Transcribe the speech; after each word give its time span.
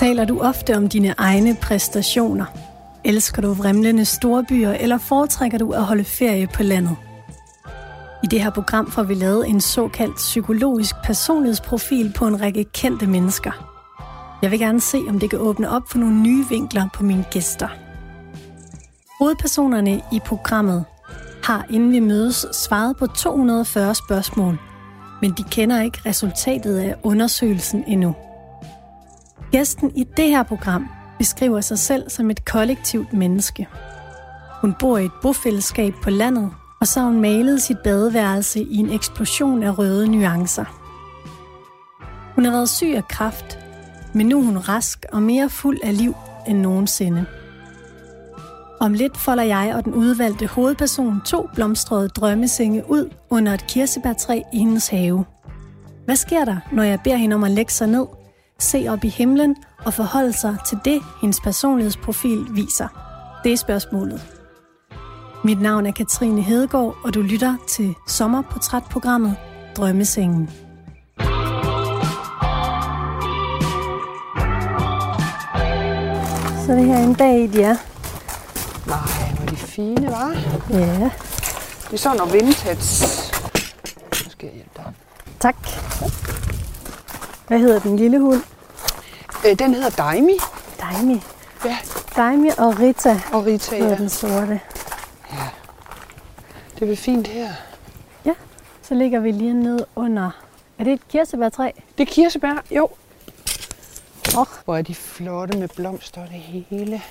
Taler 0.00 0.24
du 0.24 0.40
ofte 0.40 0.76
om 0.76 0.88
dine 0.88 1.14
egne 1.18 1.56
præstationer? 1.62 2.44
Elsker 3.04 3.42
du 3.42 3.52
vrimlende 3.52 4.04
storbyer, 4.04 4.72
eller 4.72 4.98
foretrækker 4.98 5.58
du 5.58 5.70
at 5.70 5.84
holde 5.84 6.04
ferie 6.04 6.46
på 6.46 6.62
landet? 6.62 6.96
I 8.24 8.26
det 8.26 8.42
her 8.42 8.50
program 8.50 8.90
får 8.90 9.02
vi 9.02 9.14
lavet 9.14 9.48
en 9.48 9.60
såkaldt 9.60 10.16
psykologisk 10.16 10.94
personlighedsprofil 11.04 12.12
på 12.16 12.26
en 12.26 12.40
række 12.40 12.64
kendte 12.64 13.06
mennesker. 13.06 13.50
Jeg 14.42 14.50
vil 14.50 14.58
gerne 14.58 14.80
se, 14.80 14.98
om 15.08 15.20
det 15.20 15.30
kan 15.30 15.38
åbne 15.38 15.70
op 15.70 15.82
for 15.90 15.98
nogle 15.98 16.22
nye 16.22 16.44
vinkler 16.48 16.88
på 16.94 17.02
mine 17.02 17.24
gæster. 17.30 17.68
Hovedpersonerne 19.18 20.00
i 20.12 20.20
programmet 20.26 20.84
har, 21.44 21.66
inden 21.70 21.92
vi 21.92 22.00
mødes, 22.00 22.46
svaret 22.52 22.96
på 22.96 23.06
240 23.06 23.94
spørgsmål, 23.94 24.58
men 25.22 25.30
de 25.30 25.42
kender 25.42 25.82
ikke 25.82 25.98
resultatet 26.06 26.78
af 26.78 26.94
undersøgelsen 27.02 27.84
endnu. 27.86 28.14
Gæsten 29.52 29.92
i 29.96 30.04
det 30.16 30.28
her 30.28 30.42
program 30.42 30.88
beskriver 31.18 31.60
sig 31.60 31.78
selv 31.78 32.10
som 32.10 32.30
et 32.30 32.44
kollektivt 32.44 33.12
menneske. 33.12 33.68
Hun 34.60 34.74
bor 34.78 34.98
i 34.98 35.04
et 35.04 35.12
bofællesskab 35.22 35.94
på 36.02 36.10
landet, 36.10 36.50
og 36.80 36.86
så 36.86 37.00
har 37.00 37.06
hun 37.06 37.20
malet 37.20 37.62
sit 37.62 37.78
badeværelse 37.78 38.60
i 38.62 38.76
en 38.76 38.90
eksplosion 38.90 39.62
af 39.62 39.78
røde 39.78 40.08
nuancer. 40.08 40.64
Hun 42.34 42.44
har 42.44 42.52
været 42.52 42.68
syg 42.68 42.92
af 42.96 43.08
kraft, 43.08 43.58
men 44.14 44.26
nu 44.26 44.38
er 44.38 44.44
hun 44.44 44.58
rask 44.58 45.06
og 45.12 45.22
mere 45.22 45.48
fuld 45.48 45.78
af 45.82 45.98
liv 45.98 46.14
end 46.48 46.58
nogensinde. 46.58 47.26
Om 48.80 48.92
lidt 48.92 49.16
folder 49.16 49.42
jeg 49.42 49.72
og 49.74 49.84
den 49.84 49.94
udvalgte 49.94 50.46
hovedperson 50.46 51.20
to 51.26 51.48
blomstrede 51.54 52.08
drømmesenge 52.08 52.90
ud 52.90 53.10
under 53.30 53.54
et 53.54 53.66
kirsebærtræ 53.66 54.42
i 54.52 54.58
hendes 54.58 54.88
have. 54.88 55.24
Hvad 56.04 56.16
sker 56.16 56.44
der, 56.44 56.56
når 56.72 56.82
jeg 56.82 57.00
beder 57.04 57.16
hende 57.16 57.34
om 57.34 57.44
at 57.44 57.50
lægge 57.50 57.72
sig 57.72 57.88
ned, 57.88 58.06
se 58.60 58.86
op 58.88 59.04
i 59.04 59.08
himlen 59.08 59.56
og 59.84 59.94
forholde 59.94 60.32
sig 60.32 60.56
til 60.68 60.78
det, 60.84 61.02
hendes 61.20 61.40
personlighedsprofil 61.40 62.46
viser? 62.50 62.88
Det 63.44 63.52
er 63.52 63.56
spørgsmålet. 63.56 64.22
Mit 65.44 65.60
navn 65.60 65.86
er 65.86 65.92
Katrine 65.92 66.42
Hedegaard, 66.42 66.96
og 67.04 67.14
du 67.14 67.22
lytter 67.22 67.56
til 67.68 67.94
sommerportrætprogrammet 68.08 69.36
Drømmesengen. 69.76 70.50
Så 76.66 76.72
det 76.76 76.84
her 76.84 76.94
er 76.96 77.04
en 77.04 77.14
dag, 77.14 77.50
de 77.52 77.62
er. 77.62 77.76
Nej, 78.86 78.98
hvor 79.34 79.42
er 79.42 79.50
de 79.50 79.56
fine, 79.56 80.06
var. 80.06 80.36
Ja, 80.70 81.10
Det 81.84 81.92
er 81.92 81.96
sådan 81.96 82.16
noget 82.16 82.32
vintage. 82.32 83.06
Nu 84.24 84.30
skal 84.30 84.46
jeg 84.46 84.54
hjælpe 84.54 84.70
dig. 84.76 84.92
tak. 85.40 85.56
Hvad 87.50 87.58
hedder 87.58 87.80
den 87.80 87.96
lille 87.96 88.18
hund? 88.18 88.42
Øh, 89.46 89.58
den 89.58 89.74
hedder 89.74 89.90
Daimi. 89.90 90.36
Daimi. 90.80 91.22
Ja, 91.64 91.78
Daimi 92.16 92.48
og 92.58 92.80
Rita 92.80 93.20
og 93.32 93.46
Rita, 93.46 93.76
ja. 93.76 93.96
den 93.96 94.08
sorte. 94.08 94.60
Det 96.78 96.92
er 96.92 96.96
fint 96.96 97.26
her. 97.26 97.52
Ja, 98.24 98.34
så 98.82 98.94
ligger 98.94 99.20
vi 99.20 99.32
lige 99.32 99.52
ned 99.54 99.78
under... 99.96 100.30
Er 100.78 100.84
det 100.84 100.92
et 100.92 101.08
kirsebærtræ? 101.08 101.70
Det 101.98 102.08
er 102.08 102.12
kirsebær, 102.12 102.62
jo. 102.70 102.88
Åh. 104.38 104.46
Hvor 104.64 104.76
er 104.76 104.82
de 104.82 104.94
flotte 104.94 105.58
med 105.58 105.68
blomster 105.68 106.22
og 106.22 106.28
det 106.28 106.64
hele. 106.70 107.02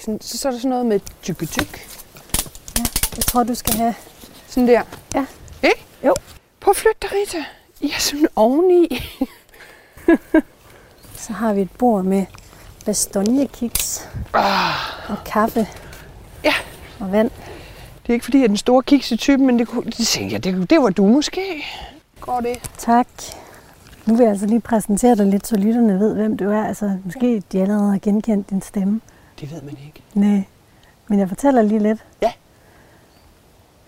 Sådan, 0.00 0.20
så, 0.20 0.38
så 0.38 0.48
er 0.48 0.52
der 0.52 0.58
sådan 0.58 0.70
noget 0.70 0.86
med 0.86 1.00
tykke 1.22 1.46
tyk. 1.46 1.88
Jeg 3.16 3.24
tror, 3.24 3.44
du 3.44 3.54
skal 3.54 3.74
have... 3.74 3.94
Sådan 4.48 4.68
der. 4.68 4.82
Ja. 5.14 5.26
Ikke? 5.62 5.84
Jo. 6.04 6.14
Flytte 6.74 6.98
dig, 7.02 7.10
Rita. 7.12 7.44
I 7.80 7.90
er 7.90 8.00
sådan 8.00 8.28
oveni. 8.36 8.88
Så 11.16 11.32
har 11.32 11.52
vi 11.52 11.60
et 11.60 11.70
bord 11.70 12.04
med 12.04 12.26
bastonjekiks 12.84 14.08
Ah, 14.34 14.74
og 15.10 15.16
kaffe 15.26 15.68
Ja. 16.44 16.52
og 17.00 17.12
vand. 17.12 17.30
det 18.02 18.08
er 18.08 18.12
ikke 18.12 18.24
fordi, 18.24 18.38
jeg 18.38 18.44
er 18.44 18.48
den 18.48 18.56
store 18.56 18.82
kiks 18.82 19.12
i 19.12 19.16
typen, 19.16 19.46
men 19.46 19.58
det, 19.58 19.68
kunne, 19.68 19.84
det 19.84 20.06
tænkte 20.06 20.32
jeg, 20.34 20.44
det, 20.44 20.70
det 20.70 20.82
var 20.82 20.90
du 20.90 21.06
måske. 21.06 21.64
Går 22.20 22.40
det? 22.40 22.70
Tak. 22.78 23.06
Nu 24.06 24.14
vil 24.16 24.22
jeg 24.22 24.30
altså 24.30 24.46
lige 24.46 24.60
præsentere 24.60 25.16
dig 25.16 25.26
lidt, 25.26 25.46
så 25.46 25.56
lytterne 25.56 25.98
ved, 26.00 26.14
hvem 26.14 26.36
du 26.36 26.50
er. 26.50 26.64
Altså, 26.64 26.98
måske 27.04 27.42
de 27.52 27.62
allerede 27.62 27.90
har 27.90 27.98
genkendt 28.02 28.50
din 28.50 28.62
stemme. 28.62 29.00
Det 29.40 29.50
ved 29.52 29.62
man 29.62 29.76
ikke. 29.86 30.02
Nej, 30.14 30.42
men 31.08 31.18
jeg 31.18 31.28
fortæller 31.28 31.62
lige 31.62 31.78
lidt. 31.82 32.04
Ja. 32.22 32.32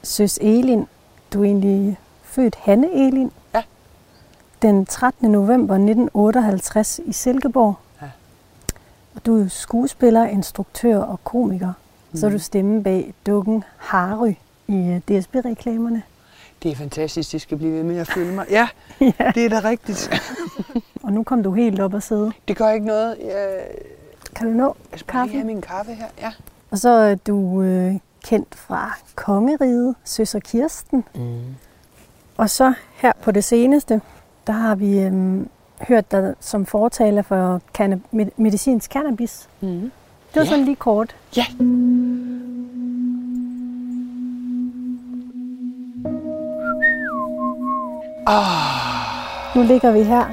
Søs 0.03 0.39
Elin, 0.43 0.87
du 1.33 1.41
er 1.41 1.45
egentlig 1.45 1.99
født 2.23 2.57
Hanne 2.63 2.93
Elin. 2.95 3.31
Den 4.63 4.87
13. 4.87 5.31
november 5.31 5.75
1958 5.75 7.01
i 7.05 7.13
Silkeborg. 7.13 7.75
Ja. 8.03 8.07
Og 9.15 9.27
du 9.27 9.43
er 9.45 9.49
skuespiller, 9.49 10.27
instruktør 10.27 10.99
og 10.99 11.25
komiker. 11.25 11.73
Mm. 12.13 12.19
Så 12.19 12.27
er 12.27 12.31
du 12.31 12.39
stemme 12.39 12.83
bag 12.83 13.15
dukken 13.27 13.65
Harry 13.77 14.35
i 14.69 14.75
øh, 14.89 14.99
DSB-reklamerne. 15.21 16.03
Det 16.63 16.71
er 16.71 16.77
fantastisk, 16.77 17.33
det 17.33 17.41
skal 17.41 17.57
blive 17.57 17.73
ved 17.73 17.83
med 17.83 17.99
at 17.99 18.07
følge 18.09 18.33
mig. 18.33 18.47
Ja, 18.51 18.69
ja. 19.01 19.13
det 19.35 19.45
er 19.45 19.49
da 19.61 19.69
rigtigt. 19.69 20.11
Og 21.05 21.13
nu 21.13 21.23
kom 21.23 21.43
du 21.43 21.53
helt 21.53 21.81
op 21.81 21.95
og 21.95 22.03
sidde. 22.03 22.33
Det 22.49 22.57
gør 22.57 22.71
ikke 22.71 22.87
noget. 22.87 23.17
Jeg, 23.25 23.61
Kan 24.35 24.47
du 24.47 24.53
nå 24.53 24.77
jeg 24.93 24.99
skal 24.99 25.13
kaffe? 25.13 25.33
have 25.35 25.45
min 25.45 25.61
kaffe 25.61 25.95
her. 25.95 26.07
Ja. 26.21 26.33
Og 26.71 26.79
så 26.79 26.89
er 26.89 27.15
du 27.15 27.63
øh, 27.63 27.95
kendt 28.25 28.55
fra 28.55 28.93
Kongeriget, 29.15 29.95
Søs 30.05 30.35
og 30.35 30.43
Kirsten. 30.43 31.05
Mm. 31.15 31.41
Og 32.37 32.51
så 32.51 32.73
her 32.95 33.13
på 33.23 33.31
det 33.31 33.45
seneste, 33.45 34.01
der 34.51 34.57
har 34.57 34.75
vi 34.75 34.99
øhm, 35.01 35.49
hørt 35.81 36.13
dig 36.13 36.35
som 36.41 36.67
fortaler 36.67 37.23
for 37.23 37.61
canna- 37.79 37.99
med- 38.11 38.31
medicinsk 38.37 38.91
cannabis. 38.93 39.49
Mm. 39.61 39.69
Det 39.69 39.91
var 40.35 40.43
Ja. 40.43 40.49
sådan 40.49 40.65
lige 40.65 40.77
kort. 40.77 41.17
Ja. 41.37 41.45
Ah, 48.27 49.57
Nu 49.57 49.63
ligger 49.63 49.91
vi 49.93 50.03
her. 50.03 50.25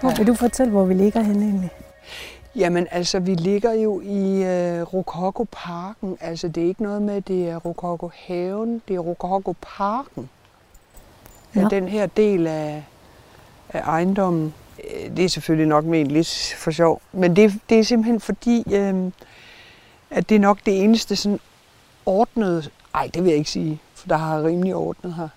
Hvor 0.00 0.10
vil 0.16 0.26
du 0.26 0.34
fortælle, 0.34 0.70
hvor 0.72 0.84
vi 0.84 0.94
ligger 0.94 1.20
henne 1.20 1.44
egentlig? 1.44 1.70
jamen 2.56 2.86
altså, 2.90 3.18
vi 3.18 3.34
ligger 3.34 3.72
jo 3.72 4.00
i 4.00 4.42
øh, 4.44 4.82
Rokoko 4.82 5.46
Parken. 5.52 6.16
Altså, 6.20 6.48
det 6.48 6.62
er 6.64 6.68
ikke 6.68 6.82
noget 6.82 7.02
med, 7.02 7.20
det 7.20 7.48
er 7.50 7.56
Rokoko 7.56 8.10
Haven, 8.26 8.82
det 8.88 8.96
er 8.96 9.00
Rokoko 9.00 9.54
Parken. 9.76 10.28
Ja. 11.56 11.66
Den 11.70 11.88
her 11.88 12.06
del 12.06 12.46
af, 12.46 12.84
af 13.72 13.80
ejendommen, 13.80 14.54
øh, 14.84 15.16
det 15.16 15.24
er 15.24 15.28
selvfølgelig 15.28 15.66
nok 15.68 15.84
ment 15.84 16.08
lidt 16.10 16.54
for 16.58 16.70
sjov, 16.70 17.02
men 17.12 17.36
det, 17.36 17.60
det 17.68 17.78
er 17.78 17.82
simpelthen 17.84 18.20
fordi, 18.20 18.64
øh, 18.74 19.12
at 20.10 20.28
det 20.28 20.34
er 20.34 20.40
nok 20.40 20.58
det 20.66 20.84
eneste 20.84 21.16
sådan 21.16 21.40
ordnede, 22.06 22.64
ej 22.94 23.10
det 23.14 23.22
vil 23.22 23.28
jeg 23.30 23.38
ikke 23.38 23.50
sige, 23.50 23.80
for 23.94 24.08
der 24.08 24.16
har 24.16 24.44
rimelig 24.44 24.74
ordnet 24.74 25.14
her. 25.14 25.28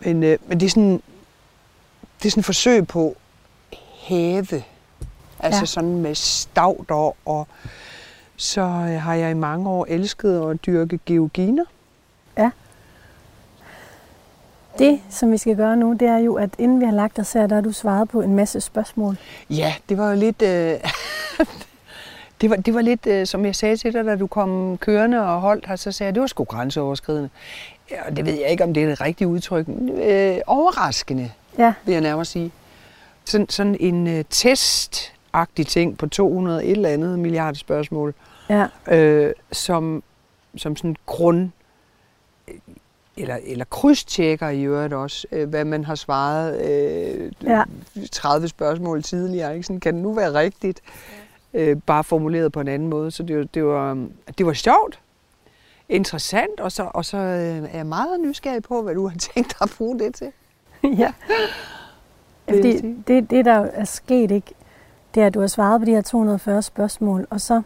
Men, 0.00 0.22
øh, 0.22 0.38
men 0.46 0.60
det 0.60 0.66
er 0.66 0.70
sådan, 0.70 1.02
det 2.22 2.26
er 2.26 2.30
sådan 2.30 2.40
et 2.40 2.44
forsøg 2.44 2.86
på 2.86 3.16
have, 4.08 4.46
altså 5.38 5.60
Ja. 5.60 5.64
sådan 5.64 5.98
med 5.98 6.14
stavter, 6.14 7.28
og 7.28 7.48
så 8.36 8.62
har 9.00 9.14
jeg 9.14 9.30
i 9.30 9.34
mange 9.34 9.68
år 9.70 9.86
elsket 9.88 10.50
at 10.50 10.66
dyrke 10.66 10.98
georginer. 11.06 11.64
Det, 14.78 15.00
som 15.10 15.32
vi 15.32 15.36
skal 15.36 15.56
gøre 15.56 15.76
nu, 15.76 15.92
det 15.92 16.08
er 16.08 16.18
jo, 16.18 16.34
at 16.34 16.50
inden 16.58 16.80
vi 16.80 16.84
har 16.84 16.92
lagt 16.92 17.18
os 17.18 17.32
her, 17.32 17.46
der 17.46 17.54
har 17.54 17.62
du 17.62 17.72
svaret 17.72 18.08
på 18.08 18.20
en 18.20 18.34
masse 18.36 18.60
spørgsmål. 18.60 19.16
Ja, 19.50 19.74
det 19.88 19.98
var 19.98 20.10
jo 20.10 20.16
lidt... 20.16 20.42
Øh, 20.42 20.48
det, 22.40 22.50
var, 22.50 22.56
det 22.56 22.74
var 22.74 22.80
lidt, 22.80 23.06
øh, 23.06 23.26
som 23.26 23.44
jeg 23.44 23.54
sagde 23.56 23.76
til 23.76 23.92
dig, 23.92 24.04
da 24.04 24.16
du 24.16 24.26
kom 24.26 24.78
kørende 24.78 25.20
og 25.20 25.40
holdt 25.40 25.66
her, 25.66 25.76
så 25.76 25.92
sagde 25.92 26.08
jeg, 26.08 26.14
det 26.14 26.20
var 26.20 26.26
sgu 26.26 26.44
grænseoverskridende. 26.44 27.28
Ja, 27.90 28.08
og 28.08 28.16
det 28.16 28.26
ved 28.26 28.32
jeg 28.32 28.50
ikke, 28.50 28.64
om 28.64 28.74
det 28.74 28.82
er 28.82 28.88
det 28.88 29.00
rigtige 29.00 29.28
udtryk. 29.28 29.66
Øh, 30.02 30.38
overraskende, 30.46 31.30
Ja, 31.58 31.72
vil 31.84 31.92
jeg 31.92 32.00
nærmere 32.00 32.24
sige. 32.24 32.52
Sådan, 33.24 33.48
sådan 33.48 33.76
en 33.80 34.06
øh, 34.06 34.24
testagtig 34.30 35.66
ting 35.66 35.98
på 35.98 36.06
200 36.06 36.64
et 36.64 36.70
eller 36.70 36.88
andet 36.88 37.18
milliard 37.18 37.54
spørgsmål, 37.54 38.14
ja, 38.48 38.66
øh, 38.88 39.34
som, 39.52 40.02
som 40.56 40.76
sådan 40.76 40.96
grund 41.06 41.50
eller, 43.16 43.38
eller 43.44 43.64
krydstjekker 43.64 44.48
i 44.48 44.62
øvrigt 44.62 44.92
også, 44.92 45.26
øh, 45.32 45.48
hvad 45.48 45.64
man 45.64 45.84
har 45.84 45.94
svaret 45.94 46.60
øh, 46.70 47.32
Ja. 47.42 47.62
30 48.12 48.48
spørgsmål 48.48 49.02
tidligere. 49.02 49.54
Ikke? 49.54 49.66
Sådan, 49.66 49.80
kan 49.80 49.94
det 49.94 50.02
nu 50.02 50.12
være 50.14 50.32
rigtigt? 50.34 50.80
Øh, 51.54 51.76
bare 51.86 52.04
formuleret 52.04 52.52
på 52.52 52.60
en 52.60 52.68
anden 52.68 52.88
måde. 52.88 53.10
Så 53.10 53.22
det, 53.22 53.54
det, 53.54 53.64
var, 53.64 54.06
det 54.38 54.46
var 54.46 54.52
sjovt, 54.52 55.00
interessant, 55.88 56.60
og 56.60 56.72
så, 56.72 56.90
og 56.94 57.04
så 57.04 57.16
øh, 57.16 57.58
er 57.72 57.76
jeg 57.76 57.86
meget 57.86 58.20
nysgerrig 58.20 58.62
på, 58.62 58.82
hvad 58.82 58.94
du 58.94 59.08
har 59.08 59.18
tænkt 59.34 59.50
dig 59.50 59.62
at 59.62 59.74
bruge 59.78 59.98
det 59.98 60.14
til. 60.14 60.32
ja. 60.98 61.12
Fordi 62.48 62.78
sige. 62.78 63.04
det, 63.06 63.30
det, 63.30 63.44
der 63.44 63.52
er 63.60 63.84
sket, 63.84 64.30
ikke, 64.30 64.52
det 65.14 65.22
er, 65.22 65.26
at 65.26 65.34
du 65.34 65.40
har 65.40 65.46
svaret 65.46 65.80
på 65.80 65.84
de 65.84 65.90
her 65.90 66.00
240 66.02 66.62
spørgsmål, 66.62 67.26
og 67.30 67.40
så 67.40 67.62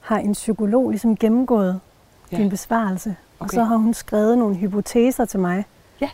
har 0.00 0.18
en 0.18 0.32
psykolog 0.32 0.90
ligesom 0.90 1.16
gennemgået 1.16 1.80
Ja. 2.32 2.36
din 2.36 2.50
besvarelse. 2.50 3.16
Og 3.40 3.44
Okay. 3.44 3.54
så 3.54 3.64
har 3.64 3.76
hun 3.76 3.94
skrevet 3.94 4.38
nogle 4.38 4.56
hypoteser 4.56 5.24
til 5.24 5.40
mig. 5.40 5.64
Ja. 6.00 6.08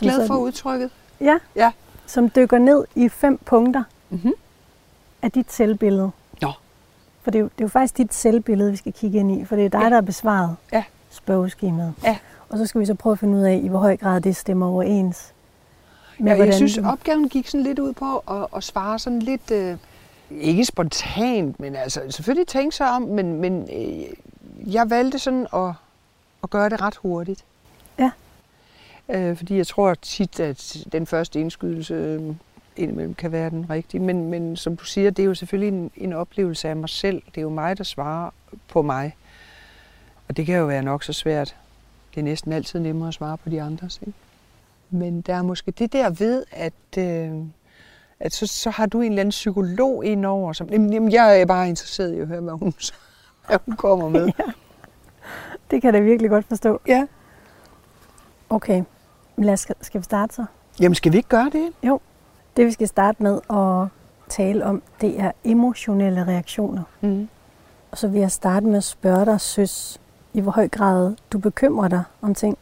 Glad 0.00 0.12
sådan- 0.12 0.26
for 0.26 0.34
udtrykket. 0.36 0.90
Ja, 1.20 1.38
Ja. 1.56 1.72
som 2.06 2.30
dykker 2.30 2.58
ned 2.58 2.84
i 2.94 3.08
fem 3.08 3.38
punkter. 3.44 3.82
Mm-hmm. 4.10 4.32
af 5.22 5.32
dit 5.32 5.52
selvbillede. 5.52 6.10
Nå. 6.42 6.52
For 7.22 7.30
det 7.30 7.38
er, 7.38 7.40
jo, 7.42 7.44
det 7.46 7.60
er 7.60 7.64
jo 7.64 7.68
faktisk 7.68 7.96
dit 7.96 8.14
selvbillede, 8.14 8.70
vi 8.70 8.76
skal 8.76 8.92
kigge 8.92 9.18
ind 9.18 9.32
i, 9.40 9.44
for 9.44 9.56
det 9.56 9.64
er 9.64 9.68
dig, 9.68 9.78
Ja. 9.80 9.88
der 9.88 9.94
har 9.94 10.00
besvaret 10.00 10.56
Ja. 10.72 10.84
spørgeskemaet. 11.10 11.94
Ja. 12.04 12.18
Og 12.48 12.58
så 12.58 12.66
skal 12.66 12.80
vi 12.80 12.86
så 12.86 12.94
prøve 12.94 13.12
at 13.12 13.18
finde 13.18 13.38
ud 13.38 13.42
af, 13.42 13.60
i 13.64 13.68
hvor 13.68 13.78
høj 13.78 13.96
grad 13.96 14.20
det 14.20 14.36
stemmer 14.36 14.66
overens. 14.66 15.32
Med, 16.18 16.36
Ja, 16.36 16.44
jeg 16.44 16.54
synes, 16.54 16.74
du- 16.76 16.86
opgaven 16.86 17.28
gik 17.28 17.48
sådan 17.48 17.64
lidt 17.64 17.78
ud 17.78 17.92
på 17.92 18.18
at, 18.18 18.46
at 18.56 18.64
svare 18.64 18.98
sådan 18.98 19.18
lidt, 19.18 19.50
øh, 19.50 19.76
ikke 20.30 20.64
spontant, 20.64 21.60
men 21.60 21.76
altså 21.76 22.00
selvfølgelig 22.10 22.46
tænke 22.48 22.76
sig 22.76 22.90
om, 22.90 23.02
men, 23.02 23.40
men 23.40 23.68
øh, 23.72 24.74
jeg 24.74 24.90
valgte 24.90 25.18
sådan 25.18 25.46
at, 25.54 25.72
at 26.42 26.50
gøre 26.50 26.68
det 26.68 26.80
ret 26.80 26.96
hurtigt. 26.96 27.44
Ja. 27.98 28.10
Øh, 29.08 29.36
fordi 29.36 29.56
jeg 29.56 29.66
tror 29.66 29.94
tit, 29.94 30.40
at 30.40 30.76
den 30.92 31.06
første 31.06 31.40
indskydelse 31.40 31.94
øh, 31.94 32.34
indimellem 32.76 33.14
kan 33.14 33.32
være 33.32 33.50
den 33.50 33.70
rigtige. 33.70 34.00
Men, 34.00 34.30
men 34.30 34.56
som 34.56 34.76
du 34.76 34.84
siger, 34.84 35.10
det 35.10 35.22
er 35.22 35.26
jo 35.26 35.34
selvfølgelig 35.34 35.78
en, 35.78 35.90
en 35.96 36.12
oplevelse 36.12 36.68
af 36.68 36.76
mig 36.76 36.88
selv. 36.88 37.22
Det 37.26 37.38
er 37.38 37.42
jo 37.42 37.48
mig, 37.48 37.78
der 37.78 37.84
svarer 37.84 38.30
på 38.68 38.82
mig. 38.82 39.16
Og 40.28 40.36
det 40.36 40.46
kan 40.46 40.56
jo 40.58 40.66
være 40.66 40.82
nok 40.82 41.02
så 41.04 41.12
svært. 41.12 41.56
Det 42.14 42.20
er 42.20 42.24
næsten 42.24 42.52
altid 42.52 42.80
nemmere 42.80 43.08
at 43.08 43.14
svare 43.14 43.38
på 43.38 43.48
de 43.48 43.62
andres. 43.62 43.98
Ikke? 44.06 44.18
Men 44.90 45.20
der 45.20 45.34
er 45.34 45.42
måske 45.42 45.70
det 45.70 45.92
der 45.92 46.10
ved, 46.10 46.44
at, 46.52 46.98
øh, 46.98 47.30
at 48.20 48.32
så, 48.32 48.46
så 48.46 48.70
har 48.70 48.86
du 48.86 49.00
en 49.00 49.12
eller 49.12 49.20
anden 49.20 49.30
psykolog 49.30 50.04
indover. 50.04 50.52
Som, 50.52 50.68
jamen, 50.68 51.12
jeg 51.12 51.40
er 51.40 51.46
bare 51.46 51.68
interesseret 51.68 52.14
i 52.14 52.18
at 52.18 52.26
høre, 52.26 52.40
hvad 52.40 52.52
hun, 52.52 52.74
hvad 53.46 53.58
hun 53.66 53.76
kommer 53.76 54.08
med. 54.08 54.32
Det 55.70 55.82
kan 55.82 55.94
jeg 55.94 56.00
da 56.00 56.04
virkelig 56.04 56.30
godt 56.30 56.44
forstå. 56.48 56.80
ja. 56.86 57.06
Okay, 58.50 58.82
lad 59.36 59.52
os, 59.52 59.66
skal 59.80 60.00
vi 60.00 60.04
starte 60.04 60.34
så? 60.34 60.44
Jamen, 60.80 60.94
skal 60.94 61.12
vi 61.12 61.16
ikke 61.16 61.28
gøre 61.28 61.50
det? 61.52 61.72
Det 62.56 62.66
vi 62.66 62.72
skal 62.72 62.88
starte 62.88 63.22
med 63.22 63.40
at 63.50 63.88
tale 64.28 64.64
om, 64.64 64.82
det 65.00 65.20
er 65.20 65.32
emotionelle 65.44 66.24
reaktioner. 66.26 66.82
Mm. 67.00 67.28
Og 67.90 67.98
så 67.98 68.08
vil 68.08 68.20
jeg 68.20 68.30
starte 68.30 68.66
med 68.66 68.76
at 68.76 68.84
spørge 68.84 69.24
dig, 69.26 69.40
søs, 69.40 70.00
i 70.34 70.40
hvor 70.40 70.52
høj 70.52 70.68
grad 70.68 71.14
du 71.32 71.38
bekymrer 71.38 71.88
dig 71.88 72.02
om 72.22 72.34
ting. 72.34 72.58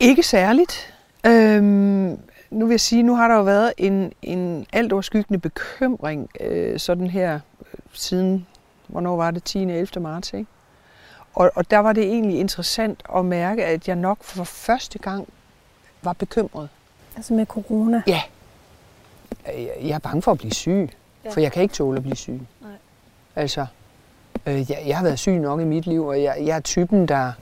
Ikke 0.00 0.22
særligt. 0.22 0.94
Øhm, 1.26 2.18
nu 2.50 2.66
vil 2.66 2.72
jeg 2.72 2.80
sige, 2.80 3.02
nu 3.02 3.14
har 3.14 3.28
der 3.28 3.34
jo 3.34 3.42
været 3.42 3.72
en, 3.76 4.12
en 4.22 4.66
alt 4.72 4.92
overskyggende 4.92 5.38
bekymring 5.38 6.30
øh, 6.40 6.78
sådan 6.78 7.06
her 7.06 7.34
øh, 7.60 7.80
siden, 7.92 8.46
hvornår 8.86 9.16
var 9.16 9.30
det, 9.30 9.44
10. 9.44 9.62
11. 9.62 10.00
marts, 10.00 10.32
ikke? 10.32 10.50
Og, 11.38 11.50
og 11.54 11.70
der 11.70 11.78
var 11.78 11.92
det 11.92 12.04
egentlig 12.04 12.38
interessant 12.40 13.02
at 13.16 13.24
mærke, 13.24 13.64
at 13.64 13.88
jeg 13.88 13.96
nok 13.96 14.22
for 14.22 14.44
første 14.44 14.98
gang 14.98 15.28
var 16.02 16.12
bekymret. 16.12 16.68
Altså 17.16 17.34
med 17.34 17.46
corona. 17.46 18.02
Ja. 18.06 18.22
Jeg, 19.82 19.90
er 19.90 19.98
bange 19.98 20.22
for 20.22 20.32
at 20.32 20.38
blive 20.38 20.52
syg, 20.52 20.90
Ja. 21.24 21.30
for 21.30 21.40
jeg 21.40 21.52
kan 21.52 21.62
ikke 21.62 21.74
tåle 21.74 21.96
at 21.96 22.02
blive 22.02 22.16
syg. 22.16 22.40
Nej. 22.60 22.70
Altså, 23.36 23.66
øh, 24.46 24.70
jeg, 24.70 24.82
jeg 24.86 24.96
har 24.96 25.04
været 25.04 25.18
syg 25.18 25.32
nok 25.32 25.60
i 25.60 25.64
mit 25.64 25.86
liv, 25.86 26.06
og 26.06 26.22
jeg, 26.22 26.36
jeg 26.40 26.56
er 26.56 26.60
typen, 26.60 27.08
der... 27.08 27.32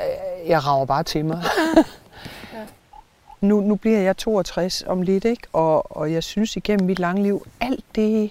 Øh, 0.00 0.48
jeg 0.48 0.66
rager 0.66 0.84
bare 0.86 1.02
til 1.02 1.24
mig. 1.24 1.42
Ja. 2.54 2.64
nu, 3.40 3.60
nu 3.60 3.74
bliver 3.74 3.98
jeg 3.98 4.16
62 4.16 4.84
om 4.86 5.02
lidt, 5.02 5.24
ikke? 5.24 5.42
Og, 5.52 5.96
og 5.96 6.12
jeg 6.12 6.22
synes 6.22 6.56
igennem 6.56 6.86
mit 6.86 6.98
lange 6.98 7.22
liv, 7.22 7.46
alt 7.60 7.84
det, 7.94 8.30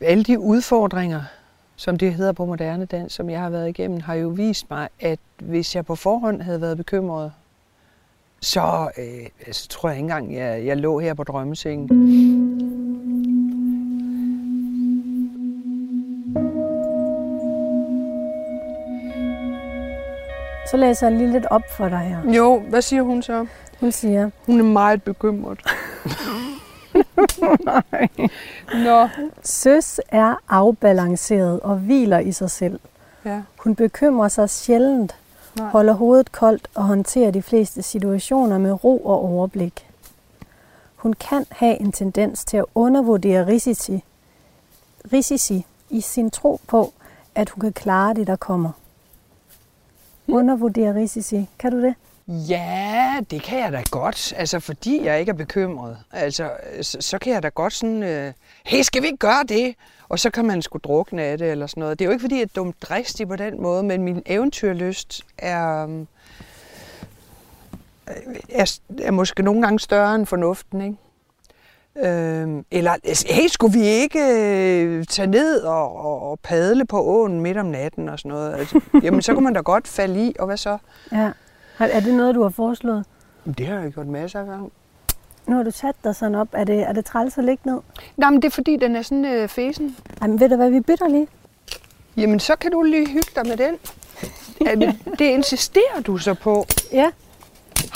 alle 0.00 0.24
de 0.24 0.38
udfordringer, 0.38 1.22
som 1.78 1.96
det 1.98 2.14
hedder 2.14 2.32
på 2.32 2.44
moderne 2.46 2.84
dans, 2.84 3.12
som 3.12 3.30
jeg 3.30 3.40
har 3.40 3.50
været 3.50 3.68
igennem, 3.68 4.00
har 4.00 4.14
jo 4.14 4.28
vist 4.28 4.70
mig, 4.70 4.88
at 5.00 5.18
hvis 5.38 5.76
jeg 5.76 5.86
på 5.86 5.94
forhånd 5.94 6.42
havde 6.42 6.60
været 6.60 6.76
bekymret, 6.76 7.32
så 8.40 8.90
øh, 8.98 9.26
altså, 9.46 9.68
tror 9.68 9.88
jeg 9.88 9.98
ikke 9.98 10.04
engang, 10.04 10.34
jeg, 10.34 10.66
jeg 10.66 10.76
lå 10.76 10.98
her 10.98 11.14
på 11.14 11.24
drømmesengen. 11.24 11.88
Så 20.70 20.76
læser 20.76 21.08
jeg 21.08 21.16
lige 21.16 21.32
lidt 21.32 21.46
op 21.46 21.62
for 21.76 21.88
dig 21.88 21.98
her. 21.98 22.32
Jo, 22.32 22.58
hvad 22.68 22.82
siger 22.82 23.02
hun 23.02 23.22
så? 23.22 23.46
Hun 23.80 23.92
siger, 23.92 24.30
Hun 24.46 24.60
er 24.60 24.64
meget 24.64 25.02
bekymret. 25.02 25.60
Nå. 28.84 29.08
søs 29.42 30.00
er 30.08 30.34
afbalanceret 30.48 31.60
og 31.60 31.76
hviler 31.76 32.18
i 32.18 32.32
sig 32.32 32.50
selv. 32.50 32.80
Ja. 33.24 33.42
Hun 33.58 33.74
bekymrer 33.74 34.28
sig 34.28 34.50
sjældent, 34.50 35.16
Nej. 35.56 35.68
holder 35.68 35.92
hovedet 35.92 36.32
koldt 36.32 36.68
og 36.74 36.84
håndterer 36.84 37.30
de 37.30 37.42
fleste 37.42 37.82
situationer 37.82 38.58
med 38.58 38.84
ro 38.84 38.98
og 38.98 39.20
overblik. 39.24 39.86
Hun 40.96 41.12
kan 41.12 41.46
have 41.50 41.80
en 41.80 41.92
tendens 41.92 42.44
til 42.44 42.56
at 42.56 42.64
undervurdere 42.74 43.46
risici, 43.46 44.04
risici 45.12 45.66
i 45.90 46.00
sin 46.00 46.30
tro 46.30 46.60
på, 46.66 46.92
at 47.34 47.50
hun 47.50 47.60
kan 47.60 47.72
klare 47.72 48.14
det, 48.14 48.26
der 48.26 48.36
kommer. 48.36 48.70
Undervurdere 50.28 50.94
risici. 50.94 51.48
Kan 51.58 51.72
du 51.72 51.82
det? 51.82 51.94
Ja, 52.28 53.20
det 53.30 53.42
kan 53.42 53.58
jeg 53.58 53.72
da 53.72 53.82
godt. 53.90 54.34
Altså, 54.36 54.60
fordi 54.60 55.04
jeg 55.04 55.20
ikke 55.20 55.30
er 55.30 55.34
bekymret. 55.34 55.98
Altså, 56.12 56.50
så, 56.82 56.96
så 57.00 57.18
kan 57.18 57.32
jeg 57.32 57.42
da 57.42 57.48
godt 57.48 57.72
sådan, 57.72 58.02
øh, 58.02 58.32
hey, 58.64 58.82
skal 58.82 59.02
vi 59.02 59.06
ikke 59.06 59.18
gøre 59.18 59.44
det? 59.48 59.74
Og 60.08 60.18
så 60.18 60.30
kan 60.30 60.44
man 60.44 60.62
sgu 60.62 60.78
drukne 60.78 61.22
af 61.22 61.38
det 61.38 61.50
eller 61.50 61.66
sådan 61.66 61.80
noget. 61.80 61.98
Det 61.98 62.04
er 62.04 62.06
jo 62.06 62.12
ikke, 62.12 62.22
fordi 62.22 62.34
jeg 62.34 62.42
er 62.42 62.46
dumt 62.56 62.82
dristig 62.82 63.28
på 63.28 63.36
den 63.36 63.62
måde, 63.62 63.82
men 63.82 64.02
min 64.02 64.22
eventyrlyst 64.26 65.22
er, 65.38 65.86
øh, 65.86 66.06
er, 68.50 68.78
er 69.02 69.10
måske 69.10 69.42
nogle 69.42 69.62
gange 69.62 69.80
større 69.80 70.14
end 70.14 70.26
fornuften, 70.26 70.80
ikke? 70.80 70.96
Øhm, 72.08 72.64
eller, 72.70 72.90
altså, 72.90 73.26
hey, 73.30 73.46
skulle 73.48 73.78
vi 73.78 73.84
ikke 73.84 74.20
øh, 74.20 75.04
tage 75.04 75.26
ned 75.26 75.60
og, 75.60 75.96
og, 75.96 76.30
og 76.30 76.40
padle 76.40 76.86
på 76.86 77.02
åen 77.02 77.40
midt 77.40 77.56
om 77.56 77.66
natten 77.66 78.08
og 78.08 78.18
sådan 78.18 78.28
noget? 78.28 78.54
Altså, 78.54 78.80
jamen, 79.02 79.22
så 79.22 79.34
kan 79.34 79.42
man 79.42 79.54
da 79.54 79.60
godt 79.60 79.88
falde 79.88 80.26
i, 80.26 80.34
og 80.38 80.46
hvad 80.46 80.56
så? 80.56 80.78
Ja. 81.12 81.30
Er 81.78 82.00
det 82.00 82.14
noget, 82.14 82.34
du 82.34 82.42
har 82.42 82.48
foreslået? 82.50 83.04
Jamen, 83.46 83.54
Det 83.58 83.66
har 83.66 83.78
jeg 83.78 83.92
gjort 83.92 84.06
masser 84.06 84.40
af 84.40 84.46
gange. 84.46 84.70
Nu 85.46 85.56
har 85.56 85.62
du 85.62 85.70
sat 85.70 85.94
dig 86.04 86.16
sådan 86.16 86.34
op. 86.34 86.48
Er 86.52 86.64
det, 86.64 86.80
er 86.80 86.92
det 86.92 87.04
træls 87.04 87.38
at 87.38 87.44
ligge 87.44 87.62
ned? 87.70 87.80
Nej, 88.16 88.30
men 88.30 88.42
det 88.42 88.48
er 88.48 88.52
fordi, 88.54 88.76
den 88.76 88.96
er 88.96 89.02
sådan 89.02 89.24
øh, 89.24 89.48
fesen. 89.48 89.96
Ej, 90.20 90.26
men 90.28 90.40
ved 90.40 90.48
du 90.48 90.56
hvad, 90.56 90.70
vi 90.70 90.80
bytter 90.80 91.08
lige. 91.08 91.28
Jamen, 92.16 92.40
så 92.40 92.56
kan 92.56 92.70
du 92.70 92.82
lige 92.82 93.08
hygge 93.08 93.30
dig 93.34 93.46
med 93.46 93.56
den. 93.56 93.74
Ja, 94.66 94.74
det 95.18 95.24
insisterer 95.24 96.00
du 96.06 96.18
så 96.18 96.34
på. 96.34 96.66
Ja. 96.92 97.10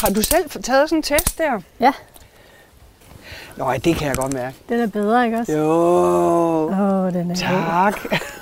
Har 0.03 0.11
du 0.11 0.23
selv 0.23 0.51
taget 0.51 0.89
sådan 0.89 0.99
en 0.99 1.03
test 1.03 1.39
der? 1.39 1.61
Ja. 1.81 1.93
Nå, 3.57 3.73
det 3.73 3.97
kan 3.97 4.09
jeg 4.09 4.17
godt 4.17 4.33
mærke. 4.33 4.57
Den 4.69 4.81
er 4.81 4.87
bedre, 4.87 5.25
ikke 5.27 5.39
også? 5.39 5.53
Jo, 5.53 5.65
Åh, 6.69 6.81
oh, 6.81 7.13
den 7.13 7.31
er 7.31 7.35
tak. 7.35 7.99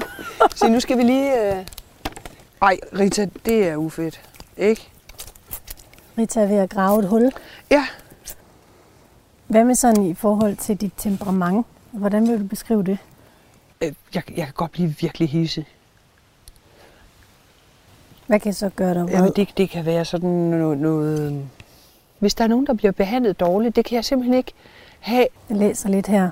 Så 0.56 0.68
nu 0.68 0.80
skal 0.80 0.98
vi 0.98 1.02
lige... 1.02 1.52
Øh... 1.52 1.64
Ej, 2.62 2.76
Rita, 2.98 3.28
det 3.46 3.68
er 3.68 3.76
ufedt. 3.76 4.20
Ikke? 4.56 4.90
Rita 6.20 6.40
ved 6.40 6.56
at 6.56 6.70
grave 6.70 6.98
et 7.02 7.08
hul. 7.08 7.32
Ja, 7.70 7.86
Hvad 9.46 9.64
med 9.64 9.74
sådan 9.74 10.04
i 10.06 10.14
forhold 10.14 10.56
til 10.56 10.76
dit 10.76 10.92
temperament? 10.96 11.66
Hvordan 11.90 12.28
vil 12.28 12.38
du 12.40 12.44
beskrive 12.44 12.82
det? 12.82 12.98
øh, 13.80 13.92
jeg, 14.14 14.22
jeg 14.36 14.44
kan 14.44 14.54
godt 14.54 14.70
blive 14.72 14.94
virkelig 15.00 15.28
hisse. 15.30 15.64
Hvad 18.26 18.40
kan 18.40 18.54
så 18.54 18.68
gøre 18.76 18.94
dig 18.94 19.02
vred? 19.02 19.12
Jamen, 19.12 19.32
det, 19.36 19.48
det 19.56 19.70
kan 19.70 19.86
være 19.86 20.04
sådan 20.04 20.30
noget, 20.30 20.78
noget... 20.78 21.32
øh, 21.32 21.38
Hvis 22.18 22.34
der 22.34 22.44
er 22.44 22.48
nogen, 22.48 22.66
der 22.66 22.74
bliver 22.74 22.92
behandlet 22.92 23.40
dårligt, 23.40 23.76
det 23.76 23.84
kan 23.84 23.96
jeg 23.96 24.04
simpelthen 24.04 24.34
ikke 24.34 24.52
have. 25.00 25.26
Jeg 25.48 25.56
læser 25.56 25.88
lidt 25.88 26.06
her. 26.06 26.30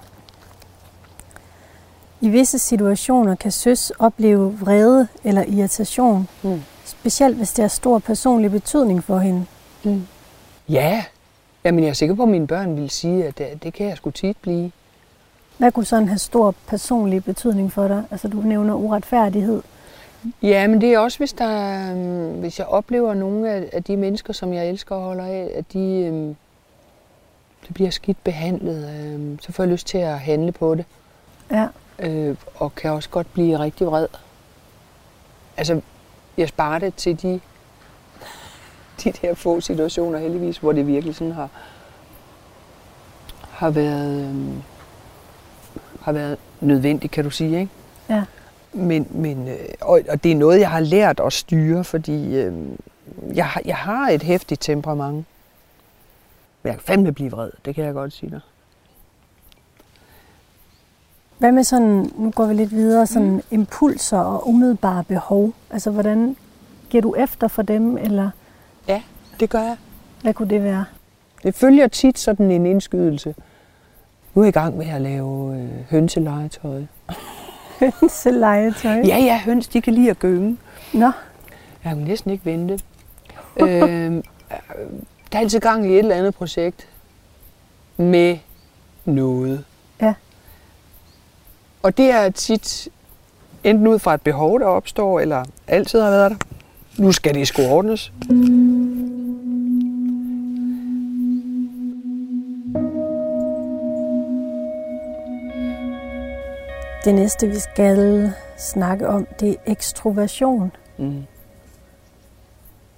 I 2.21 2.29
visse 2.29 2.59
situationer 2.59 3.35
kan 3.35 3.53
søs 3.53 3.91
opleve 3.99 4.59
vrede 4.59 5.09
eller 5.25 5.43
irritation, 5.49 6.29
Mm. 6.43 6.63
specielt 6.85 7.37
hvis 7.37 7.53
det 7.53 7.63
har 7.63 7.69
stor 7.69 7.99
personlig 7.99 8.51
betydning 8.51 9.05
for 9.05 9.19
hende. 9.19 9.47
Mm. 9.85 10.07
Ja, 10.69 11.05
Jamen, 11.65 11.85
jeg 11.85 11.91
er 11.91 11.95
sikker 11.95 12.15
på, 12.15 12.23
at 12.23 12.29
mine 12.29 12.47
børn 12.47 12.77
vil 12.77 12.91
sige, 12.91 13.25
at 13.25 13.39
det, 13.39 13.63
det 13.63 13.75
kan 13.75 13.89
jeg 13.89 13.97
sgu 13.97 14.11
tit 14.11 14.37
blive. 14.37 14.73
Hvad 15.59 15.73
kunne 15.73 15.85
sådan 15.85 16.09
have 16.09 16.19
stor 16.19 16.55
personlig 16.67 17.25
betydning 17.25 17.73
for 17.73 17.89
dig? 17.89 18.05
Altså, 18.11 18.29
du 18.29 18.41
nævner 18.41 18.75
uretfærdighed. 18.75 19.63
Ja, 20.43 20.67
men 20.67 20.81
det 20.81 20.95
er 20.95 20.99
også, 20.99 21.19
hvis, 21.19 21.33
der, 21.33 21.91
øhm, 21.91 22.41
hvis 22.41 22.59
jeg 22.59 22.67
oplever 22.67 23.15
nogle 23.15 23.51
af, 23.51 23.69
af 23.73 23.85
de 23.85 23.97
mennesker, 23.97 24.33
som 24.33 24.53
jeg 24.53 24.69
elsker 24.69 24.95
og 24.95 25.03
holder 25.03 25.25
af, 25.25 25.51
at 25.55 25.73
de, 25.73 25.79
øhm, 25.79 26.37
de 27.69 27.73
bliver 27.73 27.91
skidt 27.91 28.25
behandlet, 28.25 28.91
øhm, 29.01 29.39
så 29.41 29.53
får 29.53 29.63
jeg 29.63 29.73
lyst 29.73 29.87
til 29.87 29.99
at 29.99 30.19
handle 30.19 30.53
på 30.53 30.75
det. 30.75 30.85
Ja. 31.51 31.67
Øh, 31.99 32.37
og 32.55 32.75
kan 32.75 32.91
også 32.91 33.09
godt 33.09 33.33
blive 33.33 33.59
rigtig 33.59 33.87
vred. 33.87 34.07
Altså, 35.57 35.81
jeg 36.37 36.49
sparer 36.49 36.79
det 36.79 36.95
til 36.95 37.23
de, 37.23 37.41
de 39.05 39.13
der 39.13 39.35
få 39.35 39.61
situationer 39.61 40.19
heldigvis, 40.19 40.59
hvor 40.59 40.73
det 40.73 40.87
virkelig 40.87 41.15
sådan 41.15 41.33
har, 41.33 41.49
har 43.51 43.71
været, 43.71 44.25
øhm, 44.29 44.63
har 46.01 46.13
været 46.13 46.37
nødvendigt, 46.61 47.13
kan 47.13 47.25
du 47.25 47.31
sige, 47.31 47.61
ikke? 47.61 47.73
Ja. 48.09 48.25
Men, 48.73 49.07
men 49.11 49.49
øh, 49.49 49.57
og, 49.81 50.01
og 50.09 50.25
det 50.25 50.33
er 50.33 50.37
noget, 50.37 50.61
jeg 50.61 50.71
har 50.71 50.81
lært 50.81 51.21
at 51.21 51.33
styre, 51.33 51.85
fordi 51.85 52.37
øh, 52.37 52.53
jeg, 53.35 53.47
har- 53.47 53.63
jeg 53.65 53.77
har 53.77 54.09
et 54.09 54.23
hæftigt 54.23 54.61
temperament. 54.61 55.15
Men 56.63 56.69
jeg 56.69 56.73
kan 56.75 56.83
fandme 56.87 57.13
blive 57.13 57.31
vred, 57.31 57.51
det 57.65 57.75
kan 57.75 57.85
jeg 57.85 57.95
godt 57.95 58.13
sige 58.13 58.31
dig. 58.31 58.41
Hvad 61.39 61.53
med 61.53 61.65
sådan, 61.65 62.11
nu 62.17 62.31
går 62.31 62.47
vi 62.47 62.55
lidt 62.55 62.71
videre, 62.71 63.07
sådan 63.07 63.29
mm. 63.33 63.43
impulser 63.51 64.19
og 64.19 64.49
umiddelbare 64.49 65.05
behov? 65.05 65.53
Altså, 65.71 65.91
hvordan 65.91 66.37
giver 66.91 67.03
du 67.03 67.15
efter 67.15 67.49
for 67.49 67.63
dem, 67.63 67.99
eller 67.99 68.31
det 69.41 69.51
gør 69.51 69.59
jeg. 69.63 69.77
hvad 70.23 70.35
kunne 70.35 70.51
det 70.51 70.63
være? 70.65 70.85
Det 71.43 71.55
følger 71.55 71.89
tit 71.89 72.19
sådan 72.19 72.51
en 72.51 72.67
indskydelse. 72.67 73.35
Nu 74.35 74.43
er 74.43 74.47
jeg 74.47 74.57
i 74.57 74.59
gang 74.59 74.77
med 74.77 74.87
at 74.87 75.01
lave 75.01 75.57
øh, 75.57 75.69
hønselegetøj. 75.91 76.83
Hønselegetøj? 77.81 78.93
Ja, 78.93 79.19
ja, 79.19 79.41
høns, 79.45 79.69
de 79.69 79.81
kan 79.81 79.95
lide 79.95 80.11
at 80.11 80.19
gynge. 80.19 80.59
Nå, 80.95 81.11
Jeg 81.85 81.95
kan 81.95 81.97
næsten 81.97 82.31
ikke 82.31 82.45
vente. 82.45 82.79
øh, 83.63 84.23
der 85.33 85.39
er 85.39 85.39
altid 85.39 85.61
gang 85.61 85.87
i 85.87 85.93
et 85.93 85.99
eller 85.99 86.15
andet 86.15 86.35
projekt 86.35 86.89
med 87.97 88.39
noget. 89.05 89.65
Ja. 90.01 90.15
Og 91.83 91.97
det 91.97 92.11
er 92.11 92.31
tit 92.31 92.89
enten 93.65 93.87
ud 93.87 93.99
fra 93.99 94.15
et 94.15 94.23
behov, 94.23 94.61
der 94.61 94.67
opstår, 94.67 95.21
eller 95.21 95.45
altid 95.67 96.01
har 96.01 96.11
været 96.11 96.31
der. 96.31 96.37
Nu 96.99 97.13
skal 97.13 97.35
det 97.35 97.49
sgu 97.49 97.63
ordnes. 97.63 98.13
Det 107.09 107.15
næste, 107.17 107.47
vi 107.49 107.59
skal 107.59 108.33
snakke 108.59 109.09
om, 109.09 109.27
det 109.41 109.51
er 109.51 109.55
ekstroversion. 109.67 110.73
Mm. 110.99 111.23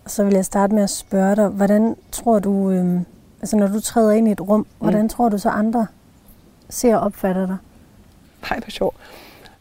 Og 0.04 0.10
så 0.10 0.24
vil 0.24 0.34
jeg 0.34 0.44
starte 0.44 0.74
med 0.74 0.82
at 0.82 0.90
spørge 0.90 1.36
dig, 1.36 1.48
hvordan 1.48 1.96
tror 2.12 2.38
du, 2.38 2.70
øhm, 2.70 3.06
altså 3.40 3.56
når 3.56 3.66
du 3.66 3.80
træder 3.80 4.12
ind 4.12 4.28
i 4.28 4.30
et 4.32 4.40
rum, 4.40 4.66
hvordan 4.78 5.08
tror 5.08 5.28
du 5.28 5.38
så 5.38 5.48
andre 5.48 5.86
ser 6.68 6.96
og 6.96 7.02
opfatter 7.02 7.46
dig? 7.46 7.56
Nej, 8.50 8.58
hvor 8.60 8.70
sjovt. 8.70 8.96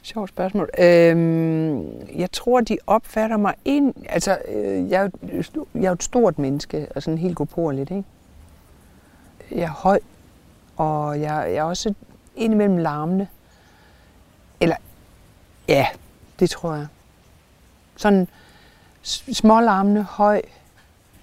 Sjovt 0.03 0.29
spørgsmål. 0.29 0.69
Øhm, 0.79 1.83
jeg 2.15 2.31
tror, 2.31 2.61
de 2.61 2.77
opfatter 2.87 3.37
mig 3.37 3.53
ind... 3.65 3.93
Altså, 4.09 4.37
øh, 4.47 4.89
jeg, 4.89 4.99
er 4.99 5.09
jo- 5.55 5.65
jeg 5.75 5.83
er 5.83 5.89
jo 5.89 5.93
et 5.93 6.03
stort 6.03 6.39
menneske, 6.39 6.87
og 6.95 7.03
sådan 7.03 7.17
helt 7.17 7.35
godporligt, 7.35 7.91
ikke? 7.91 8.03
Jeg 9.51 9.61
er 9.61 9.69
høj, 9.69 9.99
og 10.77 11.21
jeg, 11.21 11.45
jeg 11.47 11.55
er 11.55 11.63
også 11.63 11.93
indimellem 12.35 12.77
larmende. 12.77 13.27
Eller, 14.59 14.75
ja, 15.67 15.87
det 16.39 16.49
tror 16.49 16.75
jeg. 16.75 16.87
Sådan 17.95 18.27
smålarmende, 19.33 20.03
høj, 20.03 20.41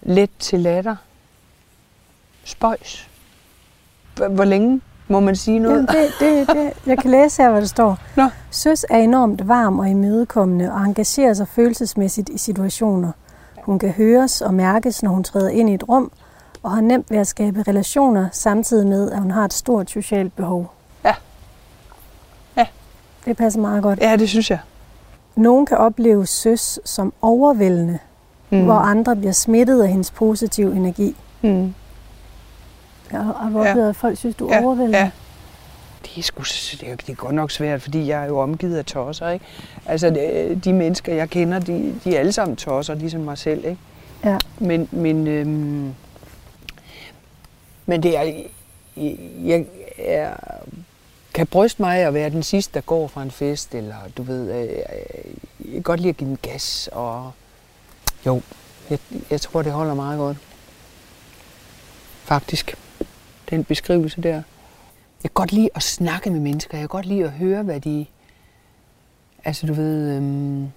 let 0.03 0.31
til 0.39 0.61
latter. 0.61 0.97
Spøjs. 2.45 3.09
Hvor 4.17 4.29
hvor 4.29 4.45
længe 4.45 4.81
må 5.09 5.21
man 5.21 5.37
sige 5.37 5.59
noget? 5.59 5.77
Jamen, 5.77 5.89
det, 5.89 6.11
det, 6.21 6.49
det, 6.57 6.73
jeg 6.87 6.99
kan 6.99 7.11
læse 7.11 7.43
her, 7.43 7.51
hvad 7.51 7.61
der 7.61 7.67
står. 7.67 7.99
Nå. 8.17 8.29
Søs 8.51 8.87
er 8.91 8.99
enormt 8.99 9.49
varm 9.49 9.79
og 9.79 9.89
imødekommende 9.89 10.73
og 10.73 10.81
engagerer 10.81 11.35
sig 11.35 11.49
følelsesmæssigt 11.49 12.29
i 12.29 12.39
situationer. 12.39 13.13
Hun 13.63 13.79
kan 13.79 13.91
høres 13.91 14.41
og 14.41 14.55
mærkes, 14.55 15.03
når 15.03 15.11
hun 15.11 15.25
træder 15.25 15.49
ind 15.49 15.71
i 15.71 15.75
et 15.75 15.89
rum, 15.89 16.13
og 16.63 16.71
har 16.71 16.81
nemt 16.81 17.11
ved 17.11 17.19
at 17.19 17.27
skabe 17.27 17.63
relationer, 17.69 18.29
samtidig 18.33 18.87
med, 18.87 19.11
at 19.11 19.19
hun 19.19 19.31
har 19.31 19.45
et 19.45 19.53
stort 19.53 19.91
socialt 19.91 20.37
behov. 20.37 20.73
Ja. 23.27 23.31
Ja. 23.31 23.31
Det 23.31 23.37
passer 23.37 23.61
meget 23.61 23.83
godt. 23.83 24.01
Ja, 24.01 24.17
det 24.17 24.29
synes 24.29 24.51
jeg. 24.51 24.59
Nogen 25.37 25.67
kan 25.67 25.77
opleve 25.77 26.27
søs 26.27 26.81
som 26.85 27.13
overvældende, 27.23 27.99
mm. 28.51 28.65
hvor 28.65 28.75
andre 28.75 29.17
bliver 29.17 29.33
smittet 29.33 29.83
af 29.83 29.89
hendes 29.89 30.11
positive 30.11 30.77
energi. 30.77 31.17
Mm. 31.43 31.75
Jeg 33.13 33.21
har 33.21 33.51
du 33.53 33.63
Ja. 33.63 33.89
at 33.89 33.97
folk 33.97 34.19
synes, 34.19 34.37
du 34.37 34.49
er 34.49 34.63
overvældende? 34.65 34.99
Ja. 34.99 35.11
Det 36.03 36.19
er, 36.19 36.23
sgu, 36.23 36.43
det, 36.81 36.91
er, 36.91 36.97
det 36.97 37.09
er 37.09 37.15
godt 37.15 37.35
nok 37.35 37.51
svært, 37.51 37.83
fordi 37.83 38.09
jeg 38.09 38.23
er 38.23 38.27
jo 38.27 38.39
omgivet 38.39 38.77
af 38.77 38.85
tosser. 38.85 39.29
Ikke? 39.29 39.45
Altså, 39.87 40.11
det, 40.11 40.65
de 40.65 40.73
mennesker, 40.73 41.15
jeg 41.15 41.31
kender, 41.31 41.59
de, 41.59 41.95
de 42.05 42.15
er 42.17 42.19
alle 42.21 42.33
sammen 42.33 42.57
tosser, 42.57 42.95
ligesom 42.95 43.21
mig 43.21 43.39
selv. 43.39 43.65
Ikke? 43.65 43.79
Ja. 44.25 44.39
Men, 44.59 44.89
men, 44.93 45.27
øhm, 45.27 45.95
men 47.87 48.03
det 48.03 48.19
er, 48.19 48.23
jeg, 49.45 49.67
jeg 49.99 50.37
kan 51.37 51.47
bryste 51.47 51.83
mig 51.83 51.99
af 51.99 52.07
at 52.07 52.15
være 52.15 52.31
den 52.31 52.43
sidste, 52.43 52.75
der 52.75 52.81
går 52.81 53.09
fra 53.09 53.23
en 53.23 53.31
fest, 53.31 53.75
eller 53.75 53.97
du 54.17 54.23
ved, 54.23 54.53
øh, 54.53 54.69
jeg 55.65 55.73
kan 55.73 55.83
godt 55.83 56.01
lide 56.01 56.09
at 56.09 56.17
give 56.17 56.29
den 56.29 56.39
gas, 56.43 56.89
og 56.93 57.33
jo, 58.27 58.43
jeg, 58.91 58.99
jeg 59.31 59.41
tror, 59.41 59.63
det 59.63 59.73
holder 59.73 59.95
meget 59.95 60.19
godt. 60.19 60.37
Faktisk, 62.25 62.75
den 63.51 63.65
beskrivelse 63.65 64.23
der. 64.23 64.33
Jeg 64.35 64.43
kan 65.23 65.31
godt 65.35 65.53
lide 65.53 65.69
at 65.75 65.83
snakke 65.83 66.31
med 66.31 66.41
mennesker, 66.41 66.79
jeg 66.79 66.83
kan 66.83 66.89
godt 66.89 67.07
lide 67.07 67.25
at 67.25 67.31
høre, 67.31 67.63
hvad 67.63 67.81
de... 67.81 68.07
Altså, 69.45 69.67
du 69.67 69.73
ved, 69.73 70.17
øhm, 70.17 70.73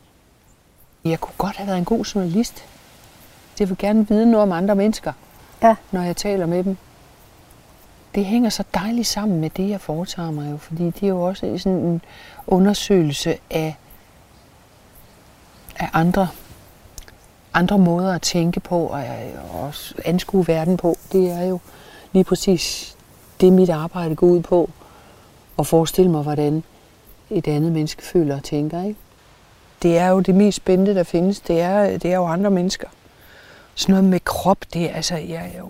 jeg 1.06 1.20
kunne 1.20 1.36
godt 1.38 1.56
have 1.56 1.68
været 1.68 1.78
en 1.78 1.86
god 1.86 2.06
journalist. 2.06 2.64
Jeg 3.60 3.70
vil 3.70 3.78
gerne 3.78 4.08
vide 4.08 4.32
noget 4.32 4.44
om 4.44 4.52
andre 4.52 4.76
mennesker, 4.76 5.14
Ja. 5.64 5.76
når 5.92 6.02
jeg 6.02 6.18
taler 6.18 6.46
med 6.46 6.64
dem. 6.64 6.78
Det 8.16 8.26
hænger 8.26 8.50
så 8.50 8.64
dejligt 8.74 9.08
sammen 9.08 9.42
med 9.42 9.50
det, 9.50 9.70
jeg 9.70 9.82
foretager 9.82 10.32
mig 10.32 10.52
jo, 10.52 10.58
fordi 10.58 10.86
det 10.86 11.04
er 11.04 11.08
jo 11.08 11.22
også 11.22 11.58
sådan 11.58 11.78
en 11.78 12.02
undersøgelse 12.48 13.38
af, 13.50 13.76
af 15.76 15.90
andre, 15.94 16.28
andre 17.54 17.78
måder 17.78 18.14
at 18.14 18.22
tænke 18.22 18.60
på 18.60 18.86
og 18.86 19.04
og 19.52 19.60
også 19.62 19.96
anskue 20.06 20.48
verden 20.48 20.78
på. 20.78 20.96
Det 21.12 21.32
er 21.32 21.44
jo 21.44 21.60
lige 22.14 22.24
præcis 22.24 22.96
det, 23.42 23.54
mit 23.54 23.70
arbejde 23.70 24.16
går 24.16 24.28
ud 24.28 24.42
på. 24.42 24.70
At 25.60 25.68
forestille 25.68 26.12
mig, 26.12 26.24
hvordan 26.24 26.64
et 27.30 27.48
andet 27.48 27.72
menneske 27.72 28.04
føler 28.04 28.36
og 28.36 28.44
tænker. 28.44 28.84
Ikke? 28.84 29.00
Det 29.82 29.98
er 29.98 30.08
jo 30.08 30.20
det 30.20 30.36
mest 30.36 30.58
spændende, 30.58 30.96
der 30.96 31.04
findes. 31.04 31.40
Det 31.40 31.62
er, 31.62 31.98
det 31.98 32.12
er 32.12 32.16
jo 32.16 32.26
andre 32.26 32.52
mennesker. 32.52 32.88
Sådan 33.76 33.94
noget 33.94 34.10
med 34.10 34.20
krop, 34.20 34.58
det 34.74 34.90
er 34.90 34.94
altså, 34.94 35.16
jeg 35.16 35.28
jeg 35.30 35.64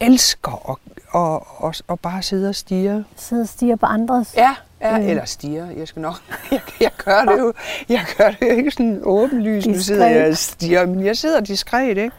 elsker 0.00 0.70
at, 0.70 0.95
at, 1.16 1.40
at, 1.64 1.82
at 1.88 2.00
bare 2.00 2.22
sidde 2.22 2.48
og 2.48 2.54
stige. 2.54 3.04
Sidde 3.16 3.42
og 3.42 3.48
stiger 3.48 3.76
på 3.76 3.86
andres. 3.86 4.34
Ja, 4.36 4.54
ja 4.80 4.98
Øh. 4.98 5.08
eller 5.08 5.24
stiger. 5.24 5.70
Jeg 5.70 5.88
skal 5.88 6.02
nok. 6.02 6.14
Jeg, 6.50 6.60
jeg 6.80 6.90
gør 7.04 7.24
det 7.24 7.38
jo. 7.38 7.52
Jeg 7.88 8.04
gør 8.18 8.30
det 8.30 8.38
jo 8.42 8.46
ikke 8.56 8.70
sådan 8.70 9.00
åbenlyst. 9.02 9.66
Nu 9.66 9.78
sidder 9.78 10.06
jeg 10.06 10.28
og 10.28 10.36
stiger, 10.36 10.86
men 10.86 11.04
jeg 11.04 11.16
sidder 11.16 11.40
diskret, 11.40 11.88
ikke? 11.88 12.10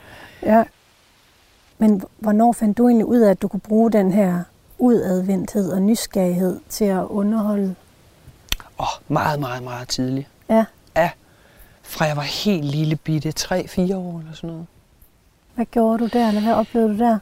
Ja. 0.43 0.63
Men 1.77 2.03
hvornår 2.19 2.51
fandt 2.51 2.77
du 2.77 2.87
egentlig 2.87 3.05
ud 3.05 3.19
af, 3.19 3.31
at 3.31 3.41
du 3.41 3.47
kunne 3.47 3.59
bruge 3.59 3.91
den 3.91 4.11
her 4.11 4.43
udadvendthed 4.77 5.71
og 5.71 5.81
nysgerrighed 5.81 6.59
til 6.69 6.85
at 6.85 7.03
underholde? 7.03 7.75
Åh, 8.79 8.85
oh, 8.85 9.13
meget, 9.13 9.39
meget, 9.39 9.63
meget 9.63 9.87
tidligt. 9.87 10.27
Ja. 10.49 10.65
Ja. 10.95 11.09
Fra 11.81 12.05
jeg 12.05 12.15
var 12.17 12.21
helt 12.45 12.65
lille 12.65 12.95
bitte, 12.95 13.33
3-4 13.39 13.51
år 13.95 14.19
eller 14.19 14.33
sådan 14.33 14.49
noget. 14.49 14.65
Hvad 15.55 15.65
gjorde 15.65 15.97
du 16.03 16.07
der, 16.07 16.27
eller 16.27 16.41
hvad 16.41 16.53
oplevede 16.53 16.93
du 16.93 16.97
der? 17.03 17.19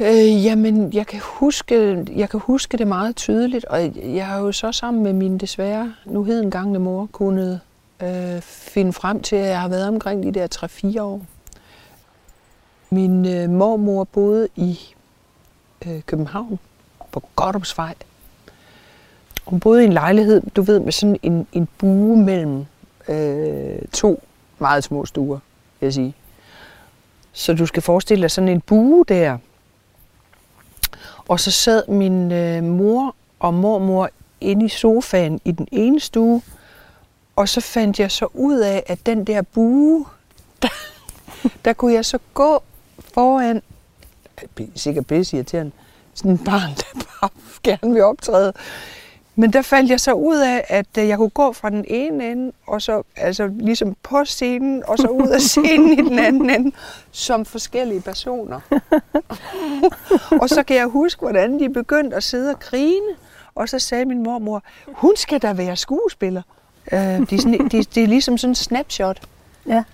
Øh, 0.00 0.44
jamen, 0.44 0.92
jeg 0.92 1.06
kan, 1.06 1.20
huske, 1.22 2.04
jeg 2.16 2.30
kan 2.30 2.40
huske 2.40 2.78
det 2.78 2.86
meget 2.86 3.16
tydeligt, 3.16 3.64
og 3.64 3.92
jeg 3.96 4.26
har 4.26 4.38
jo 4.38 4.52
så 4.52 4.72
sammen 4.72 5.02
med 5.02 5.12
min 5.12 5.38
desværre 5.38 5.94
nu 6.04 6.24
heden 6.24 6.50
gangne 6.50 6.78
mor 6.78 7.08
kunnet 7.12 7.60
øh, 8.02 8.40
finde 8.42 8.92
frem 8.92 9.22
til, 9.22 9.36
at 9.36 9.48
jeg 9.48 9.60
har 9.60 9.68
været 9.68 9.88
omkring 9.88 10.22
de 10.22 10.32
der 10.32 10.68
3-4 10.96 11.00
år. 11.00 11.22
Min 12.90 13.26
øh, 13.26 13.50
mormor 13.50 14.04
boede 14.04 14.48
i 14.56 14.78
øh, 15.86 16.02
København 16.06 16.58
på 17.12 17.22
Goddomsvej. 17.36 17.94
Hun 19.44 19.60
boede 19.60 19.82
i 19.82 19.86
en 19.86 19.92
lejlighed, 19.92 20.42
du 20.56 20.62
ved, 20.62 20.80
med 20.80 20.92
sådan 20.92 21.18
en, 21.22 21.46
en 21.52 21.68
bue 21.78 22.16
mellem 22.16 22.64
øh, 23.08 23.78
to 23.92 24.22
meget 24.58 24.84
små 24.84 25.06
stuer, 25.06 25.38
vil 25.80 25.86
jeg 25.86 25.94
sige. 25.94 26.14
Så 27.32 27.54
du 27.54 27.66
skal 27.66 27.82
forestille 27.82 28.22
dig 28.22 28.30
sådan 28.30 28.48
en 28.48 28.60
bue 28.60 29.04
der, 29.08 29.38
og 31.28 31.40
så 31.40 31.50
sad 31.50 31.88
min 31.88 32.32
øh, 32.32 32.64
mor 32.64 33.14
og 33.38 33.54
mormor 33.54 34.10
inde 34.40 34.66
i 34.66 34.68
sofaen 34.68 35.40
i 35.44 35.52
den 35.52 35.68
ene 35.72 36.00
stue. 36.00 36.42
Og 37.36 37.48
så 37.48 37.60
fandt 37.60 38.00
jeg 38.00 38.10
så 38.10 38.26
ud 38.34 38.58
af, 38.58 38.82
at 38.86 39.06
den 39.06 39.24
der 39.24 39.42
bue, 39.42 40.06
der, 40.62 40.68
der 41.64 41.72
kunne 41.72 41.92
jeg 41.92 42.04
så 42.04 42.18
gå 42.34 42.62
foran, 42.98 43.62
øh, 44.60 44.66
sikkert 44.74 45.06
pisse 45.06 45.36
irriterende, 45.36 45.72
sådan 46.14 46.30
en 46.30 46.38
barn, 46.38 46.70
der 46.76 47.04
bare 47.20 47.30
gerne 47.62 47.92
vil 47.92 48.02
optræde. 48.02 48.52
Men 49.38 49.52
der 49.52 49.62
fandt 49.62 49.90
jeg 49.90 50.00
så 50.00 50.12
ud 50.12 50.36
af, 50.36 50.64
at 50.68 50.86
øh, 50.98 51.08
jeg 51.08 51.16
kunne 51.16 51.30
gå 51.30 51.52
fra 51.52 51.70
den 51.70 51.84
ene 51.88 52.30
ende, 52.30 52.52
og 52.66 52.82
så 52.82 53.02
altså 53.16 53.50
ligesom 53.58 53.96
på 54.02 54.24
scenen, 54.24 54.82
og 54.86 54.98
så 54.98 55.06
ud 55.06 55.28
af 55.28 55.40
scenen 55.52 55.92
i 55.92 56.08
den 56.08 56.18
anden 56.18 56.50
ende, 56.50 56.76
som 57.10 57.44
forskellige 57.44 58.00
personer. 58.00 58.60
og 60.42 60.48
så 60.48 60.62
kan 60.62 60.76
jeg 60.76 60.86
huske, 60.86 61.20
hvordan 61.20 61.60
de 61.60 61.68
begyndte 61.68 62.16
at 62.16 62.22
sidde 62.22 62.50
og 62.50 62.60
grine. 62.60 63.16
Og 63.54 63.68
så 63.68 63.78
sagde 63.78 64.04
min 64.04 64.22
mormor, 64.22 64.62
hun 64.86 65.16
skal 65.16 65.42
da 65.42 65.52
være 65.52 65.76
skuespiller. 65.76 66.42
Øh, 66.92 66.98
det, 66.98 67.32
er 67.32 67.38
sådan, 67.38 67.68
det, 67.68 67.94
det 67.94 68.02
er 68.02 68.06
ligesom 68.06 68.38
sådan 68.38 68.50
en 68.50 68.54
snapshot. 68.54 69.22
Ja. 69.66 69.84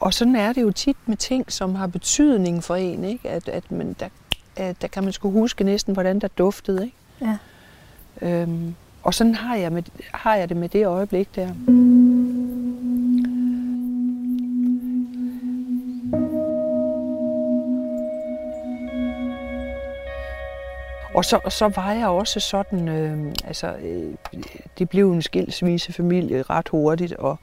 Og 0.00 0.14
sådan 0.14 0.36
er 0.36 0.52
det 0.52 0.62
jo 0.62 0.70
tit 0.70 0.96
med 1.06 1.16
ting, 1.16 1.52
som 1.52 1.74
har 1.74 1.86
betydning 1.86 2.64
for 2.64 2.76
en. 2.76 3.04
Ikke? 3.04 3.28
At, 3.28 3.48
at 3.48 3.70
man, 3.70 3.96
der, 4.00 4.08
at 4.56 4.82
der 4.82 4.88
kan 4.88 5.04
man 5.04 5.12
sgu 5.12 5.30
huske 5.30 5.64
næsten, 5.64 5.92
hvordan 5.92 6.18
der 6.18 6.28
duftede. 6.28 6.84
Ikke? 6.84 6.96
Ja. 7.20 7.36
Øhm, 8.22 8.74
og 9.02 9.14
sådan 9.14 9.34
har 9.34 9.56
jeg, 9.56 9.72
med, 9.72 9.82
har 10.12 10.34
jeg 10.34 10.48
det 10.48 10.56
med 10.56 10.68
det 10.68 10.86
øjeblik 10.86 11.36
der. 11.36 11.48
Og 21.14 21.24
så, 21.24 21.40
og 21.44 21.52
så 21.52 21.68
var 21.68 21.92
jeg 21.92 22.08
også 22.08 22.40
sådan, 22.40 22.88
øh, 22.88 23.32
altså, 23.44 23.74
øh, 23.82 24.14
det 24.78 24.88
blev 24.88 25.12
en 25.12 25.22
skilsmissefamilie 25.22 26.42
ret 26.42 26.68
hurtigt, 26.68 27.12
og, 27.12 27.38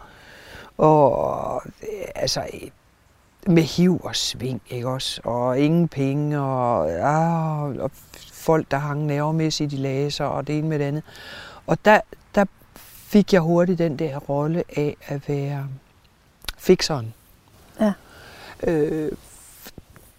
og 0.77 1.61
øh, 1.65 2.07
altså, 2.15 2.39
øh, 2.39 2.69
med 3.45 3.63
hiv 3.63 4.01
og 4.03 4.15
sving, 4.15 4.61
ikke 4.69 4.89
også? 4.89 5.21
Og 5.23 5.59
ingen 5.59 5.87
penge, 5.87 6.39
og, 6.39 6.89
ja, 6.89 7.83
og 7.83 7.91
folk, 8.31 8.71
der 8.71 8.77
hang 8.77 9.05
nervemæssigt 9.05 9.73
i 9.73 9.75
laser, 9.75 10.25
og 10.25 10.47
det 10.47 10.57
ene 10.57 10.67
med 10.67 10.79
det 10.79 10.85
andet. 10.85 11.03
Og 11.67 11.77
der, 11.85 12.01
der 12.35 12.45
fik 12.75 13.33
jeg 13.33 13.41
hurtigt 13.41 13.79
den 13.79 13.99
der 13.99 14.17
rolle 14.17 14.63
af 14.77 14.97
at 15.05 15.29
være 15.29 15.67
fikseren. 16.57 17.13
Ja. 17.79 17.93
Øh, 18.63 19.11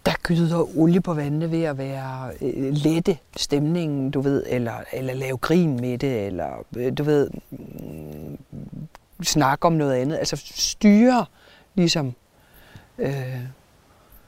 der 0.06 0.12
gyder 0.22 0.78
olie 0.78 1.00
på 1.00 1.14
vandene 1.14 1.50
ved 1.50 1.62
at 1.62 1.78
være 1.78 2.30
øh, 2.42 2.72
lette 2.72 3.18
stemningen, 3.36 4.10
du 4.10 4.20
ved, 4.20 4.44
eller, 4.46 4.74
eller 4.92 5.14
lave 5.14 5.36
grin 5.36 5.80
med 5.80 5.98
det, 5.98 6.26
eller 6.26 6.64
øh, 6.76 6.92
du 6.98 7.02
ved, 7.02 7.30
mm, 7.50 8.38
snakke 9.22 9.66
om 9.66 9.72
noget 9.72 9.94
andet. 9.94 10.16
Altså 10.16 10.36
styre 10.54 11.26
ligesom. 11.74 12.14
Øh, 12.98 13.40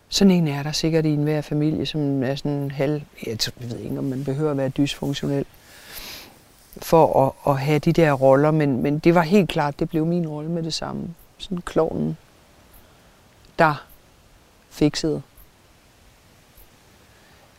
sådan 0.09 0.31
en 0.31 0.49
er 0.49 0.63
der 0.63 0.73
sikkert 0.73 1.07
i 1.07 1.09
enhver 1.09 1.41
familie, 1.41 1.87
som 1.87 2.23
er 2.23 2.35
sådan 2.35 2.71
halv... 2.71 3.03
Jeg 3.27 3.39
ved 3.57 3.79
ikke, 3.79 3.99
om 3.99 4.05
man 4.05 4.25
behøver 4.25 4.51
at 4.51 4.57
være 4.57 4.69
dysfunktionel 4.69 5.45
for 6.83 7.27
at, 7.27 7.53
at 7.53 7.61
have 7.61 7.79
de 7.79 7.93
der 7.93 8.13
roller, 8.13 8.51
men, 8.51 8.83
men 8.83 8.99
det 8.99 9.15
var 9.15 9.23
helt 9.23 9.51
klart, 9.51 9.79
det 9.79 9.89
blev 9.89 10.07
min 10.07 10.29
rolle 10.29 10.51
med 10.51 10.63
det 10.63 10.75
samme. 10.75 11.15
Sådan 11.39 11.59
klovnen, 11.59 12.17
der 13.59 13.85
fiksede. 14.71 15.23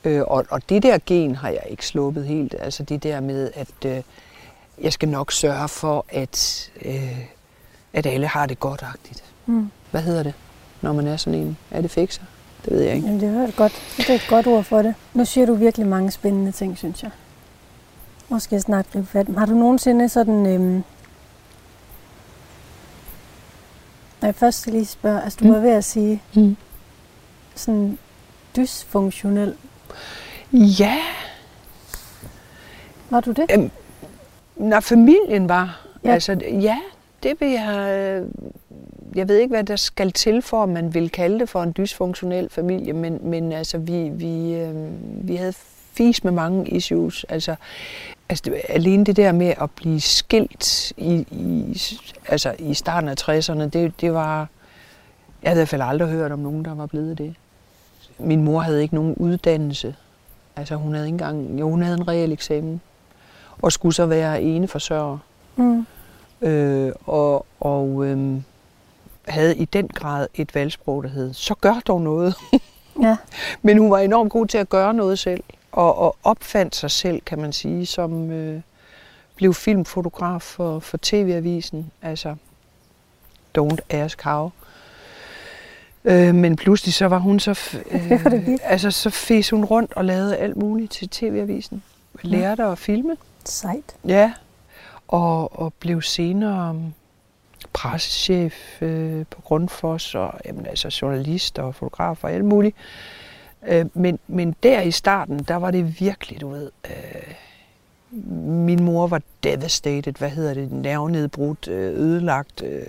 Øh, 0.04 0.22
og, 0.22 0.46
og 0.50 0.70
det 0.70 0.84
der 0.84 1.00
gen 1.06 1.36
har 1.36 1.50
jeg 1.50 1.63
ikke 1.70 1.88
sluppet 1.88 2.25
helt. 2.28 2.56
Altså 2.60 2.84
det 2.84 3.04
der 3.04 3.20
med, 3.20 3.51
at 3.56 3.86
øh, 3.86 4.04
jeg 4.82 4.94
skal 4.94 5.10
nok 5.10 5.32
sørge 5.32 5.68
for, 5.68 6.06
at, 6.10 6.70
øh, 6.82 7.20
at 7.94 8.06
alle 8.06 8.28
har 8.28 8.46
det 8.46 8.60
godtagtigt. 8.60 9.24
Mm. 9.46 9.72
Hvad 9.92 10.01
hedder 10.01 10.24
det, 10.24 10.34
når 10.81 10.93
man 10.93 11.07
er 11.07 11.17
sådan 11.17 11.39
en? 11.39 11.57
Er 11.71 11.81
det 11.81 11.91
fikser? 11.91 12.21
Det 12.65 12.74
ved 12.74 12.81
jeg 12.81 12.95
ikke. 12.95 13.07
Jamen, 13.07 13.21
det 13.21 13.29
er 13.50 13.51
godt, 13.51 13.74
det 13.98 14.09
er 14.09 14.13
et 14.15 14.25
godt 14.29 14.48
ord 14.48 14.63
for 14.63 14.81
det. 14.81 14.95
Nu 15.13 15.25
siger 15.25 15.45
du 15.45 15.53
virkelig 15.53 15.88
mange 15.88 16.12
spændende 16.12 16.51
ting, 16.51 16.77
synes 16.77 17.03
jeg. 17.03 17.12
Måske 18.29 18.55
jeg 18.55 18.62
snart 18.62 18.86
gribe 18.93 19.05
fat. 19.07 19.27
Har 19.38 19.45
du 19.45 19.53
nogensinde 19.53 20.09
sådan... 20.09 20.45
Øhm... 20.45 20.83
Nej, 24.21 24.31
først 24.31 24.59
skal 24.62 24.74
lige 24.74 24.86
spørge. 24.86 25.21
Altså, 25.24 25.39
du 25.41 25.45
Mm. 25.45 25.53
var 25.53 25.59
ved 25.59 25.69
at 25.71 25.83
sige 25.83 26.21
Mm. 26.36 26.57
sådan 27.55 27.98
dysfunktionel. 28.55 29.55
Ja, 30.53 30.98
Var 33.09 33.19
du 33.19 33.31
det? 33.31 33.45
Øhm, 33.53 33.71
når 34.55 34.79
familien 34.79 35.50
var, 35.50 35.81
Ja. 36.03 36.09
ja. 36.09 36.13
altså 36.13 36.33
ja, 36.62 36.77
det 37.24 37.33
vil 37.41 37.50
jeg, 37.50 37.89
øh, 37.89 38.27
jeg 39.16 39.28
ved 39.28 39.38
ikke, 39.38 39.54
hvad 39.54 39.63
der 39.63 39.75
skal 39.75 40.12
til 40.12 40.42
for, 40.42 40.63
at 40.63 40.70
man 40.70 40.94
vil 40.94 41.10
kalde 41.10 41.39
det 41.39 41.50
for 41.50 41.63
en 41.63 41.74
dysfunktionel 41.78 42.50
familie, 42.50 42.94
men, 42.94 43.20
men 43.24 43.51
altså 43.51 43.78
vi, 43.78 44.10
vi, 44.10 44.54
øh, 44.54 44.75
vi 45.28 45.36
havde 45.36 45.54
fis 45.93 46.24
med 46.24 46.32
mange 46.32 46.69
issues, 46.69 47.26
altså, 47.30 47.56
altså 48.30 48.43
det, 48.45 48.62
alene 48.69 49.04
det 49.04 49.15
der 49.15 49.32
med 49.32 49.54
at 49.62 49.72
blive 49.72 50.02
skilt 50.02 50.91
i, 50.98 51.26
i, 51.32 51.82
altså 52.28 52.56
i 52.60 52.74
starten 52.74 53.10
af 53.10 53.15
60'erne, 53.22 53.69
det, 53.69 54.02
det 54.02 54.13
var, 54.13 54.48
jeg 55.43 55.50
havde 55.50 55.58
i 55.58 55.62
hvert 55.62 55.69
fald 55.69 55.82
aldrig 55.82 56.10
hørt 56.10 56.32
om 56.32 56.39
nogen, 56.39 56.65
der 56.65 56.76
var 56.76 56.86
blevet 56.86 57.17
det. 57.17 57.36
Min 58.19 58.43
mor 58.43 58.60
havde 58.60 58.82
ikke 58.82 58.95
nogen 58.95 59.15
uddannelse, 59.15 59.95
altså 60.56 60.76
hun 60.76 60.93
havde 60.93 61.08
ikke 61.08 61.13
engang, 61.13 61.60
jo 61.60 61.69
hun 61.69 61.82
havde 61.82 61.98
en 61.98 62.08
reel 62.08 62.32
eksamen, 62.32 62.82
og 63.62 63.72
skulle 63.72 63.95
så 63.95 64.06
være 64.06 64.41
ene 64.41 64.67
forsørger. 64.67 65.17
Mm. 65.56 65.86
Øh, 66.41 66.91
og 67.06 67.45
og 67.60 68.06
øh, 68.06 68.41
havde 69.30 69.56
i 69.56 69.65
den 69.65 69.88
grad 69.88 70.28
et 70.36 70.56
valgsprog, 70.56 71.04
der 71.04 71.10
hed, 71.10 71.34
så 71.34 71.56
gør 71.56 71.82
dog 71.88 72.02
noget. 72.02 72.36
Ja. 73.02 73.18
Men 73.62 73.78
hun 73.78 73.92
var 73.92 74.00
enormt 74.00 74.32
god 74.32 74.48
til 74.48 74.58
at 74.58 74.70
gøre 74.70 74.94
noget 74.94 75.20
selv, 75.20 75.44
og, 75.72 75.98
og 75.98 76.15
opfandt 76.24 76.76
sig 76.76 76.92
selv, 76.92 77.22
kan 77.22 77.39
man 77.42 77.54
sige, 77.54 77.86
som 77.86 78.32
øh, 78.32 78.62
blev 79.36 79.54
filmfotograf 79.54 80.42
for, 80.42 80.80
for 80.80 81.00
TV-avisen, 81.02 81.92
altså 82.02 82.36
Don't 83.58 83.78
Ask 83.89 84.22
How. 84.22 84.50
Øh, 86.06 86.36
men 86.36 86.56
pludselig 86.56 86.94
så 86.94 87.06
var 87.06 87.18
hun 87.18 87.39
så, 87.39 87.60
vildt. 88.32 88.62
altså 88.63 88.92
så 88.92 89.10
fes 89.10 89.50
hun 89.50 89.65
rundt 89.65 89.94
og 89.94 90.06
lavede 90.06 90.38
alt 90.38 90.58
muligt 90.58 90.92
til 90.92 91.10
TV-avisen. 91.10 91.84
Lærte 92.22 92.63
at 92.63 92.78
filme. 92.78 93.18
Sejt. 93.46 93.96
Ja, 94.08 94.34
og, 95.08 95.60
og 95.60 95.74
blev 95.74 96.02
senere 96.02 96.76
pressechef 97.73 98.82
øh, 98.82 99.25
på 99.29 99.41
Grundfos, 99.41 100.15
og 100.15 100.34
jamen, 100.45 100.65
altså 100.65 100.99
journalist 101.01 101.60
og 101.60 101.75
fotograf 101.75 102.23
og 102.23 102.32
alt 102.32 102.45
muligt. 102.45 102.75
Øh, 103.67 103.86
men, 103.93 104.19
men 104.27 104.55
der 104.63 104.82
i 104.82 104.91
starten, 104.91 105.39
der 105.39 105.55
var 105.55 105.71
det 105.71 106.01
virkelig, 106.01 106.41
du 106.41 106.49
ved, 106.49 106.71
øh, 106.86 107.34
min 108.67 108.84
mor 108.84 109.08
var 109.08 109.21
devastated, 109.43 110.13
hvad 110.17 110.29
hedder 110.29 110.53
det, 110.53 110.71
nervenedbrudt, 110.71 111.67
øh, 111.67 111.93
ødelagt. 111.93 112.63
Øh, 112.63 112.82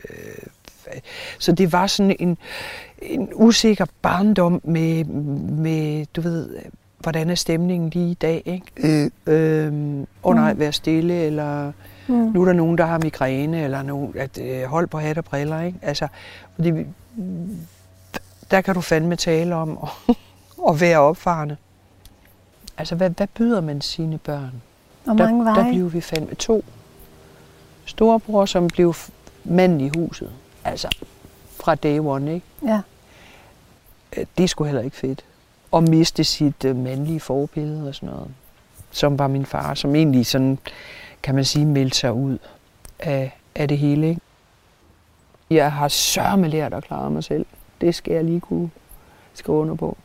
så 1.38 1.52
det 1.52 1.72
var 1.72 1.86
sådan 1.86 2.16
en, 2.18 2.38
en 3.02 3.28
usikker 3.34 3.86
barndom 4.02 4.60
med, 4.64 5.04
med, 5.04 6.06
du 6.16 6.20
ved, 6.20 6.56
hvordan 6.98 7.30
er 7.30 7.34
stemningen 7.34 7.90
lige 7.90 8.10
i 8.10 8.14
dag, 8.14 8.42
ikke? 8.44 9.10
Øh, 9.26 9.34
øh, 9.34 10.06
oh 10.22 10.34
nej, 10.34 10.54
vær 10.54 10.70
stille, 10.70 11.14
eller 11.14 11.72
Mm. 12.10 12.16
nu 12.16 12.40
er 12.40 12.44
der 12.44 12.52
nogen, 12.52 12.78
der 12.78 12.84
har 12.86 12.98
migræne, 12.98 13.64
eller 13.64 13.82
nogen, 13.82 14.14
at 14.18 14.38
øh, 14.38 14.62
hold 14.64 14.86
på 14.86 14.98
hat 14.98 15.18
og 15.18 15.24
briller, 15.24 15.60
ikke? 15.60 15.78
Altså, 15.82 16.08
fordi, 16.56 16.72
der 18.50 18.60
kan 18.60 18.74
du 18.74 18.80
fandme 18.80 19.16
tale 19.16 19.54
om 19.54 19.78
at, 19.82 20.14
at 20.68 20.80
være 20.80 20.98
opfarende. 20.98 21.56
Altså, 22.78 22.94
hvad, 22.94 23.10
hvad 23.10 23.26
byder 23.26 23.60
man 23.60 23.80
sine 23.80 24.18
børn? 24.18 24.62
Hvor 25.04 25.14
mange 25.14 25.44
der, 25.44 25.52
veje? 25.52 25.64
der 25.64 25.72
blev 25.72 25.92
vi 25.92 26.00
fandme 26.00 26.34
to. 26.34 26.64
Storebror, 27.84 28.44
som 28.46 28.68
blev 28.68 28.94
manden 29.44 29.80
i 29.80 29.90
huset. 29.96 30.30
Altså, 30.64 30.88
fra 31.60 31.74
day 31.74 31.98
one, 31.98 32.34
ikke? 32.34 32.46
Ja. 32.66 32.80
Øh, 34.16 34.26
Det 34.38 34.50
sgu 34.50 34.64
heller 34.64 34.82
ikke 34.82 34.96
fedt. 34.96 35.24
At 35.72 35.88
miste 35.88 36.24
sit 36.24 36.64
øh, 36.64 36.76
mandlige 36.76 37.20
forbillede 37.20 37.88
og 37.88 37.94
sådan 37.94 38.08
noget. 38.08 38.28
Som 38.90 39.18
var 39.18 39.28
min 39.28 39.46
far, 39.46 39.74
som 39.74 39.94
egentlig 39.94 40.26
sådan, 40.26 40.58
kan 41.22 41.34
man 41.34 41.44
sige, 41.44 41.66
meldte 41.66 41.96
sig 41.96 42.12
ud 42.12 42.38
af, 42.98 43.38
af 43.54 43.68
det 43.68 43.78
hele. 43.78 44.08
Ikke? 44.08 44.20
Jeg 45.50 45.72
har 45.72 45.88
sørme 45.88 46.48
lært 46.48 46.74
at 46.74 46.84
klare 46.84 47.10
mig 47.10 47.24
selv. 47.24 47.46
Det 47.80 47.94
skal 47.94 48.14
jeg 48.14 48.24
lige 48.24 48.40
kunne 48.40 48.70
skrive 49.34 49.58
under 49.58 49.74
på. 49.74 49.96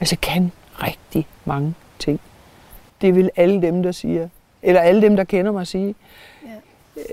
Altså, 0.00 0.16
jeg 0.16 0.20
kan 0.20 0.52
rigtig 0.74 1.26
mange 1.44 1.74
ting. 1.98 2.20
Det 3.00 3.14
vil 3.14 3.30
alle 3.36 3.62
dem, 3.62 3.82
der 3.82 3.92
siger, 3.92 4.28
eller 4.62 4.80
alle 4.80 5.02
dem, 5.02 5.16
der 5.16 5.24
kender 5.24 5.52
mig, 5.52 5.66
sige. 5.66 5.94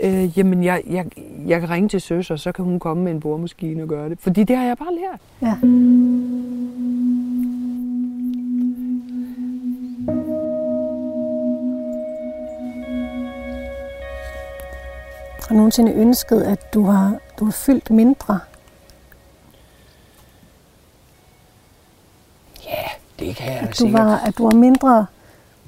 Ja. 0.03 0.23
Øh, 0.23 0.37
jamen, 0.37 0.63
jeg, 0.63 0.81
jeg, 0.89 1.05
jeg 1.47 1.59
kan 1.59 1.69
ringe 1.69 1.89
til 1.89 2.01
søs, 2.01 2.31
og 2.31 2.39
så 2.39 2.51
kan 2.51 2.65
hun 2.65 2.79
komme 2.79 3.03
med 3.03 3.11
en 3.11 3.19
boremaskine 3.19 3.83
og 3.83 3.89
gøre 3.89 4.09
det. 4.09 4.19
Fordi 4.19 4.43
det 4.43 4.57
har 4.57 4.65
jeg 4.65 4.77
bare 4.77 4.95
lært. 4.95 5.19
Ja. 5.41 5.67
Du 15.51 15.55
nogensinde 15.57 15.91
ønsket, 15.93 16.41
at 16.43 16.73
du 16.73 16.85
har, 16.85 17.17
du 17.39 17.45
har 17.45 17.51
fyldt 17.51 17.89
mindre? 17.89 18.39
Ja, 22.65 22.83
det 23.19 23.35
kan 23.35 23.53
jeg 23.53 23.61
At 23.61 23.69
du, 23.69 23.73
sikkert. 23.73 24.05
var, 24.05 24.17
at 24.17 24.37
du 24.37 24.43
var 24.43 24.55
mindre, 24.55 25.05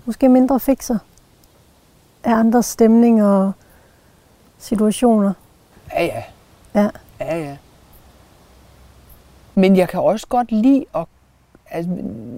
måske 0.06 0.30
mindre 0.30 0.60
fikser 0.60 0.98
af 2.24 2.34
andres 2.34 2.66
stemninger 2.66 3.28
og 3.28 3.52
situationer? 4.58 5.34
Ja, 5.94 6.04
ja. 6.06 6.24
Ja. 6.76 6.90
Ja, 7.20 7.38
ja. 7.38 7.58
Men 9.56 9.78
jeg 9.78 9.90
kan 9.90 10.00
også 10.00 10.28
godt 10.28 10.52
lide 10.52 10.86
at... 10.96 11.06
Altså, 11.72 11.92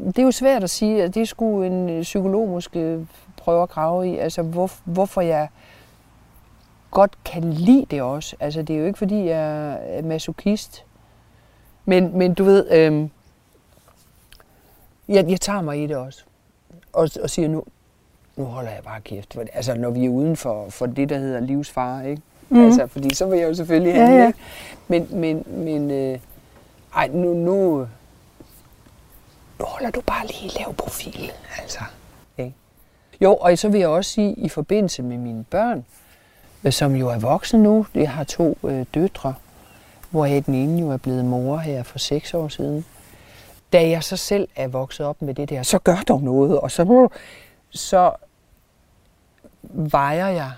det 0.05 0.19
er 0.19 0.23
jo 0.23 0.31
svært 0.31 0.63
at 0.63 0.69
sige, 0.69 1.03
at 1.03 1.15
det 1.15 1.27
skulle 1.27 1.67
en 1.67 1.89
øh, 1.89 2.01
psykolog 2.01 2.49
måske 2.49 3.07
prøve 3.37 3.63
at 3.63 3.69
grave 3.69 4.09
i. 4.09 4.17
Altså, 4.17 4.41
hvor, 4.41 4.71
hvorfor 4.83 5.21
jeg 5.21 5.47
godt 6.95 7.23
kan 7.25 7.53
lide 7.53 7.85
det 7.91 8.01
også. 8.01 8.35
Altså, 8.39 8.61
det 8.61 8.75
er 8.75 8.79
jo 8.79 8.85
ikke, 8.85 8.99
fordi 8.99 9.25
jeg 9.25 9.77
er 9.81 10.01
masochist. 10.01 10.85
Men, 11.85 12.17
men 12.17 12.33
du 12.33 12.43
ved, 12.43 12.71
øhm, 12.71 13.09
jeg, 15.07 15.29
jeg 15.29 15.41
tager 15.41 15.61
mig 15.61 15.83
i 15.83 15.87
det 15.87 15.95
også. 15.95 16.23
Og, 16.93 17.09
og 17.23 17.29
siger 17.29 17.47
nu, 17.47 17.63
nu 18.35 18.45
holder 18.45 18.71
jeg 18.71 18.83
bare 18.83 19.01
kæft. 19.01 19.37
Altså, 19.53 19.73
når 19.75 19.89
vi 19.89 20.05
er 20.05 20.09
uden 20.09 20.37
for, 20.37 20.69
for 20.69 20.85
det, 20.85 21.09
der 21.09 21.17
hedder 21.17 21.39
livsfare, 21.39 22.09
ikke? 22.09 22.21
Mm. 22.49 22.65
Altså, 22.65 22.87
fordi 22.87 23.15
så 23.15 23.25
vil 23.25 23.39
jeg 23.39 23.49
jo 23.49 23.53
selvfølgelig 23.53 23.93
have 23.93 24.09
ja, 24.09 24.21
ja. 24.21 24.27
Ikke? 24.27 24.39
Men, 24.87 25.07
men, 25.11 25.43
men 25.47 25.91
øh, 25.91 26.19
ej, 26.95 27.07
nu, 27.07 27.33
nu, 27.33 27.77
nu 29.59 29.65
holder 29.65 29.91
du 29.91 30.01
bare 30.01 30.27
lige 30.27 30.59
lav 30.59 30.73
profil, 30.73 31.31
altså. 31.61 31.79
Ikke? 32.37 32.53
Jo, 33.21 33.35
og 33.35 33.57
så 33.57 33.69
vil 33.69 33.79
jeg 33.79 33.89
også 33.89 34.11
sige, 34.11 34.33
i 34.33 34.49
forbindelse 34.49 35.03
med 35.03 35.17
mine 35.17 35.43
børn, 35.43 35.77
øh, 35.77 36.04
som 36.73 36.95
jo 36.95 37.09
er 37.09 37.19
voksne 37.19 37.63
nu, 37.63 37.85
jeg 37.95 38.11
har 38.11 38.23
to 38.23 38.57
øh, 38.63 38.85
døtre, 38.93 39.33
hvor 40.09 40.25
den 40.25 40.53
ene 40.53 40.81
jo 40.81 40.89
er 40.89 40.97
blevet 40.97 41.25
mor 41.25 41.57
her 41.57 41.83
for 41.83 41.99
seks 41.99 42.33
år 42.33 42.47
siden. 42.47 42.85
Da 43.73 43.89
jeg 43.89 44.03
så 44.03 44.17
selv 44.17 44.47
er 44.55 44.67
vokset 44.67 45.05
op 45.05 45.21
med 45.21 45.33
det 45.33 45.49
der, 45.49 45.63
så 45.63 45.79
gør 45.79 46.03
dog 46.07 46.21
noget, 46.21 46.59
og 46.59 46.71
så, 46.71 47.07
så 47.69 48.11
vejer 49.73 50.27
jeg 50.27 50.51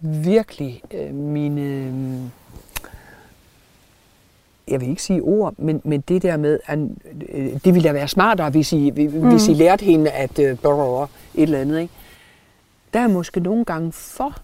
virkelig 0.00 0.82
øh, 0.90 1.14
mine, 1.14 1.60
øh, 1.60 1.92
jeg 4.68 4.80
vil 4.80 4.88
ikke 4.88 5.02
sige 5.02 5.22
ord, 5.22 5.54
men, 5.58 5.80
men 5.84 6.00
det 6.00 6.22
der 6.22 6.36
med, 6.36 6.60
at 6.66 6.78
øh, 7.28 7.52
det 7.64 7.74
ville 7.74 7.88
da 7.88 7.92
være 7.92 8.08
smartere, 8.08 8.50
hvis 8.50 8.72
I, 8.72 8.90
mm. 8.90 9.30
hvis 9.30 9.48
I 9.48 9.54
lærte 9.54 9.84
hende 9.84 10.10
at 10.10 10.38
øh, 10.38 10.50
et 10.52 11.08
eller 11.34 11.60
andet. 11.60 11.80
Ikke? 11.80 11.94
Der 12.94 13.00
er 13.00 13.08
måske 13.08 13.40
nogle 13.40 13.64
gange 13.64 13.92
for 13.92 14.34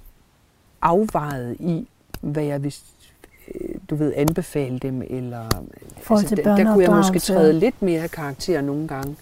afvejet 0.83 1.57
i, 1.61 1.89
hvad 2.21 2.43
jeg 2.43 2.63
vil 2.63 2.75
øh, 3.55 3.75
du 3.91 3.95
ved, 3.95 4.13
anbefale 4.17 4.79
dem, 4.79 5.03
eller 5.11 5.49
altså, 6.11 6.35
der, 6.35 6.57
der 6.57 6.73
kunne 6.73 6.85
jeg 6.85 6.97
måske 6.97 7.19
træde 7.19 7.53
lidt 7.53 7.83
mere 7.83 8.09
karakter 8.09 8.61
nogle 8.61 8.89
gange, 8.89 9.17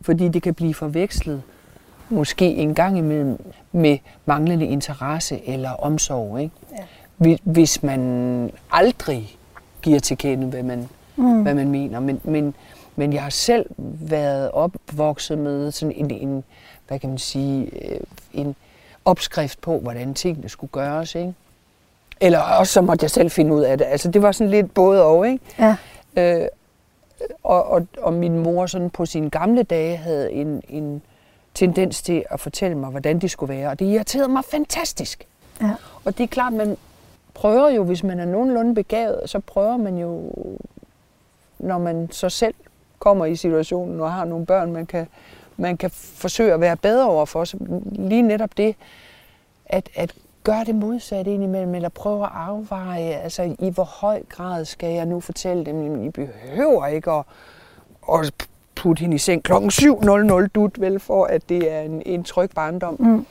fordi 0.00 0.28
det 0.28 0.42
kan 0.42 0.54
blive 0.54 0.74
forvekslet 0.74 1.42
måske 2.10 2.44
en 2.44 2.74
gang 2.74 2.98
imellem 2.98 3.40
med 3.72 3.98
manglende 4.26 4.66
interesse 4.66 5.48
eller 5.48 5.70
omsorg. 5.70 6.40
Ikke? 6.40 6.54
Ja. 7.20 7.36
Hvis 7.42 7.82
man 7.82 8.50
aldrig 8.70 9.36
giver 9.82 10.00
til 10.00 10.18
kende, 10.18 10.46
hvad 10.46 10.62
man, 10.62 10.88
mm. 11.16 11.42
hvad 11.42 11.54
man 11.54 11.70
mener. 11.70 12.00
Men, 12.00 12.20
men, 12.24 12.54
men 12.96 13.12
jeg 13.12 13.22
har 13.22 13.30
selv 13.30 13.66
været 14.00 14.50
opvokset 14.50 15.38
med 15.38 15.70
sådan 15.72 15.94
en, 15.96 16.10
en 16.10 16.44
hvad 16.88 16.98
kan 16.98 17.08
man 17.08 17.18
sige, 17.18 17.90
øh, 17.90 18.00
en 18.32 18.56
opskrift 19.04 19.60
på, 19.60 19.78
hvordan 19.78 20.14
tingene 20.14 20.48
skulle 20.48 20.70
gøres. 20.70 21.14
Ikke? 21.14 21.34
Eller 22.20 22.38
også 22.38 22.72
så 22.72 22.80
måtte 22.80 23.04
jeg 23.04 23.10
selv 23.10 23.30
finde 23.30 23.54
ud 23.54 23.62
af 23.62 23.78
det. 23.78 23.84
Altså 23.84 24.10
det 24.10 24.22
var 24.22 24.32
sådan 24.32 24.50
lidt 24.50 24.74
både 24.74 25.04
og, 25.04 25.28
ikke? 25.28 25.44
Ja. 25.58 25.76
Øh, 26.16 26.48
og, 27.42 27.64
og, 27.66 27.86
og 27.98 28.12
min 28.12 28.38
mor 28.38 28.66
sådan 28.66 28.90
på 28.90 29.06
sine 29.06 29.30
gamle 29.30 29.62
dage 29.62 29.96
havde 29.96 30.32
en, 30.32 30.62
en 30.68 31.02
tendens 31.54 32.02
til 32.02 32.24
at 32.30 32.40
fortælle 32.40 32.78
mig, 32.78 32.90
hvordan 32.90 33.18
det 33.18 33.30
skulle 33.30 33.54
være. 33.54 33.68
Og 33.68 33.78
det 33.78 33.86
irriterede 33.86 34.28
mig 34.28 34.44
fantastisk. 34.44 35.26
Ja. 35.60 35.70
Og 36.04 36.18
det 36.18 36.24
er 36.24 36.28
klart, 36.28 36.52
man 36.52 36.76
prøver 37.34 37.68
jo, 37.68 37.84
hvis 37.84 38.02
man 38.02 38.20
er 38.20 38.24
nogenlunde 38.24 38.74
begavet, 38.74 39.20
så 39.26 39.40
prøver 39.40 39.76
man 39.76 39.98
jo, 39.98 40.32
når 41.58 41.78
man 41.78 42.08
så 42.10 42.28
selv 42.28 42.54
kommer 42.98 43.24
i 43.24 43.36
situationen 43.36 44.00
og 44.00 44.12
har 44.12 44.24
nogle 44.24 44.46
børn, 44.46 44.72
man 44.72 44.86
kan, 44.86 45.06
man 45.58 45.76
kan 45.76 45.90
forsøge 45.94 46.52
at 46.52 46.60
være 46.60 46.76
bedre 46.76 47.08
over 47.08 47.24
for. 47.24 47.44
Så 47.44 47.56
lige 47.92 48.22
netop 48.22 48.50
det, 48.56 48.74
at, 49.66 49.88
at 49.94 50.14
gøre 50.44 50.64
det 50.64 50.74
modsat 50.74 51.26
indimellem, 51.26 51.74
eller 51.74 51.88
prøve 51.88 52.24
at 52.24 52.30
afveje, 52.34 53.00
altså 53.00 53.54
i 53.58 53.70
hvor 53.70 53.84
høj 53.84 54.22
grad 54.28 54.64
skal 54.64 54.94
jeg 54.94 55.06
nu 55.06 55.20
fortælle 55.20 55.64
dem, 55.64 56.04
I 56.04 56.10
behøver 56.10 56.86
ikke 56.86 57.10
at, 57.10 57.24
at 58.14 58.32
putte 58.74 59.00
hende 59.00 59.14
i 59.14 59.18
seng 59.18 59.42
klokken 59.42 59.70
7.00 59.70 60.46
dut, 60.46 60.80
vel, 60.80 61.00
for 61.00 61.24
at 61.24 61.48
det 61.48 61.72
er 61.72 61.80
en, 61.80 62.02
en 62.06 62.24
tryg 62.24 62.50
barndom. 62.50 62.96
Mm. 62.98 63.26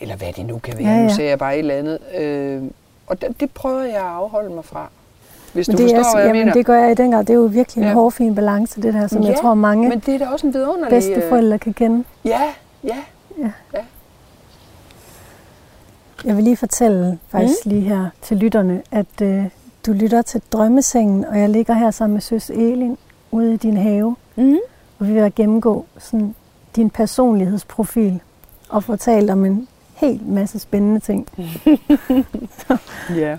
Eller 0.00 0.16
hvad 0.16 0.32
det 0.32 0.46
nu 0.46 0.58
kan 0.58 0.78
være. 0.78 0.86
Ja, 0.86 0.94
ja. 0.94 1.02
Nu 1.02 1.14
ser 1.14 1.28
jeg 1.28 1.38
bare 1.38 1.54
et 1.54 1.58
eller 1.58 1.74
andet. 1.74 1.98
Øh, 2.14 2.62
og 3.06 3.20
det, 3.20 3.40
det 3.40 3.50
prøver 3.50 3.82
jeg 3.82 3.94
at 3.94 4.00
afholde 4.00 4.54
mig 4.54 4.64
fra. 4.64 4.90
Hvis 5.54 5.68
men 5.68 5.76
du 5.76 5.82
det 5.82 5.96
forstår, 5.96 6.10
er, 6.10 6.14
hvad 6.14 6.22
jeg 6.22 6.28
jamen, 6.28 6.40
mener. 6.40 6.52
det 6.52 6.66
gør 6.66 6.78
jeg 6.78 6.90
i 6.90 6.94
den 6.94 7.10
grad. 7.10 7.24
Det 7.24 7.30
er 7.30 7.34
jo 7.34 7.44
virkelig 7.44 7.82
en 7.82 7.88
ja. 7.88 7.94
hårfin 7.94 8.34
balance, 8.34 8.82
det 8.82 8.94
der, 8.94 9.06
som 9.06 9.22
ja, 9.22 9.28
jeg 9.28 9.38
tror 9.40 9.54
mange 9.54 9.88
men 9.88 9.98
det 9.98 10.14
er 10.14 10.18
da 10.18 10.26
også 10.26 10.46
en 10.46 10.54
vidunderlig... 10.54 10.90
bedsteforældre 10.90 11.58
kan 11.58 11.72
kende. 11.72 12.04
Ja, 12.24 12.40
ja, 12.84 12.96
ja. 13.38 13.50
ja. 13.74 13.80
Jeg 16.24 16.36
vil 16.36 16.44
lige 16.44 16.56
fortælle 16.56 17.18
faktisk 17.28 17.66
mm. 17.66 17.72
lige 17.72 17.82
her 17.82 18.06
til 18.22 18.36
lytterne, 18.36 18.82
at 18.90 19.20
øh, 19.22 19.44
du 19.86 19.92
lytter 19.92 20.22
til 20.22 20.42
Drømmesengen, 20.52 21.24
og 21.24 21.38
jeg 21.38 21.48
ligger 21.48 21.74
her 21.74 21.90
sammen 21.90 22.14
med 22.14 22.20
søs 22.20 22.50
Elin 22.50 22.98
ude 23.30 23.54
i 23.54 23.56
din 23.56 23.76
have. 23.76 24.16
Mm. 24.36 24.56
Og 24.98 25.08
vi 25.08 25.12
vil 25.12 25.32
gennemgå 25.36 25.84
sådan, 25.98 26.34
din 26.76 26.90
personlighedsprofil 26.90 28.20
og 28.68 28.84
fortælle 28.84 29.32
om 29.32 29.44
en 29.44 29.68
helt 29.94 30.28
masse 30.28 30.58
spændende 30.58 31.00
ting. 31.00 31.28
ja, 33.22 33.38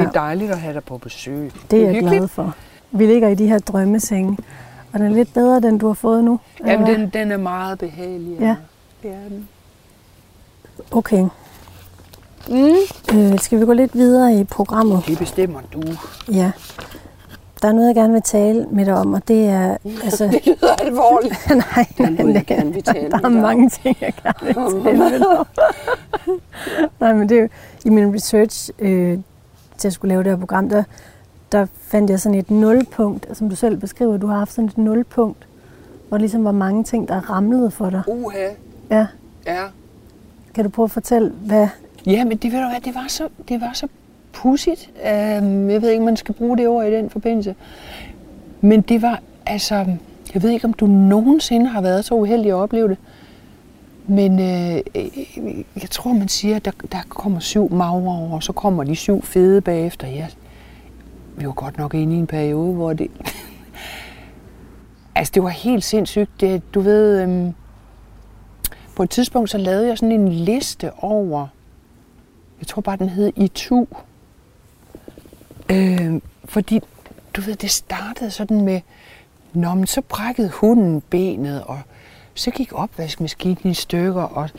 det 0.00 0.06
er 0.06 0.10
dejligt 0.10 0.50
at 0.50 0.58
have 0.58 0.74
dig 0.74 0.84
på 0.84 0.98
besøg. 0.98 1.52
Det, 1.70 1.78
er 1.78 1.82
jeg 1.84 1.94
hyggeligt. 1.94 2.18
glad 2.18 2.28
for. 2.28 2.54
Vi 2.90 3.06
ligger 3.06 3.28
i 3.28 3.34
de 3.34 3.46
her 3.46 3.58
drømmesenge, 3.58 4.38
og 4.92 4.98
den 4.98 5.06
er 5.06 5.14
lidt 5.14 5.34
bedre, 5.34 5.60
den 5.60 5.78
du 5.78 5.86
har 5.86 5.94
fået 5.94 6.24
nu. 6.24 6.40
Jamen, 6.66 6.86
den, 6.86 7.08
den 7.08 7.32
er 7.32 7.36
meget 7.36 7.78
behagelig. 7.78 8.38
Ja. 8.40 8.56
Det 9.02 9.10
er 9.10 9.28
den. 9.28 9.48
Okay. 10.90 11.26
Mm. 12.48 12.74
Øh, 13.14 13.38
skal 13.38 13.60
vi 13.60 13.64
gå 13.64 13.72
lidt 13.72 13.94
videre 13.94 14.34
i 14.34 14.44
programmet? 14.44 15.02
Det 15.06 15.18
bestemmer 15.18 15.60
du. 15.72 15.82
Ja. 16.32 16.52
Der 17.62 17.68
er 17.68 17.72
noget, 17.72 17.86
jeg 17.86 17.94
gerne 17.94 18.12
vil 18.12 18.22
tale 18.22 18.66
med 18.70 18.86
dig 18.86 18.94
om, 18.94 19.12
og 19.12 19.28
det 19.28 19.46
er... 19.46 19.76
Altså, 20.04 20.24
det 20.24 20.46
lyder 20.46 20.74
alvorligt. 20.78 21.50
nej, 21.76 21.86
nej, 21.98 22.10
nej, 22.24 22.44
gerne 22.46 22.72
vil 22.74 22.82
tale 22.82 23.10
der 23.10 23.24
er 23.24 23.28
mange 23.28 23.70
ting, 23.70 23.96
jeg 24.00 24.12
gerne 24.22 24.46
vil 24.46 24.54
tale 24.84 24.98
med 24.98 25.18
dig 25.18 25.38
om. 25.38 25.46
nej, 27.00 27.12
men 27.12 27.28
det 27.28 27.38
er 27.38 27.42
jo, 27.42 27.48
i 27.84 27.90
min 27.90 28.14
research 28.14 28.70
øh, 28.78 29.18
til 29.82 29.88
at 29.88 29.92
skulle 29.92 30.08
lave 30.08 30.22
det 30.22 30.32
her 30.32 30.38
program, 30.38 30.68
der, 30.68 30.82
der 31.52 31.66
fandt 31.82 32.10
jeg 32.10 32.20
sådan 32.20 32.38
et 32.38 32.50
nulpunkt, 32.50 33.36
som 33.36 33.48
du 33.48 33.56
selv 33.56 33.76
beskriver, 33.76 34.16
du 34.16 34.26
har 34.26 34.38
haft 34.38 34.52
sådan 34.52 34.68
et 34.68 34.78
nulpunkt, 34.78 35.46
hvor 36.08 36.18
det 36.18 36.22
ligesom 36.22 36.44
var 36.44 36.52
mange 36.52 36.84
ting, 36.84 37.08
der 37.08 37.30
ramlede 37.30 37.70
for 37.70 37.90
dig. 37.90 38.02
Uha. 38.06 38.48
Ja. 38.90 39.06
Ja. 39.46 39.62
Kan 40.54 40.64
du 40.64 40.70
prøve 40.70 40.84
at 40.84 40.90
fortælle, 40.90 41.30
hvad... 41.30 41.68
Ja, 42.06 42.24
men 42.24 42.36
det, 42.36 42.52
ved 42.52 42.62
du 42.62 42.68
hvad, 42.68 42.80
det 42.80 42.94
var 42.94 43.04
så, 43.08 43.28
det 43.48 43.60
var 43.60 43.70
så 43.74 43.86
pudsigt. 44.32 44.90
Um, 44.94 45.70
jeg 45.70 45.82
ved 45.82 45.90
ikke, 45.90 46.00
om 46.00 46.04
man 46.04 46.16
skal 46.16 46.34
bruge 46.34 46.58
det 46.58 46.68
ord 46.68 46.86
i 46.86 46.92
den 46.92 47.10
forbindelse. 47.10 47.54
Men 48.60 48.80
det 48.80 49.02
var, 49.02 49.20
altså, 49.46 49.74
jeg 50.34 50.42
ved 50.42 50.50
ikke, 50.50 50.64
om 50.64 50.72
du 50.72 50.86
nogensinde 50.86 51.66
har 51.66 51.80
været 51.80 52.04
så 52.04 52.14
uheldig 52.14 52.50
at 52.50 52.54
opleve 52.54 52.88
det. 52.88 52.96
Men 54.06 54.38
øh, 54.40 54.82
øh, 54.94 55.64
jeg 55.82 55.90
tror, 55.90 56.12
man 56.12 56.28
siger, 56.28 56.56
at 56.56 56.64
der, 56.64 56.70
der 56.92 57.02
kommer 57.08 57.40
syv 57.40 57.72
magre 57.72 57.92
over, 57.92 58.34
og 58.34 58.42
så 58.42 58.52
kommer 58.52 58.84
de 58.84 58.96
syv 58.96 59.22
fede 59.22 59.60
bagefter. 59.60 60.06
Ja, 60.08 60.26
vi 61.36 61.46
var 61.46 61.52
godt 61.52 61.78
nok 61.78 61.94
inde 61.94 62.16
i 62.16 62.18
en 62.18 62.26
periode, 62.26 62.74
hvor 62.74 62.92
det... 62.92 63.10
altså, 65.16 65.30
det 65.34 65.42
var 65.42 65.48
helt 65.48 65.84
sindssygt. 65.84 66.30
Det, 66.40 66.74
du 66.74 66.80
ved, 66.80 67.22
øhm, 67.22 67.54
på 68.96 69.02
et 69.02 69.10
tidspunkt, 69.10 69.50
så 69.50 69.58
lavede 69.58 69.88
jeg 69.88 69.98
sådan 69.98 70.20
en 70.20 70.28
liste 70.28 70.92
over, 70.92 71.46
jeg 72.60 72.66
tror 72.66 72.82
bare, 72.82 72.96
den 72.96 73.08
hed 73.08 73.32
ITU, 73.36 73.86
Øh, 75.72 76.20
fordi, 76.44 76.80
du 77.36 77.40
ved, 77.40 77.54
det 77.54 77.70
startede 77.70 78.30
sådan 78.30 78.60
med, 78.60 78.80
Nå, 79.54 79.74
men 79.74 79.86
så 79.86 80.00
brækkede 80.00 80.48
hunden 80.48 81.02
benet, 81.10 81.62
og 81.62 81.80
så 82.34 82.50
gik 82.50 82.72
opvaskemaskinen 82.72 83.70
i 83.70 83.74
stykker, 83.74 84.22
og, 84.22 84.50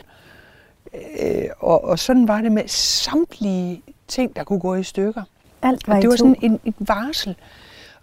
øh, 0.94 1.44
og, 1.60 1.84
og 1.84 1.98
sådan 1.98 2.28
var 2.28 2.40
det 2.40 2.52
med 2.52 2.68
samtlige 2.68 3.82
ting, 4.08 4.36
der 4.36 4.44
kunne 4.44 4.60
gå 4.60 4.74
i 4.74 4.82
stykker. 4.82 5.22
Alt 5.62 5.88
var 5.88 5.96
og 5.96 6.02
det 6.02 6.10
var 6.10 6.16
sådan 6.16 6.36
en, 6.42 6.60
en 6.64 6.74
varsel. 6.78 7.36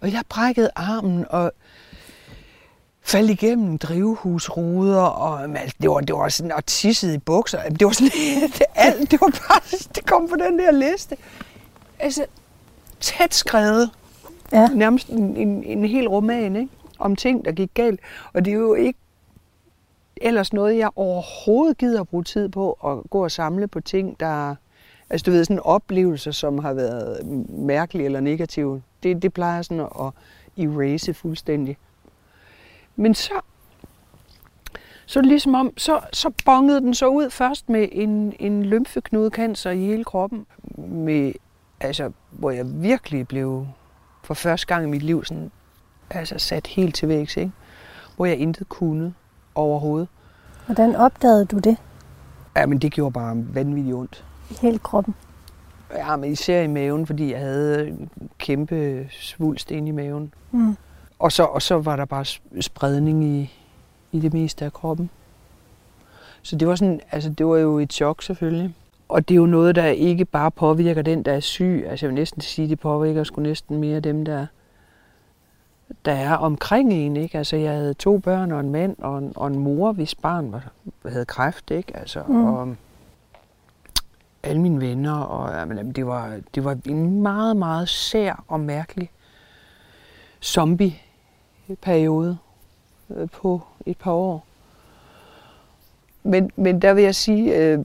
Og 0.00 0.12
jeg 0.12 0.22
brækkede 0.28 0.70
armen, 0.76 1.24
og 1.30 1.52
faldt 3.02 3.30
igennem 3.30 3.78
drivhusruder, 3.78 5.02
og 5.02 5.58
altså, 5.58 5.76
det 5.82 5.90
var, 5.90 6.00
det 6.00 6.14
var 6.14 6.28
sådan, 6.28 6.52
og 6.52 6.66
tissede 6.66 7.14
i 7.14 7.18
bukser. 7.18 7.68
Det 7.68 7.84
var 7.84 7.92
sådan, 7.92 8.10
det, 8.58 8.62
alt, 8.74 9.10
det 9.10 9.20
var 9.20 9.30
bare, 9.48 9.78
det 9.94 10.06
kom 10.06 10.28
på 10.28 10.36
den 10.36 10.58
der 10.58 10.70
liste. 10.70 11.16
Altså, 11.98 12.26
tæt 13.00 13.34
skrevet. 13.34 13.90
Ja. 14.52 14.68
Nærmest 14.68 15.08
en, 15.08 15.36
en, 15.36 15.64
en 15.64 15.84
hel 15.84 16.08
roman, 16.08 16.56
ikke? 16.56 16.68
Om 16.98 17.16
ting, 17.16 17.44
der 17.44 17.52
gik 17.52 17.70
galt. 17.74 18.00
Og 18.32 18.44
det 18.44 18.50
er 18.50 18.54
jo 18.54 18.74
ikke 18.74 18.98
ellers 20.22 20.52
noget, 20.52 20.78
jeg 20.78 20.90
overhovedet 20.96 21.78
gider 21.78 22.00
at 22.00 22.08
bruge 22.08 22.24
tid 22.24 22.48
på 22.48 22.72
at 22.72 23.10
gå 23.10 23.24
og 23.24 23.30
samle 23.30 23.68
på 23.68 23.80
ting, 23.80 24.20
der... 24.20 24.54
Altså 25.10 25.24
du 25.24 25.30
ved, 25.30 25.44
sådan 25.44 25.60
oplevelser, 25.60 26.30
som 26.30 26.58
har 26.58 26.72
været 26.72 27.26
mærkelige 27.48 28.04
eller 28.04 28.20
negative. 28.20 28.82
Det, 29.02 29.22
det 29.22 29.32
plejer 29.32 29.62
sådan 29.62 29.80
at 29.80 30.12
erase 30.64 31.14
fuldstændig. 31.14 31.78
Men 32.96 33.14
så, 33.14 33.40
så 35.06 35.20
ligesom 35.20 35.54
om, 35.54 35.78
så, 35.78 36.00
så 36.12 36.30
bongede 36.44 36.80
den 36.80 36.94
så 36.94 37.06
ud 37.06 37.30
først 37.30 37.68
med 37.68 37.88
en, 37.92 38.34
en 38.38 38.62
lymfeknudekancer 38.62 39.70
i 39.70 39.78
hele 39.78 40.04
kroppen, 40.04 40.46
med 40.76 41.32
altså, 41.80 42.12
hvor 42.30 42.50
jeg 42.50 42.82
virkelig 42.82 43.28
blev 43.28 43.66
for 44.22 44.34
første 44.34 44.66
gang 44.66 44.84
i 44.84 44.90
mit 44.90 45.02
liv 45.02 45.24
sådan, 45.24 45.50
altså 46.10 46.38
sat 46.38 46.66
helt 46.66 46.94
til 46.94 47.08
vægs, 47.08 47.36
ikke? 47.36 47.52
hvor 48.16 48.26
jeg 48.26 48.36
intet 48.36 48.68
kunne 48.68 49.14
overhovedet. 49.54 50.08
Hvordan 50.66 50.96
opdagede 50.96 51.44
du 51.44 51.58
det? 51.58 51.76
Ja, 52.56 52.66
men 52.66 52.78
det 52.78 52.92
gjorde 52.92 53.12
bare 53.12 53.44
vanvittigt 53.54 53.94
ondt. 53.94 54.24
I 54.50 54.54
hele 54.60 54.78
kroppen? 54.78 55.14
Ja, 55.96 56.16
men 56.16 56.32
især 56.32 56.62
i 56.62 56.66
maven, 56.66 57.06
fordi 57.06 57.32
jeg 57.32 57.40
havde 57.40 57.88
en 57.88 58.10
kæmpe 58.38 59.06
svulst 59.10 59.70
inde 59.70 59.88
i 59.88 59.92
maven. 59.92 60.34
Mm. 60.50 60.76
Og 61.18 61.32
så, 61.32 61.44
og 61.44 61.62
så 61.62 61.78
var 61.78 61.96
der 61.96 62.04
bare 62.04 62.24
spredning 62.60 63.24
i, 63.24 63.52
i 64.12 64.20
det 64.20 64.32
meste 64.32 64.64
af 64.64 64.72
kroppen. 64.72 65.10
Så 66.42 66.56
det 66.56 66.68
var 66.68 66.74
sådan, 66.74 67.00
altså 67.10 67.30
det 67.30 67.46
var 67.46 67.56
jo 67.56 67.78
et 67.78 67.92
chok 67.92 68.22
selvfølgelig. 68.22 68.74
Og 69.08 69.28
det 69.28 69.34
er 69.34 69.36
jo 69.36 69.46
noget, 69.46 69.74
der 69.74 69.86
ikke 69.86 70.24
bare 70.24 70.50
påvirker 70.50 71.02
den, 71.02 71.22
der 71.22 71.32
er 71.32 71.40
syg. 71.40 71.84
Altså 71.88 72.06
jeg 72.06 72.08
vil 72.08 72.14
næsten 72.14 72.40
sige, 72.40 72.68
det 72.68 72.80
påvirker 72.80 73.24
sgu 73.24 73.40
næsten 73.40 73.76
mere 73.76 74.00
dem, 74.00 74.24
der, 74.24 74.46
der 76.04 76.12
er 76.12 76.34
omkring 76.34 76.92
en. 76.92 77.16
Ikke? 77.16 77.38
Altså 77.38 77.56
jeg 77.56 77.72
havde 77.72 77.94
to 77.94 78.18
børn 78.18 78.52
og 78.52 78.60
en 78.60 78.70
mand 78.72 78.96
og 78.98 79.18
en, 79.18 79.32
og 79.36 79.46
en 79.46 79.58
mor, 79.58 79.92
hvis 79.92 80.14
barn 80.14 80.52
var, 80.52 80.72
havde 81.08 81.24
kræft. 81.24 81.70
Ikke? 81.70 81.96
Altså, 81.96 82.22
Mm. 82.28 82.44
Og 82.44 82.76
alle 84.42 84.60
mine 84.62 84.80
venner. 84.80 85.14
Og, 85.14 85.54
jamen, 85.54 85.76
jamen, 85.76 85.92
det, 85.92 86.06
var, 86.06 86.40
det 86.54 86.64
var 86.64 86.78
en 86.86 87.22
meget, 87.22 87.56
meget 87.56 87.88
sær 87.88 88.44
og 88.48 88.60
mærkelig 88.60 89.10
zombie-periode 90.42 92.38
øh, 93.10 93.28
på 93.30 93.62
et 93.86 93.98
par 93.98 94.12
år. 94.12 94.46
Men, 96.22 96.50
men 96.56 96.82
der 96.82 96.94
vil 96.94 97.04
jeg 97.04 97.14
sige, 97.14 97.56
øh, 97.56 97.78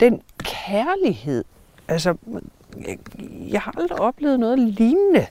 den 0.00 0.22
kærlighed, 0.38 1.44
altså, 1.88 2.16
jeg, 2.86 2.98
jeg 3.52 3.60
har 3.60 3.74
aldrig 3.78 4.00
oplevet 4.00 4.40
noget 4.40 4.58
lignende 4.58 5.26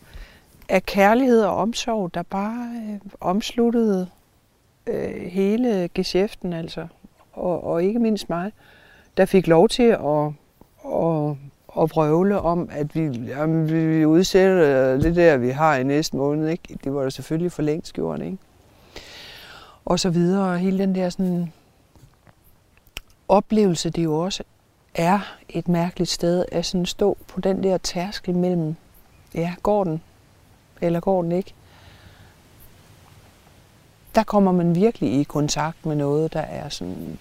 af 0.70 0.86
kærlighed 0.86 1.42
og 1.42 1.58
omsorg, 1.58 2.14
der 2.14 2.24
bare 2.24 2.72
øh, 2.76 3.00
omsluttede 3.22 4.08
øh, 4.88 5.22
hele 5.22 5.90
geschæften, 5.94 6.54
altså, 6.54 6.88
og, 7.34 7.64
og 7.64 7.84
ikke 7.84 8.00
mindst 8.00 8.30
mig, 8.30 8.52
der 9.18 9.26
fik 9.26 9.48
lov 9.48 9.70
til 9.70 9.84
at, 9.84 10.26
at, 10.86 11.36
at 11.82 11.92
vrøvle 11.92 12.42
om, 12.42 12.70
at 12.72 12.96
vi, 12.96 13.02
jamen, 13.02 13.70
vi 13.70 13.98
vi 13.98 14.06
udsætter 14.06 14.98
det 14.98 15.16
der, 15.16 15.38
vi 15.38 15.50
har 15.50 15.76
i 15.76 15.84
næste 15.84 16.18
måned. 16.18 16.50
Ikke? 16.50 16.80
Det 16.84 16.94
var 16.94 17.02
der 17.02 17.10
selvfølgelig 17.10 17.52
for 17.52 17.62
længst 17.62 17.94
gjort, 17.94 18.22
ikke? 18.22 18.38
Og 19.86 20.00
så 20.00 20.10
videre, 20.10 20.52
og 20.52 20.58
hele 20.58 20.80
den 20.80 20.96
der 20.96 21.10
sådan 21.10 21.54
oplevelse, 23.28 23.90
det 23.90 24.04
jo 24.04 24.20
også 24.20 24.44
er 24.96 25.20
et 25.50 25.68
mærkeligt 25.68 26.10
sted 26.10 26.46
at 26.52 26.66
sådan 26.66 26.86
stå 26.86 27.18
på 27.28 27.42
den 27.42 27.64
der 27.64 27.78
tærskel 27.78 28.36
mellem, 28.36 28.76
ja, 29.36 29.54
går 29.64 29.84
den, 29.84 30.02
eller 30.82 31.00
går 31.00 31.22
den 31.22 31.32
ikke? 31.32 31.54
Der 34.16 34.24
kommer 34.24 34.52
man 34.52 34.76
virkelig 34.76 35.20
i 35.20 35.24
kontakt 35.24 35.86
med 35.86 35.96
noget, 35.96 36.34
der 36.34 36.42
er 36.42 36.70
sådan 36.70 37.20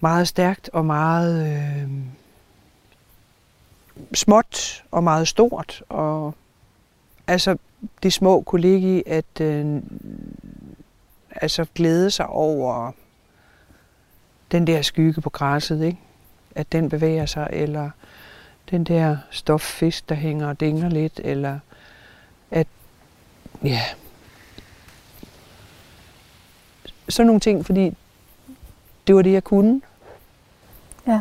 meget 0.00 0.28
stærkt 0.28 0.70
og 0.72 0.84
meget 0.84 1.46
øh, 1.46 1.90
småt 4.14 4.84
og 4.90 5.04
meget 5.04 5.28
stort. 5.28 5.82
Og 5.88 6.34
altså, 7.26 7.56
det 8.02 8.12
små 8.12 8.40
kunne 8.40 8.60
ligge 8.60 8.98
i 8.98 9.02
at 9.06 9.40
øh, 9.40 9.82
altså, 11.30 11.66
glæde 11.74 12.10
sig 12.10 12.26
over 12.26 12.92
den 14.52 14.66
der 14.66 14.82
skygge 14.82 15.20
på 15.20 15.30
græsset, 15.30 15.82
ikke? 15.82 15.98
at 16.54 16.72
den 16.72 16.88
bevæger 16.88 17.26
sig, 17.26 17.48
eller 17.52 17.90
den 18.70 18.84
der 18.84 19.16
stoffisk, 19.30 20.08
der 20.08 20.14
hænger 20.14 20.48
og 20.48 20.60
dingler 20.60 20.88
lidt, 20.88 21.20
eller 21.24 21.58
at, 22.50 22.66
ja, 23.64 23.80
sådan 27.08 27.26
nogle 27.26 27.40
ting, 27.40 27.66
fordi 27.66 27.96
det 29.06 29.14
var 29.14 29.22
det, 29.22 29.32
jeg 29.32 29.44
kunne. 29.44 29.80
Ja. 31.06 31.20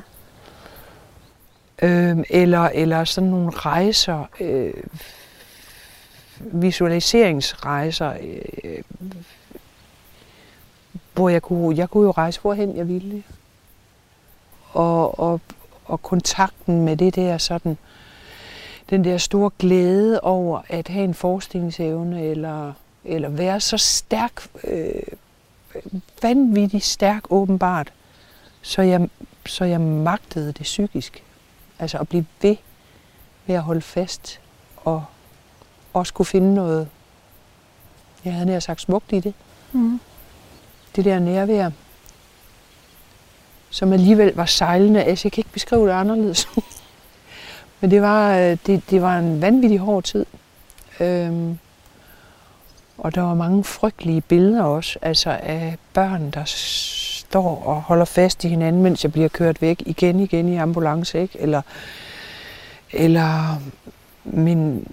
Øhm, 1.81 2.23
eller, 2.29 2.59
eller 2.59 3.03
sådan 3.03 3.29
nogle 3.29 3.49
rejser, 3.49 4.25
øh, 4.39 4.73
visualiseringsrejser, 6.39 8.13
øh, 8.63 8.83
hvor 11.13 11.29
jeg 11.29 11.41
kunne, 11.41 11.77
jeg 11.77 11.89
kunne 11.89 12.03
jo 12.03 12.11
rejse 12.11 12.41
hvorhen 12.41 12.77
jeg 12.77 12.87
ville. 12.87 13.23
Og, 14.71 15.19
og, 15.19 15.41
og 15.87 16.01
kontakten 16.01 16.81
med 16.81 16.97
det 16.97 17.15
der 17.15 17.37
sådan, 17.37 17.77
den 18.89 19.03
der 19.03 19.17
store 19.17 19.51
glæde 19.59 20.21
over 20.21 20.61
at 20.69 20.87
have 20.87 21.03
en 21.03 21.13
forestillingsevne, 21.13 22.23
eller, 22.23 22.73
eller 23.03 23.29
være 23.29 23.59
så 23.59 23.77
stærk, 23.77 24.49
øh, 24.63 25.01
vanvittigt 26.21 26.83
stærk 26.83 27.23
åbenbart, 27.29 27.93
så 28.61 28.81
jeg, 28.81 29.09
så 29.45 29.65
jeg 29.65 29.81
magtede 29.81 30.47
det 30.47 30.63
psykisk. 30.63 31.23
Altså 31.79 31.97
at 31.97 32.09
blive 32.09 32.25
ved 32.41 32.55
med 33.45 33.55
at 33.55 33.61
holde 33.61 33.81
fast, 33.81 34.39
og 34.75 35.03
også 35.93 36.13
kunne 36.13 36.25
finde 36.25 36.53
noget, 36.53 36.87
jeg 38.25 38.33
havde 38.33 38.45
nær 38.45 38.59
sagt 38.59 38.81
smukt 38.81 39.11
i 39.11 39.19
det. 39.19 39.33
Mm. 39.71 39.99
Det 40.95 41.05
der 41.05 41.19
nærvær, 41.19 41.71
som 43.69 43.93
alligevel 43.93 44.35
var 44.35 44.45
sejlende. 44.45 45.03
Altså, 45.03 45.27
jeg 45.27 45.31
kan 45.31 45.41
ikke 45.41 45.53
beskrive 45.53 45.87
det 45.87 45.93
anderledes. 45.93 46.47
Men 47.79 47.91
det 47.91 48.01
var, 48.01 48.37
øh, 48.37 48.57
det, 48.65 48.81
det 48.89 49.01
var 49.01 49.19
en 49.19 49.41
vanvittig 49.41 49.79
hård 49.79 50.03
tid. 50.03 50.25
Øhm, 50.99 51.59
og 52.97 53.15
der 53.15 53.21
var 53.21 53.33
mange 53.33 53.63
frygtelige 53.63 54.21
billeder 54.21 54.63
også, 54.63 54.99
altså 55.01 55.29
af 55.29 55.77
børn, 55.93 56.31
der 56.31 56.41
står 56.45 57.63
og 57.65 57.81
holder 57.81 58.05
fast 58.05 58.43
i 58.43 58.47
hinanden, 58.47 58.83
mens 58.83 59.03
jeg 59.03 59.11
bliver 59.11 59.27
kørt 59.27 59.61
væk 59.61 59.83
igen 59.85 60.19
igen 60.19 60.49
i 60.49 60.57
ambulance, 60.57 61.21
ikke? 61.21 61.39
Eller, 61.39 61.61
eller 62.93 63.61
min 64.23 64.87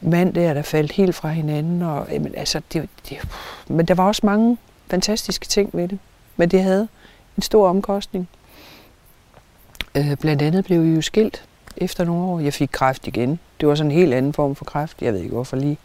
mand 0.00 0.34
der, 0.34 0.54
der 0.54 0.62
faldt 0.62 0.92
helt 0.92 1.14
fra 1.14 1.28
hinanden. 1.28 1.82
Og, 1.82 2.06
jamen, 2.12 2.34
altså, 2.36 2.60
det, 2.72 2.88
det, 3.08 3.18
men 3.68 3.86
der 3.86 3.94
var 3.94 4.06
også 4.06 4.26
mange 4.26 4.58
fantastiske 4.90 5.46
ting 5.46 5.70
ved 5.72 5.88
det. 5.88 5.98
Men 6.36 6.48
det 6.48 6.62
havde 6.62 6.88
en 7.36 7.42
stor 7.42 7.68
omkostning. 7.68 8.28
Øh, 9.94 10.16
blandt 10.16 10.42
andet 10.42 10.64
blev 10.64 10.82
vi 10.82 10.94
jo 10.94 11.02
skilt 11.02 11.44
efter 11.76 12.04
nogle 12.04 12.24
år. 12.24 12.40
Jeg 12.40 12.54
fik 12.54 12.68
kræft 12.72 13.06
igen. 13.06 13.40
Det 13.60 13.68
var 13.68 13.74
sådan 13.74 13.90
en 13.90 13.98
helt 13.98 14.14
anden 14.14 14.32
form 14.32 14.54
for 14.54 14.64
kræft. 14.64 15.02
Jeg 15.02 15.12
ved 15.12 15.20
ikke 15.20 15.32
hvorfor 15.32 15.56
lige. 15.56 15.78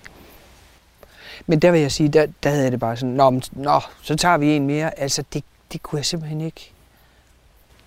Men 1.47 1.59
der 1.59 1.71
vil 1.71 1.81
jeg 1.81 1.91
sige, 1.91 2.09
der, 2.09 2.27
der 2.43 2.49
havde 2.49 2.63
jeg 2.63 2.71
det 2.71 2.79
bare 2.79 2.97
sådan, 2.97 3.15
nå, 3.15 3.29
men, 3.29 3.43
nå, 3.51 3.79
så 4.01 4.15
tager 4.15 4.37
vi 4.37 4.55
en 4.55 4.67
mere. 4.67 4.99
Altså, 4.99 5.23
det, 5.33 5.43
det 5.73 5.83
kunne 5.83 5.97
jeg 5.97 6.05
simpelthen 6.05 6.41
ikke. 6.41 6.71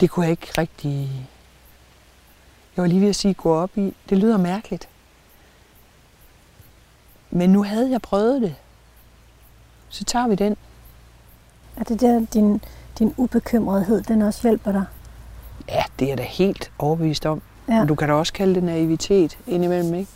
Det 0.01 0.11
kunne 0.11 0.25
jeg 0.25 0.31
ikke 0.31 0.53
rigtig... 0.59 1.11
Jeg 2.77 2.83
var 2.83 2.89
lige 2.89 3.01
ved 3.01 3.09
at 3.09 3.17
sige, 3.17 3.35
gå 3.35 3.55
op 3.55 3.79
i. 3.79 3.95
Det 4.09 4.19
lyder 4.19 4.37
mærkeligt. 4.37 4.89
Men 7.31 7.51
nu 7.51 7.63
havde 7.63 7.91
jeg 7.91 8.03
prøvet 8.03 8.43
det. 8.43 8.55
Så 9.89 10.05
tager 10.05 10.29
vi 10.29 10.35
den. 10.35 10.57
Er 11.77 11.85
det 11.85 12.01
der, 12.01 12.27
din, 12.35 12.63
din 12.99 13.15
ubekymrethed, 13.17 14.03
den 14.03 14.23
også 14.23 14.43
hjælper 14.43 14.73
dig? 14.73 14.85
Ja, 15.69 15.83
det 15.99 16.05
er 16.05 16.09
jeg 16.09 16.19
da 16.19 16.23
helt 16.23 16.71
overbevist 16.79 17.27
om. 17.27 17.43
Ja. 17.69 17.79
Men 17.79 17.89
du 17.89 17.95
kan 17.95 18.09
da 18.09 18.15
også 18.15 18.33
kalde 18.33 18.55
det 18.55 18.63
naivitet 18.63 19.39
indimellem, 19.47 19.95
ikke? 19.95 20.11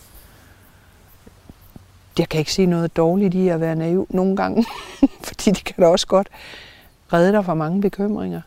Jeg 2.18 2.28
kan 2.28 2.38
ikke 2.38 2.52
se 2.52 2.66
noget 2.66 2.96
dårligt 2.96 3.34
i 3.34 3.48
at 3.48 3.60
være 3.60 3.76
naiv 3.76 4.06
nogle 4.10 4.36
gange, 4.36 4.66
fordi 5.26 5.50
det 5.50 5.64
kan 5.64 5.74
da 5.78 5.86
også 5.86 6.06
godt 6.06 6.28
redde 7.12 7.32
dig 7.32 7.44
fra 7.44 7.54
mange 7.54 7.80
bekymringer. 7.80 8.40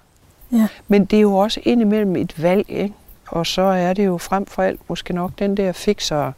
Ja. 0.51 0.67
Men 0.87 1.05
det 1.05 1.17
er 1.17 1.21
jo 1.21 1.35
også 1.35 1.59
indimellem 1.63 2.15
et 2.15 2.43
valg, 2.43 2.69
ikke? 2.69 2.93
Og 3.27 3.45
så 3.45 3.61
er 3.61 3.93
det 3.93 4.05
jo 4.05 4.17
frem 4.17 4.45
for 4.45 4.63
alt 4.63 4.89
måske 4.89 5.13
nok 5.13 5.31
den 5.39 5.57
der 5.57 5.71
fixer, 5.71 6.31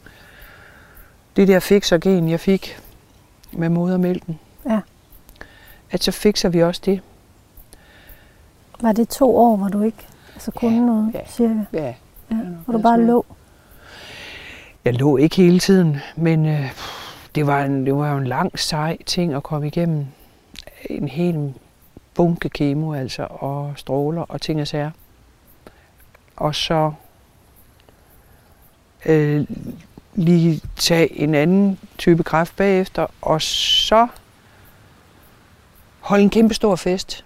det 1.36 1.48
der 1.48 1.60
fixer-gen, 1.60 2.28
jeg 2.28 2.40
fik 2.40 2.78
med 3.52 3.68
modermælken. 3.68 4.38
Ja. 4.66 4.80
At 5.90 6.04
så 6.04 6.12
fikser 6.12 6.48
vi 6.48 6.62
også 6.62 6.80
det. 6.84 7.00
Var 8.82 8.92
det 8.92 9.08
to 9.08 9.36
år, 9.36 9.56
hvor 9.56 9.68
du 9.68 9.82
ikke 9.82 10.06
altså, 10.34 10.50
kunne 10.50 10.74
Ja, 10.74 10.80
noget, 10.80 11.10
ja. 11.14 11.20
cirka? 11.28 11.54
Ja, 11.72 11.94
Ja. 12.30 12.36
nok 12.36 12.64
Hvor 12.64 12.72
du 12.72 12.82
bare 12.82 12.92
sådan 12.96 13.06
lå? 13.06 13.26
Jeg 14.84 14.94
lå 14.94 15.16
ikke 15.16 15.36
hele 15.36 15.58
tiden, 15.58 15.96
men 16.16 16.46
øh, 16.46 16.72
det, 17.34 17.46
var 17.46 17.64
en, 17.64 17.86
det 17.86 17.94
var 17.94 18.10
jo 18.12 18.18
en 18.18 18.26
lang, 18.26 18.58
sej 18.58 18.98
ting 19.06 19.34
at 19.34 19.42
komme 19.42 19.66
igennem. 19.66 20.06
En 20.90 21.08
hel 21.08 21.54
bunke 22.14 22.48
kemo, 22.48 22.92
altså, 22.94 23.26
og 23.30 23.72
stråler 23.76 24.22
og 24.22 24.40
ting 24.40 24.60
og 24.60 24.66
sager. 24.68 24.90
Og 26.36 26.54
så 26.54 26.92
øh, 29.06 29.46
lige 30.14 30.60
tage 30.76 31.18
en 31.20 31.34
anden 31.34 31.78
type 31.98 32.22
kræft 32.22 32.56
bagefter, 32.56 33.06
og 33.22 33.42
så 33.42 34.06
holde 36.00 36.22
en 36.24 36.30
kæmpe 36.30 36.54
stor 36.54 36.76
fest. 36.76 37.24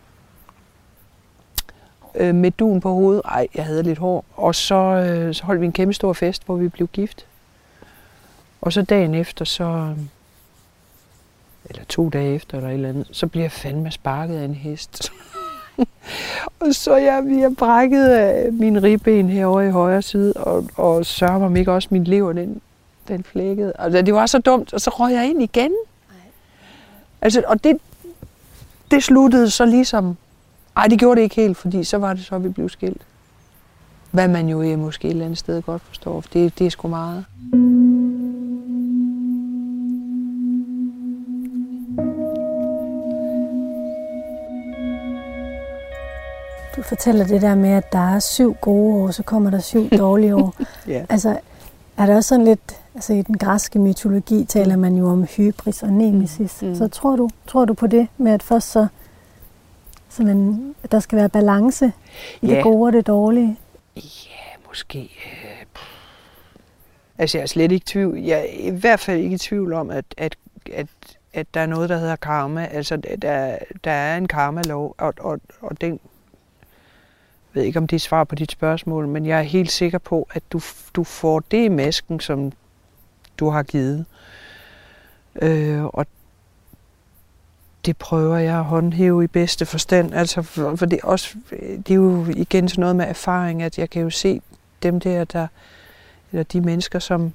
Øh, 2.15 2.35
med 2.35 2.51
duen 2.51 2.81
på 2.81 2.89
hovedet. 2.89 3.23
Ej, 3.25 3.49
jeg 3.55 3.65
havde 3.65 3.83
lidt 3.83 3.99
hår. 3.99 4.25
Og 4.37 4.55
så, 4.55 4.75
øh, 4.75 5.35
så 5.35 5.45
holdt 5.45 5.61
vi 5.61 5.67
en 5.67 5.73
kæmpe 5.73 5.95
stor 5.95 6.13
fest, 6.13 6.47
hvor 6.47 6.57
vi 6.57 6.69
blev 6.69 6.89
gift. 6.89 7.27
Og 8.61 8.73
så 8.73 8.83
dagen 8.83 9.15
efter, 9.15 9.45
så, 9.45 9.95
eller 11.65 11.85
to 11.85 12.09
dage 12.09 12.35
efter, 12.35 12.57
eller 12.57 12.69
et 12.69 12.75
eller 12.75 12.89
andet, 12.89 13.09
så 13.13 13.27
bliver 13.27 13.45
jeg 13.45 13.53
fandme 13.53 13.91
sparket 13.91 14.37
af 14.37 14.45
en 14.45 14.55
hest. 14.55 15.13
og 16.61 16.75
så 16.75 16.97
jeg, 16.97 17.15
har 17.15 17.55
brækket 17.59 18.09
af 18.09 18.53
min 18.53 18.83
ribben 18.83 19.29
herovre 19.29 19.67
i 19.67 19.71
højre 19.71 20.03
side, 20.03 20.33
og, 20.33 20.69
og 20.77 21.07
sørger 21.07 21.49
mig 21.49 21.59
ikke 21.59 21.73
også 21.73 21.89
min 21.91 22.05
lever, 22.05 22.33
den, 22.33 22.61
den 23.09 23.25
flækkede. 23.25 23.73
Altså, 23.79 24.03
det 24.03 24.15
var 24.15 24.27
så 24.27 24.39
dumt, 24.39 24.75
og 24.75 24.81
så 24.81 24.91
røg 24.91 25.13
jeg 25.13 25.31
ind 25.31 25.43
igen. 25.43 25.73
Altså, 27.23 27.43
og 27.47 27.65
det, 27.65 27.79
det 28.91 29.05
sluttede 29.05 29.51
så 29.51 29.65
ligesom... 29.67 30.17
Ej, 30.77 30.87
det 30.87 30.99
gjorde 30.99 31.17
det 31.17 31.23
ikke 31.23 31.37
helt, 31.37 31.57
fordi 31.57 31.85
så 31.85 31.99
var 31.99 32.15
det 32.15 32.25
så, 32.25 32.39
vi 32.39 32.49
blev 32.49 32.69
skilt. 32.69 33.03
Hvad 34.11 34.29
man 34.29 34.49
jo 34.49 34.63
er 34.63 34.77
måske 34.77 35.09
et 35.09 35.11
eller 35.11 35.25
andet 35.25 35.39
sted 35.39 35.63
godt 35.63 35.83
forstår, 35.83 36.21
for 36.21 36.31
det, 36.33 36.59
det 36.59 36.67
er 36.67 36.71
sgu 36.71 36.89
meget. 36.89 37.25
Du 46.77 46.83
fortæller 46.83 47.27
det 47.27 47.43
der 47.43 47.55
med, 47.55 47.71
at 47.71 47.93
der 47.93 48.15
er 48.15 48.19
syv 48.19 48.55
gode 48.61 48.95
år, 48.95 49.11
så 49.11 49.23
kommer 49.23 49.51
der 49.51 49.59
syv 49.59 49.91
dårlige 49.99 50.37
år. 50.37 50.55
Ja. 50.89 51.05
Altså, 51.09 51.39
er 51.97 52.07
der 52.07 52.17
også 52.17 52.29
sådan 52.29 52.45
lidt, 52.45 52.81
altså 52.95 53.13
i 53.13 53.23
den 53.23 53.39
græske 53.39 53.79
mytologi 53.79 54.45
taler 54.45 54.77
man 54.77 54.97
jo 54.97 55.09
om 55.09 55.25
hybris 55.25 55.83
og 55.83 55.93
nemesis. 55.93 56.63
Mm. 56.63 56.75
Så 56.75 56.89
tror 56.89 57.17
du, 57.17 57.31
tror 57.47 57.65
du 57.65 57.75
på 57.75 57.87
det 57.87 58.09
med, 58.19 58.33
at 58.33 58.43
først 58.43 58.71
så, 58.71 58.87
så 60.15 60.23
man, 60.23 60.75
der 60.91 61.01
skal 61.01 61.17
være 61.19 61.29
balance 61.29 61.93
i 62.43 62.47
Ja. 62.47 62.55
det 62.55 62.63
gode 62.63 62.89
og 62.89 62.93
det 62.93 63.07
dårlige? 63.07 63.59
Ja, 63.97 64.67
måske. 64.69 64.99
øh. 65.01 65.65
Altså, 67.19 67.39
jeg 67.39 67.43
er 67.43 67.47
slet 67.47 67.63
ikke 67.73 67.75
i 67.75 67.79
tvivl. 67.79 68.19
Jeg 68.19 68.39
er 68.41 68.45
i 68.45 68.71
hvert 68.71 69.01
fald 69.01 69.21
ikke 69.21 69.35
i 69.35 69.39
tvivl 69.39 69.73
om, 69.73 69.91
at, 69.91 70.05
at, 70.17 70.37
at, 70.73 70.87
at 71.33 71.47
der 71.55 71.61
er 71.61 71.67
noget, 71.67 71.89
der 71.89 71.99
hedder 71.99 72.17
karma. 72.17 72.67
Altså, 72.73 72.97
der, 72.97 73.59
der 73.85 73.91
er 73.91 74.17
en 74.17 74.29
karma-lov, 74.29 74.95
og, 74.99 75.15
og, 75.21 75.41
og 75.61 75.81
den 75.81 76.01
jeg 77.55 77.61
ved 77.61 77.67
ikke, 77.67 77.79
om 77.79 77.87
det 77.87 77.97
er 77.97 78.01
svar 78.01 78.25
på 78.25 78.35
dit 78.35 78.53
spørgsmål, 78.53 79.09
men 79.09 79.27
jeg 79.27 79.39
er 79.39 79.43
helt 79.43 79.71
sikker 79.73 79.99
på, 79.99 80.29
at 80.35 80.43
du, 80.53 80.61
du 80.95 81.05
får 81.05 81.41
det 81.41 81.65
i 81.65 81.69
masken, 81.69 82.21
som 82.21 82.53
du 83.39 83.49
har 83.51 83.63
givet. 83.63 84.05
Øh, 85.43 85.85
og 85.85 86.07
det 87.87 87.97
prøver 87.97 88.37
jeg 88.37 88.59
at 88.59 88.65
håndhæve 88.65 89.25
i 89.25 89.27
bedste 89.27 89.67
forstand. 89.67 90.15
Altså, 90.15 90.43
for, 90.43 90.77
for 90.77 90.87
det, 90.87 91.01
er 91.03 91.07
også, 91.07 91.37
det 91.51 91.91
er 91.91 91.95
jo 91.95 92.27
igen 92.37 92.69
sådan 92.69 92.81
noget 92.81 92.97
med 92.97 93.05
erfaring, 93.05 93.63
at 93.63 93.79
jeg 93.79 93.91
kan 93.91 94.03
jo 94.03 94.11
se 94.11 94.41
dem 94.83 95.01
der, 95.01 95.25
der 95.25 95.47
eller 96.33 96.45
de 96.45 96.61
mennesker, 96.61 96.99
som 96.99 97.33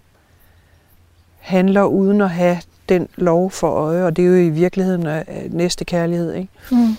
handler 1.40 1.84
uden 1.84 2.22
at 2.22 2.30
have 2.30 2.58
den 2.90 3.08
lov 3.16 3.52
for 3.52 3.70
øje, 3.70 4.06
og 4.06 4.16
det 4.16 4.26
er 4.26 4.30
jo 4.30 4.36
i 4.36 4.50
virkeligheden 4.50 5.08
øh, 5.08 5.24
næste 5.50 5.86
kærlighed, 5.86 6.34
ikke? 6.34 6.50
Mm. 6.72 6.98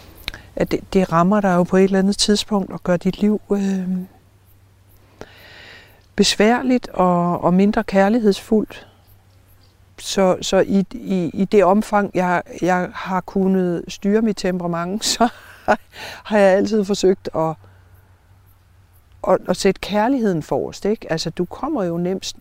at 0.56 0.70
det, 0.70 0.80
det 0.92 1.12
rammer 1.12 1.40
dig 1.40 1.54
jo 1.54 1.62
på 1.62 1.76
et 1.76 1.84
eller 1.84 1.98
andet 1.98 2.18
tidspunkt 2.18 2.72
og 2.72 2.82
gør 2.82 2.96
dit 2.96 3.20
liv 3.20 3.40
øh, 3.52 3.88
besværligt 6.16 6.88
og, 6.88 7.44
og 7.44 7.54
mindre 7.54 7.84
kærlighedsfuldt. 7.84 8.86
Så, 10.00 10.38
så 10.40 10.58
i, 10.60 10.84
i, 10.90 11.30
i 11.34 11.44
det 11.44 11.64
omfang, 11.64 12.10
jeg, 12.14 12.42
jeg 12.62 12.90
har 12.94 13.20
kunnet 13.20 13.84
styre 13.88 14.22
mit 14.22 14.36
temperament, 14.36 15.04
så 15.14 15.28
har 16.24 16.38
jeg 16.38 16.56
altid 16.56 16.84
forsøgt 16.84 17.28
at, 17.34 17.54
at, 19.28 19.38
at 19.48 19.56
sætte 19.56 19.80
kærligheden 19.80 20.42
forrest. 20.42 20.84
Ikke? 20.84 21.12
Altså, 21.12 21.30
du 21.30 21.44
kommer 21.44 21.84
jo 21.84 21.98
nemmest, 21.98 22.36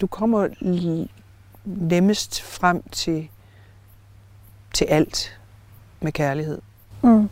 du 0.00 0.06
kommer 0.06 0.48
nemmest 1.64 2.42
frem 2.42 2.82
til, 2.82 3.28
til 4.74 4.84
alt 4.84 5.40
med 6.00 6.12
kærlighed. 6.12 6.60
Mm. 7.02 7.28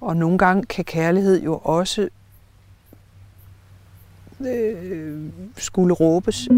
Og 0.00 0.16
nogle 0.16 0.38
gange 0.38 0.64
kan 0.64 0.84
kærlighed 0.84 1.42
jo 1.42 1.58
også 1.58 2.08
øh, 4.46 5.22
skulle 5.56 5.94
råbes. 5.94 6.48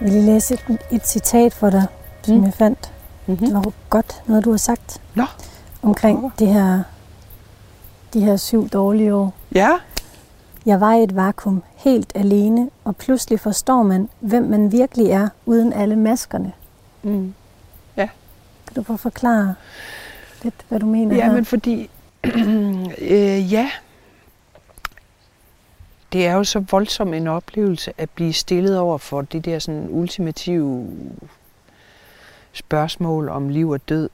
Jeg 0.00 0.06
vil 0.06 0.12
lige 0.12 0.26
læse 0.26 0.54
et, 0.54 0.78
et 0.90 1.06
citat 1.06 1.54
for 1.54 1.70
dig, 1.70 1.86
som 2.22 2.36
Mm. 2.36 2.44
jeg 2.44 2.54
fandt. 2.54 2.92
Det 3.26 3.40
Mm-hmm. 3.40 3.54
var 3.54 3.72
godt 3.90 4.22
noget, 4.26 4.44
du 4.44 4.50
har 4.50 4.56
sagt 4.56 5.00
Nå. 5.14 5.24
omkring 5.82 6.32
det 6.38 6.48
her, 6.48 6.82
de 8.14 8.20
her 8.24 8.36
syv 8.36 8.68
dårlige 8.68 9.14
år. 9.14 9.34
Ja, 9.54 9.70
Jeg 10.66 10.80
var 10.80 10.94
i 10.94 11.02
et 11.02 11.16
vakuum, 11.16 11.62
helt 11.76 12.12
alene, 12.14 12.70
og 12.84 12.96
pludselig 12.96 13.40
forstår 13.40 13.82
man, 13.82 14.08
hvem 14.20 14.42
man 14.42 14.72
virkelig 14.72 15.10
er, 15.10 15.28
uden 15.46 15.72
alle 15.72 15.96
maskerne. 15.96 16.52
mm. 17.02 17.34
Kan 18.70 18.74
du 18.74 18.82
prøve 18.82 18.94
at 18.94 19.00
forklare 19.00 19.54
lidt, 20.42 20.54
hvad 20.68 20.80
du 20.80 20.86
mener 20.86 21.16
ja 21.16 21.24
her? 21.24 21.32
men 21.32 21.44
fordi, 21.44 21.90
øh, 23.14 23.52
ja, 23.52 23.70
det 26.12 26.26
er 26.26 26.34
jo 26.34 26.44
så 26.44 26.64
voldsom 26.70 27.14
en 27.14 27.26
oplevelse 27.26 27.92
at 27.98 28.10
blive 28.10 28.32
stillet 28.32 28.78
over 28.78 28.98
for 28.98 29.22
det 29.22 29.44
der 29.44 29.58
sådan 29.58 29.86
ultimative 29.90 30.88
spørgsmål 32.52 33.28
om 33.28 33.48
liv 33.48 33.70
og 33.70 33.88
død. 33.88 34.08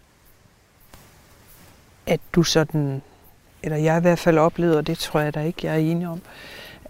At 2.07 2.21
du 2.33 2.43
sådan, 2.43 3.03
eller 3.63 3.77
jeg 3.77 3.99
i 3.99 4.01
hvert 4.01 4.19
fald 4.19 4.39
oplevede, 4.39 4.79
og 4.79 4.87
det 4.87 4.99
tror 4.99 5.21
jeg 5.21 5.35
da 5.35 5.43
ikke, 5.43 5.67
jeg 5.67 5.75
er 5.75 5.79
enig 5.79 6.09
om, 6.09 6.21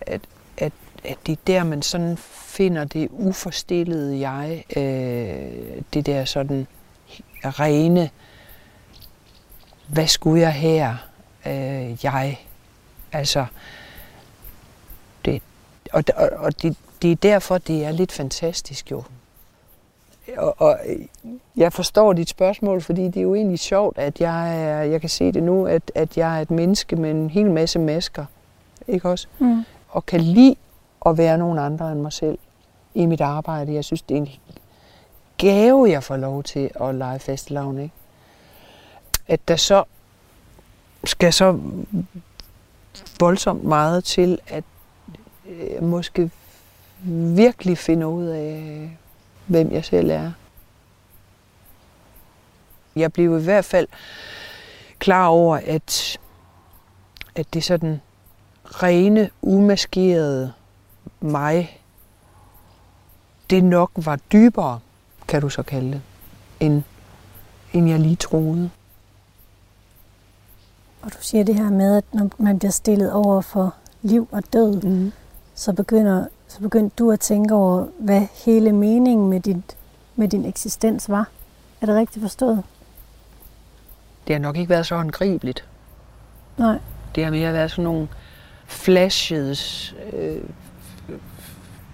at, 0.00 0.20
at, 0.58 0.72
at 1.04 1.18
det 1.26 1.32
er 1.32 1.42
der, 1.46 1.64
man 1.64 1.82
sådan 1.82 2.16
finder 2.16 2.84
det 2.84 3.08
uforstillede 3.10 4.20
jeg, 4.30 4.64
øh, 4.76 5.82
det 5.94 6.06
der 6.06 6.24
sådan 6.24 6.66
rene, 7.50 8.10
hvad 9.86 10.06
skulle 10.06 10.40
jeg 10.40 10.52
her, 10.52 10.96
øh, 11.46 12.04
jeg, 12.04 12.38
altså, 13.12 13.46
det, 15.24 15.42
og, 15.92 16.04
og, 16.16 16.30
og 16.36 16.62
det, 16.62 16.76
det 17.02 17.12
er 17.12 17.16
derfor, 17.16 17.58
det 17.58 17.84
er 17.84 17.90
lidt 17.90 18.12
fantastisk 18.12 18.90
jo. 18.90 19.02
Og, 20.36 20.54
og 20.58 20.78
jeg 21.56 21.72
forstår 21.72 22.12
dit 22.12 22.28
spørgsmål, 22.28 22.80
fordi 22.80 23.04
det 23.04 23.16
er 23.16 23.22
jo 23.22 23.34
egentlig 23.34 23.58
sjovt, 23.58 23.98
at 23.98 24.20
jeg, 24.20 24.62
er, 24.62 24.82
jeg 24.82 25.00
kan 25.00 25.10
se 25.10 25.32
det 25.32 25.42
nu, 25.42 25.66
at, 25.66 25.92
at 25.94 26.16
jeg 26.16 26.38
er 26.38 26.42
et 26.42 26.50
menneske 26.50 26.96
med 26.96 27.10
en 27.10 27.30
hel 27.30 27.50
masse 27.50 27.78
masker, 27.78 28.24
ikke 28.88 29.08
også? 29.08 29.26
Mm. 29.38 29.64
og 29.88 30.06
kan 30.06 30.20
lide 30.20 30.56
at 31.06 31.18
være 31.18 31.38
nogen 31.38 31.58
andre 31.58 31.92
end 31.92 32.00
mig 32.00 32.12
selv 32.12 32.38
i 32.94 33.06
mit 33.06 33.20
arbejde. 33.20 33.74
Jeg 33.74 33.84
synes, 33.84 34.02
det 34.02 34.14
er 34.16 34.18
en 34.18 34.28
gave, 35.38 35.90
jeg 35.90 36.02
får 36.02 36.16
lov 36.16 36.42
til 36.42 36.70
at 36.80 36.94
lege 36.94 37.18
fastelavn, 37.18 37.78
ikke? 37.78 37.94
At 39.28 39.48
der 39.48 39.56
så 39.56 39.84
skal 41.04 41.32
så 41.32 41.60
voldsomt 43.20 43.64
meget 43.64 44.04
til, 44.04 44.38
at 44.46 44.64
øh, 45.48 45.82
måske 45.82 46.30
virkelig 47.34 47.78
finde 47.78 48.06
ud 48.06 48.24
af, 48.24 48.90
hvem 49.46 49.72
jeg 49.72 49.84
selv 49.84 50.10
er. 50.10 50.32
Jeg 52.96 53.12
blev 53.12 53.40
i 53.40 53.44
hvert 53.44 53.64
fald 53.64 53.88
klar 54.98 55.26
over, 55.26 55.60
at, 55.64 56.18
at 57.34 57.54
det 57.54 57.64
sådan 57.64 58.00
rene, 58.64 59.30
umaskerede 59.42 60.52
mig, 61.20 61.82
det 63.50 63.64
nok 63.64 63.90
var 63.96 64.16
dybere, 64.32 64.80
kan 65.28 65.40
du 65.42 65.48
så 65.48 65.62
kalde 65.62 65.92
det, 65.92 66.02
end, 66.60 66.82
end 67.72 67.88
jeg 67.88 68.00
lige 68.00 68.16
troede. 68.16 68.70
Og 71.02 71.12
du 71.12 71.16
siger 71.20 71.44
det 71.44 71.54
her 71.54 71.70
med, 71.70 71.96
at 71.96 72.04
når 72.12 72.30
man 72.38 72.58
bliver 72.58 72.72
stillet 72.72 73.12
over 73.12 73.40
for 73.40 73.74
liv 74.02 74.28
og 74.32 74.42
død, 74.52 74.82
Mm. 74.82 75.12
så 75.54 75.72
begynder, 75.72 76.26
så 76.48 76.60
begyndte 76.60 76.94
du 76.98 77.10
at 77.10 77.20
tænke 77.20 77.54
over, 77.54 77.86
hvad 77.98 78.26
hele 78.44 78.72
meningen 78.72 79.30
med, 79.30 79.40
dit, 79.40 79.76
med 80.16 80.28
din 80.28 80.44
eksistens 80.44 81.08
var. 81.10 81.28
Er 81.80 81.86
det 81.86 81.94
rigtigt 81.94 82.22
forstået? 82.22 82.62
Det 84.26 84.34
har 84.34 84.40
nok 84.40 84.56
ikke 84.56 84.68
været 84.68 84.86
så 84.86 84.96
håndgribeligt. 84.96 85.64
Nej. 86.58 86.78
Det 87.14 87.24
har 87.24 87.30
mere 87.30 87.52
været 87.52 87.70
sådan 87.70 87.84
nogle 87.84 88.08
flashes, 88.66 89.94
øh, 90.12 90.42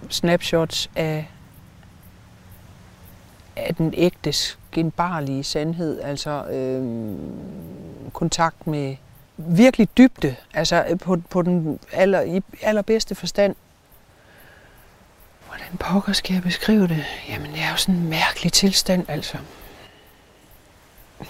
snapshots 0.09 0.89
af, 0.95 1.31
af 3.55 3.75
den 3.75 3.93
ægte, 3.97 4.33
skinbarlige 4.33 5.43
sandhed. 5.43 6.01
Altså 6.01 6.45
øh, 6.45 7.15
kontakt 8.13 8.67
med 8.67 8.95
virkelig 9.37 9.97
dybde, 9.97 10.35
altså 10.53 10.85
øh, 10.89 10.99
på, 10.99 11.17
på 11.29 11.41
den 11.41 11.79
aller, 11.91 12.21
i 12.21 12.41
allerbedste 12.61 13.15
forstand. 13.15 13.55
Hvordan 15.47 15.77
pokker 15.79 16.13
skal 16.13 16.33
jeg 16.33 16.43
beskrive 16.43 16.87
det? 16.87 17.05
Jamen, 17.29 17.51
det 17.51 17.61
er 17.61 17.71
jo 17.71 17.77
sådan 17.77 17.95
en 17.95 18.09
mærkelig 18.09 18.53
tilstand, 18.53 19.05
altså. 19.09 19.37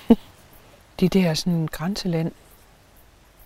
det 1.00 1.14
der 1.14 1.34
sådan 1.34 1.68
grænseland 1.72 2.32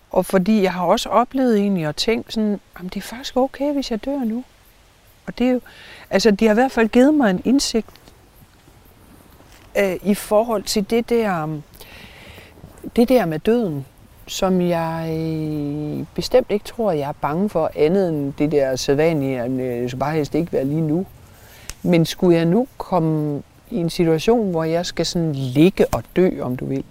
Og 0.10 0.26
fordi 0.26 0.62
jeg 0.62 0.74
har 0.74 0.86
også 0.86 1.10
oplevet 1.10 1.58
egentlig 1.58 1.86
at 1.86 1.96
tænke 1.96 2.34
sådan, 2.34 2.60
jamen 2.78 2.90
det 2.90 2.98
er 2.98 3.02
faktisk 3.02 3.38
okay, 3.38 3.74
hvis 3.74 3.92
jeg 3.92 4.06
dør 4.06 4.20
nu. 4.20 4.44
Og 5.26 5.38
det 5.38 5.48
er 5.48 5.52
jo, 5.52 5.62
altså 6.10 6.32
de 6.32 6.46
har 6.46 6.52
i 6.52 6.54
hvert 6.54 6.72
fald 6.72 6.90
givet 6.90 7.14
mig 7.14 7.30
en 7.30 7.42
indsigt 7.46 7.88
øh, 9.78 9.96
i 10.04 10.14
forhold 10.14 10.64
til 10.64 10.90
det 10.90 11.10
der, 11.10 11.44
um, 11.44 11.64
det 12.96 13.10
der 13.10 13.26
med 13.26 13.40
døden, 13.40 13.86
som 14.28 14.62
jeg 14.62 15.18
øh, 15.20 16.06
bestemt 16.16 16.48
ikke 16.50 16.66
tror, 16.66 16.92
jeg 16.92 17.10
er 17.10 17.14
bange 17.22 17.50
for 17.50 17.72
andet 17.76 18.10
end 18.10 18.34
det 18.34 18.52
der 18.52 18.76
sædvanlige, 18.76 19.42
at 19.42 19.52
øh, 19.52 19.82
det 19.82 19.90
skal 19.90 20.00
bare 20.00 20.14
helst 20.14 20.36
ikke 20.36 20.54
være 20.54 20.66
lige 20.66 20.82
nu. 20.82 21.06
Men 21.84 22.06
skulle 22.06 22.38
jeg 22.38 22.46
nu 22.46 22.68
komme 22.78 23.44
i 23.72 23.76
en 23.76 23.90
situation, 23.90 24.52
hvor 24.52 24.64
jeg 24.64 24.86
skal 24.86 25.06
sådan 25.06 25.34
ligge 25.34 25.86
og 25.92 26.04
dø, 26.16 26.42
om 26.42 26.58
du 26.58 26.66
vil, 26.66 26.84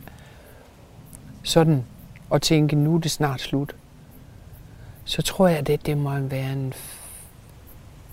sådan 1.42 1.84
og 2.30 2.42
tænke, 2.42 2.76
nu 2.76 2.94
er 2.94 2.98
det 2.98 3.10
snart 3.10 3.40
slut, 3.40 3.74
så 5.04 5.22
tror 5.22 5.48
jeg, 5.48 5.58
at 5.58 5.66
det, 5.66 5.86
det 5.86 5.98
må 5.98 6.10
være 6.18 6.52
en, 6.52 6.74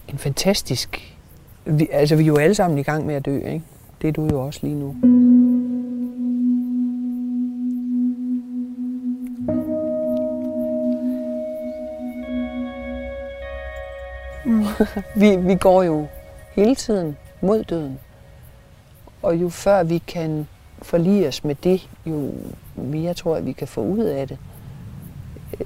en 0.08 0.18
fantastisk... 0.18 1.16
Vi, 1.66 1.88
altså, 1.92 2.16
vi 2.16 2.24
er 2.24 2.28
jo 2.28 2.38
alle 2.38 2.56
sammen 2.56 2.80
i 2.80 2.84
gang 2.84 3.06
med 3.06 3.16
at 3.16 3.26
dø, 3.26 3.38
ikke? 3.38 3.62
Det 4.04 4.10
er 4.10 4.14
du 4.14 4.28
jo 4.28 4.42
også 4.42 4.60
lige 4.64 4.76
nu. 4.76 4.96
Mm. 14.46 14.64
vi, 15.22 15.36
vi 15.36 15.56
går 15.56 15.84
jo 15.84 16.08
hele 16.56 16.76
tiden 16.76 17.18
mod 17.42 17.64
døden. 17.64 18.00
Og 19.22 19.36
jo 19.36 19.50
før 19.50 19.84
vi 19.84 19.98
kan 19.98 20.48
forlige 20.82 21.28
os 21.28 21.44
med 21.44 21.56
det, 21.56 21.90
jo 22.06 22.32
mere 22.76 23.14
tror 23.14 23.36
jeg, 23.36 23.46
vi 23.46 23.52
kan 23.52 23.68
få 23.68 23.82
ud 23.82 24.04
af 24.04 24.28
det. 24.28 24.38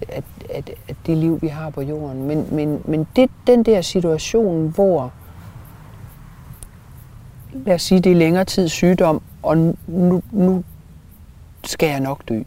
At, 0.09 0.23
at, 0.49 0.69
at 0.87 0.95
det 1.05 1.17
liv, 1.17 1.41
vi 1.41 1.47
har 1.47 1.69
på 1.69 1.81
jorden. 1.81 2.23
Men, 2.23 2.47
men, 2.51 2.81
men 2.85 3.07
det, 3.15 3.29
den 3.47 3.63
der 3.63 3.81
situation, 3.81 4.67
hvor 4.67 5.11
lad 7.53 7.75
os 7.75 7.81
sige, 7.81 8.01
det 8.01 8.11
er 8.11 8.15
længere 8.15 8.45
tid 8.45 8.69
sygdom, 8.69 9.21
og 9.43 9.57
nu, 9.87 10.23
nu 10.31 10.63
skal 11.63 11.89
jeg 11.89 11.99
nok 11.99 12.29
dø. 12.29 12.43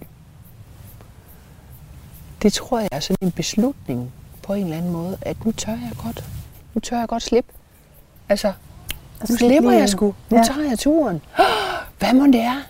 Det 2.42 2.52
tror 2.52 2.78
jeg 2.78 2.88
er 2.92 3.00
sådan 3.00 3.26
en 3.28 3.32
beslutning 3.32 4.12
på 4.42 4.54
en 4.54 4.64
eller 4.64 4.76
anden 4.76 4.92
måde, 4.92 5.18
at 5.22 5.44
nu 5.44 5.52
tør 5.52 5.72
jeg 5.72 5.92
godt. 6.04 6.24
Nu 6.74 6.80
tør 6.80 6.98
jeg 6.98 7.08
godt 7.08 7.22
slippe. 7.22 7.52
Altså, 8.28 8.52
nu 9.28 9.36
slipper 9.36 9.70
jeg 9.70 9.88
sgu. 9.88 10.14
Nu 10.30 10.36
ja. 10.36 10.42
tager 10.44 10.68
jeg 10.68 10.78
turen. 10.78 11.20
Hvad 11.98 12.14
må 12.14 12.26
det 12.26 12.40
er? 12.40 12.62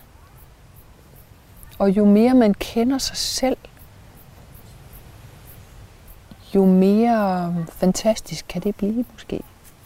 Og 1.77 1.89
jo 1.89 2.05
mere 2.05 2.33
man 2.33 2.53
kender 2.53 2.97
sig 2.97 3.17
selv, 3.17 3.57
jo 6.55 6.65
mere 6.65 7.55
fantastisk 7.71 8.45
kan 8.49 8.61
det 8.61 8.75
blive 8.75 9.05
måske. 9.13 9.41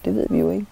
Det 0.06 0.16
ved 0.16 0.28
vi 0.30 0.40
jo 0.40 0.50
ikke. 0.52 0.66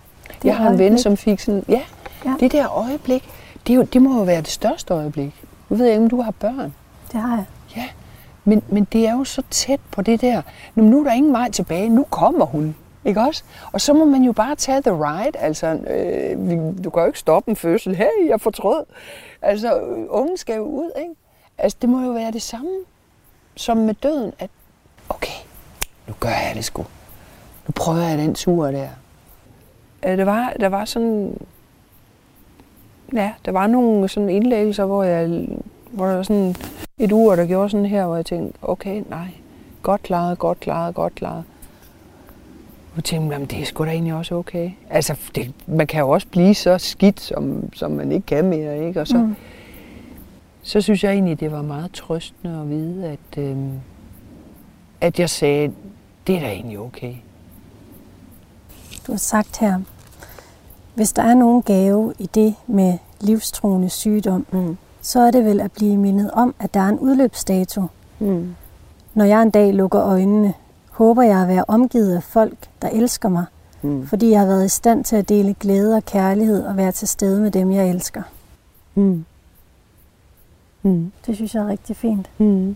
Det 0.44 0.50
jeg 0.50 0.58
har 0.58 0.70
en 0.70 0.80
ven, 0.80 1.00
som 1.00 1.18
fik 1.18 1.40
sådan, 1.40 1.66
ja, 1.70 1.82
ja, 2.26 2.34
det 2.40 2.52
der 2.52 2.78
øjeblik, 2.78 3.30
det, 3.68 3.74
er 3.74 3.78
jo, 3.78 3.84
det 3.84 4.02
må 4.02 4.18
jo 4.18 4.24
være 4.24 4.42
det 4.42 4.48
største 4.48 4.94
øjeblik. 4.94 5.44
Nu 5.70 5.76
ved 5.76 5.86
jeg 5.86 5.94
ikke, 5.94 6.04
om 6.04 6.10
du 6.10 6.22
har 6.22 6.32
børn. 6.32 6.74
Det 7.12 7.22
har 7.22 7.36
jeg. 7.36 7.46
Ja, 7.76 7.90
men, 8.44 8.64
men 8.70 8.88
det 8.94 9.08
er 9.08 9.14
jo 9.14 9.24
så 9.24 9.44
tæt 9.50 9.80
på 9.92 10.02
det 10.02 10.22
der. 10.22 10.42
Nu, 10.76 10.84
nu 10.84 11.00
er 11.00 11.04
der 11.04 11.12
ingen 11.12 11.34
vej 11.34 11.52
tilbage. 11.52 11.90
Nu 11.90 12.04
kommer 12.04 12.46
hun. 12.46 12.76
Ikke 13.06 13.22
også? 13.22 13.44
Og 13.72 13.82
så 13.82 13.94
må 13.94 14.06
man 14.06 14.24
jo 14.24 14.32
bare 14.32 14.56
tage 14.56 14.82
the 14.82 14.92
ride. 14.92 15.38
Altså, 15.38 15.68
øh, 15.68 16.38
du 16.84 16.90
kan 16.90 17.02
jo 17.02 17.06
ikke 17.06 17.20
stoppe 17.20 17.50
en 17.50 17.56
fødsel. 17.56 17.96
Hey, 17.96 18.28
jeg 18.30 18.42
fortrød. 18.42 18.86
Altså, 19.42 19.80
ungen 20.10 20.38
skal 20.38 20.56
jo 20.56 20.64
ud, 20.64 20.92
ikke? 20.98 21.16
Altså, 21.58 21.78
det 21.82 21.90
må 21.90 22.02
jo 22.02 22.12
være 22.12 22.32
det 22.32 22.42
samme 22.42 22.72
som 23.56 23.78
med 23.78 23.94
døden, 23.94 24.34
at 24.40 24.50
okay, 25.10 25.34
nu 26.08 26.14
gør 26.20 26.30
jeg 26.30 26.52
det 26.56 26.66
sgu. 26.66 26.82
Nu 27.68 27.72
prøver 27.76 28.08
jeg 28.08 28.18
den 28.18 28.36
tur 28.36 28.66
der. 28.66 28.88
Øh, 30.06 30.18
det 30.18 30.26
var, 30.26 30.54
der 30.60 30.68
var 30.70 30.86
sådan, 30.86 31.38
ja, 33.14 33.32
der 33.46 33.52
var 33.52 33.68
nogle 33.68 34.08
sådan 34.08 34.30
indlæggelser, 34.30 34.86
hvor 34.86 35.04
jeg, 35.04 35.48
hvor 35.92 36.06
der 36.06 36.16
var 36.16 36.24
sådan 36.24 36.56
et 36.98 37.12
ur, 37.12 37.36
der 37.36 37.46
gjorde 37.46 37.70
sådan 37.70 37.86
her, 37.86 38.06
hvor 38.06 38.16
jeg 38.16 38.26
tænkte, 38.26 38.58
okay, 38.62 39.04
nej, 39.10 39.28
godt 39.82 40.04
klaret, 40.04 40.40
godt 40.40 40.60
klaret, 40.60 40.96
godt 40.96 41.16
klaret. 41.16 41.44
Og 42.96 43.04
tænkte, 43.04 43.34
jamen, 43.34 43.48
det 43.48 43.62
er 43.62 43.66
sgu 43.66 43.86
da 43.86 43.90
egentlig 43.90 44.14
også 44.14 44.36
okay. 44.36 44.72
Altså, 44.90 45.20
det, 45.36 45.54
man 45.68 45.88
kan 45.88 46.00
jo 46.00 46.10
også 46.10 46.28
blive 46.28 46.56
så 46.56 46.78
skidt, 46.78 47.22
som, 47.22 47.74
som 47.74 47.92
man 47.92 48.12
ikke 48.12 48.26
kan 48.26 48.46
mere, 48.46 48.88
ikke? 48.88 49.02
Og 49.02 49.08
så, 49.08 49.18
mm. 49.18 49.36
så 50.62 50.82
synes 50.82 51.04
jeg 51.04 51.14
egentlig, 51.14 51.40
det 51.40 51.52
var 51.52 51.62
meget 51.62 51.92
trøstende 51.92 52.62
at 52.62 52.70
vide, 52.70 53.08
at, 53.08 53.38
øh, 53.38 53.58
at 55.02 55.20
jeg 55.20 55.30
sagde, 55.30 55.72
det 56.28 56.36
er 56.36 56.40
da 56.40 56.48
egentlig 56.48 56.80
okay. 56.80 57.14
Du 59.08 59.12
har 59.12 59.18
sagt 59.18 59.60
her, 59.60 59.80
hvis 60.96 61.14
der 61.14 61.24
er 61.24 61.34
nogen 61.34 61.62
gave 61.62 62.14
i 62.20 62.26
det 62.26 62.56
med 62.68 62.98
livstruende 63.22 63.90
sygdom, 63.90 64.46
mm. 64.52 64.78
så 65.02 65.20
er 65.20 65.32
det 65.32 65.46
vel 65.46 65.62
at 65.62 65.72
blive 65.72 65.98
mindet 65.98 66.32
om, 66.32 66.56
at 66.60 66.74
der 66.74 66.80
er 66.80 66.90
en 66.90 67.00
udløbsdato. 67.00 67.84
Mm. 68.20 68.56
Når 69.14 69.26
jeg 69.26 69.42
en 69.42 69.50
dag 69.50 69.74
lukker 69.74 70.02
øjnene, 70.02 70.54
håber 70.92 71.22
jeg 71.22 71.42
at 71.42 71.48
være 71.48 71.66
omgivet 71.68 72.16
af 72.16 72.24
folk, 72.24 72.58
der 72.82 72.90
elsker 72.90 73.30
mig, 73.30 73.46
mm. 73.82 74.08
fordi 74.08 74.30
jeg 74.30 74.40
har 74.40 74.48
været 74.48 74.66
i 74.66 74.70
stand 74.70 75.04
til 75.04 75.16
at 75.16 75.30
dele 75.30 75.56
glæde 75.60 75.96
og 75.96 76.06
kærlighed 76.06 76.64
og 76.66 76.78
være 76.78 76.92
til 76.92 77.08
stede 77.08 77.42
med 77.42 77.52
dem, 77.52 77.72
jeg 77.72 77.90
elsker. 77.90 78.22
Mm. 78.96 79.26
Mm. 80.84 81.12
Det 81.26 81.36
synes 81.36 81.56
jeg 81.56 81.64
er 81.64 81.68
rigtig 81.68 81.96
fint. 81.96 82.30
Mm. 82.38 82.76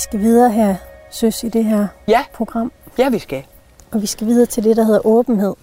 Skal 0.00 0.20
videre 0.20 0.50
her, 0.50 0.76
søs, 1.10 1.44
i 1.44 1.48
det 1.48 1.64
her 1.64 1.86
ja. 2.08 2.24
program. 2.34 2.72
Ja, 2.98 3.08
vi 3.08 3.18
skal. 3.18 3.46
Og 3.90 4.02
vi 4.02 4.06
skal 4.06 4.26
videre 4.26 4.46
til 4.46 4.64
det, 4.64 4.76
der 4.76 4.84
hedder 4.84 5.06
åbenhed. 5.06 5.54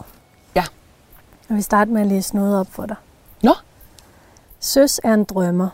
Ja. 0.56 0.64
Og 1.50 1.56
vi 1.56 1.62
starter 1.62 1.92
med 1.92 2.02
at 2.02 2.08
læse 2.08 2.36
noget 2.36 2.60
op 2.60 2.68
for 2.72 2.86
dig. 2.86 2.96
Nå. 3.44 3.54
Søs 4.60 5.00
er 5.04 5.14
en 5.14 5.24
drømmer. 5.24 5.70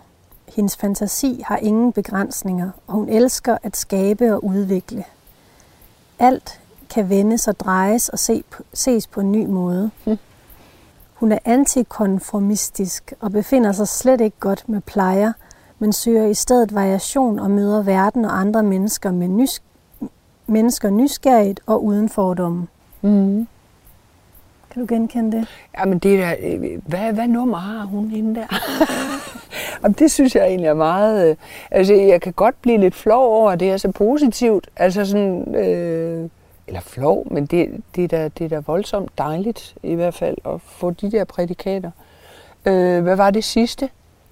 Hendes 0.56 0.78
fantasi 0.78 1.44
har 1.46 1.58
ingen 1.58 1.94
begrænsninger, 1.94 2.70
og 2.88 2.94
hun 2.94 3.10
elsker 3.10 3.58
at 3.64 3.78
skabe 3.78 4.34
og 4.34 4.46
udvikle. 4.46 5.04
Alt 6.20 6.60
kan 6.90 7.10
vendes 7.10 7.48
og 7.48 7.60
drejes 7.60 8.10
og 8.10 8.20
se, 8.20 8.44
ses 8.74 9.08
på 9.08 9.20
en 9.20 9.32
ny 9.32 9.46
måde. 9.46 9.92
Hm. 10.06 10.18
Hun 11.14 11.32
er 11.32 11.40
antikonformistisk 11.46 13.14
og 13.20 13.32
befinder 13.32 13.72
sig 13.72 13.88
slet 13.88 14.22
ikke 14.22 14.38
godt 14.40 14.70
med 14.70 14.82
plejer, 14.82 15.34
men 15.84 15.94
søger 15.94 16.26
i 16.26 16.34
stedet 16.34 16.76
variation 16.76 17.40
og 17.40 17.52
møder 17.52 17.84
verden 17.84 18.26
og 18.26 18.40
andre 18.40 18.64
mennesker 18.64 19.12
med 19.12 19.28
nys- 19.28 19.62
mennesker 20.48 20.90
nysgerrigt 20.90 21.60
og 21.66 21.84
uden 21.84 22.10
fordomme. 22.10 22.68
Mm. 23.02 23.48
Kan 24.72 24.82
du 24.82 24.86
genkende 24.96 25.38
det? 25.38 25.48
Jamen 25.80 26.00
det 26.00 26.24
er 26.24 26.36
øh, 26.40 26.82
hvad, 26.86 27.14
hvad 27.14 27.28
nummer 27.28 27.58
har 27.58 27.86
hun 27.86 28.12
inde 28.16 28.36
der? 28.36 28.48
og 29.84 30.00
det 30.00 30.12
synes 30.12 30.36
jeg 30.36 30.48
egentlig 30.48 30.68
er 30.68 30.74
meget... 30.74 31.30
Øh, 31.30 31.36
altså 31.72 31.94
jeg 31.94 32.22
kan 32.22 32.34
godt 32.34 32.62
blive 32.62 32.78
lidt 32.78 32.96
flov 32.96 33.26
over, 33.26 33.52
at 33.52 33.60
det 33.60 33.72
er 33.72 33.78
så 33.78 33.92
positivt. 33.92 34.70
Altså 34.76 35.06
sådan... 35.06 35.56
Øh, 35.56 36.30
eller 36.68 36.82
flov, 36.82 37.34
men 37.34 37.46
det, 37.46 37.82
det, 37.96 38.04
er 38.04 38.08
da, 38.08 38.28
det 38.28 38.46
er 38.46 38.50
da 38.50 38.60
voldsomt 38.60 39.18
dejligt 39.18 39.76
i 39.84 39.94
hvert 39.94 40.14
fald 40.14 40.38
at 40.46 40.62
få 40.62 40.92
de 40.92 41.12
der 41.12 41.24
prædikater. 41.24 41.92
Øh, 42.66 43.04
hvad 43.04 43.16
var 43.16 43.32
det 43.32 43.44
sidste? 43.44 43.90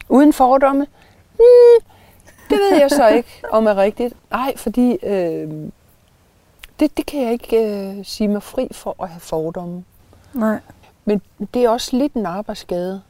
Uden 0.09 0.33
fordomme? 0.33 0.87
Hmm, 1.41 1.91
det 2.49 2.57
ved 2.59 2.79
jeg 2.79 2.89
så 2.89 3.07
ikke, 3.07 3.29
om 3.51 3.67
er 3.67 3.75
rigtigt. 3.75 4.13
Nej, 4.31 4.57
fordi 4.57 4.97
øh, 5.03 5.49
det, 6.79 6.97
det 6.97 7.05
kan 7.05 7.21
jeg 7.21 7.31
ikke 7.31 7.57
øh, 7.57 8.05
sige 8.05 8.27
mig 8.27 8.43
fri 8.43 8.67
for 8.71 9.03
at 9.03 9.09
have 9.09 9.19
fordomme. 9.19 9.83
Nej. 10.33 10.59
Men 11.05 11.21
det 11.53 11.63
er 11.63 11.69
også 11.69 11.97
lidt 11.97 12.13
en 12.13 12.25
arbejdsskade. 12.25 13.01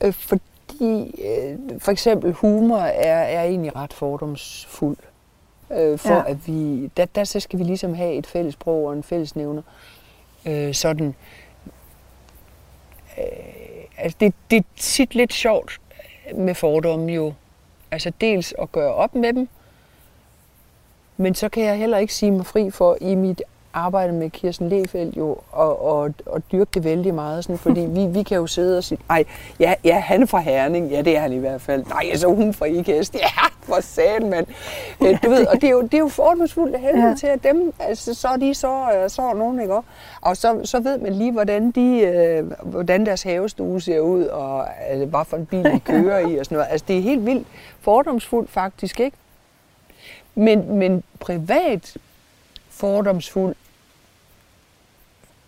Øh, 0.00 0.12
fordi 0.12 1.20
øh, 1.24 1.80
for 1.80 1.92
eksempel 1.92 2.32
humor 2.32 2.78
er, 2.78 3.22
er 3.22 3.42
egentlig 3.42 3.76
ret 3.76 3.92
fordomsfuld. 3.92 4.96
Øh, 5.72 5.98
for 5.98 6.14
ja. 6.14 6.30
at 6.30 6.46
vi, 6.46 6.86
der, 6.96 7.04
der 7.04 7.24
så 7.24 7.40
skal 7.40 7.58
vi 7.58 7.64
ligesom 7.64 7.94
have 7.94 8.14
et 8.14 8.26
fælles 8.26 8.54
sprog 8.54 8.86
og 8.86 8.92
en 8.92 9.02
fælles 9.02 9.36
nævner. 9.36 9.62
Øh, 10.46 10.74
sådan, 10.74 11.14
øh, 13.18 13.24
altså 13.98 14.16
det, 14.20 14.34
det 14.50 14.56
er 14.56 14.62
tit 14.76 15.14
lidt 15.14 15.32
sjovt 15.32 15.80
med 16.34 16.54
fordomme 16.54 17.12
jo. 17.12 17.32
Altså 17.90 18.12
dels 18.20 18.54
at 18.62 18.72
gøre 18.72 18.94
op 18.94 19.14
med 19.14 19.32
dem, 19.32 19.48
men 21.16 21.34
så 21.34 21.48
kan 21.48 21.64
jeg 21.64 21.76
heller 21.76 21.98
ikke 21.98 22.14
sige 22.14 22.30
mig 22.30 22.46
fri 22.46 22.70
for 22.70 22.98
i 23.00 23.14
mit 23.14 23.42
arbejdet 23.78 24.14
med 24.14 24.30
Kirsten 24.30 24.68
Lefeldt 24.68 25.16
jo, 25.16 25.36
og, 25.52 25.84
og, 25.84 26.14
og 26.26 26.42
dyrke 26.52 26.70
det 26.74 26.84
vældig 26.84 27.14
meget, 27.14 27.44
sådan, 27.44 27.58
fordi 27.58 27.80
vi, 27.80 28.06
vi 28.06 28.22
kan 28.22 28.36
jo 28.36 28.46
sidde 28.46 28.78
og 28.78 28.84
sige, 28.84 28.98
ej, 29.10 29.24
ja, 29.60 29.74
ja, 29.84 29.98
han 29.98 30.22
er 30.22 30.26
fra 30.26 30.38
Herning, 30.38 30.90
ja, 30.90 31.02
det 31.02 31.16
er 31.16 31.20
han 31.20 31.32
i 31.32 31.38
hvert 31.38 31.60
fald. 31.60 31.84
Nej, 31.86 32.16
så 32.16 32.28
hun 32.28 32.54
fra 32.54 32.66
Ikast, 32.66 33.14
ja, 33.24 33.28
hvor 33.66 33.80
satan, 33.80 34.30
mand. 34.30 34.46
Øh, 35.02 35.18
du 35.24 35.30
ved, 35.30 35.46
og 35.46 35.54
det 35.54 35.64
er 35.64 35.70
jo, 35.70 35.82
det 35.82 35.94
er 35.94 35.98
jo 35.98 36.08
fordomsfuldt 36.08 36.74
af 36.74 36.80
helvede 36.80 37.08
ja. 37.08 37.14
til, 37.14 37.26
at 37.26 37.42
dem, 37.42 37.72
altså, 37.78 38.14
så 38.14 38.28
er 38.28 38.36
de 38.36 38.54
så, 38.54 38.92
øh, 38.94 39.10
så 39.10 39.32
nogen, 39.32 39.60
ikke 39.60 39.74
også? 39.74 39.88
Og 40.20 40.36
så, 40.36 40.60
så 40.64 40.80
ved 40.80 40.98
man 40.98 41.12
lige, 41.12 41.32
hvordan, 41.32 41.70
de, 41.70 42.00
øh, 42.00 42.52
hvordan 42.62 43.06
deres 43.06 43.22
havestue 43.22 43.80
ser 43.80 44.00
ud, 44.00 44.24
og 44.24 44.66
altså, 44.88 45.06
hvad 45.06 45.24
for 45.24 45.36
en 45.36 45.46
bil 45.46 45.64
de 45.64 45.80
kører 45.80 46.18
i, 46.18 46.36
og 46.36 46.44
sådan 46.44 46.56
noget. 46.56 46.68
Altså, 46.70 46.84
det 46.88 46.98
er 46.98 47.02
helt 47.02 47.26
vildt 47.26 47.46
fordomsfuldt 47.80 48.50
faktisk, 48.50 49.00
ikke? 49.00 49.16
Men, 50.34 50.78
men 50.78 51.02
privat 51.20 51.96
fordomsfuld, 52.70 53.54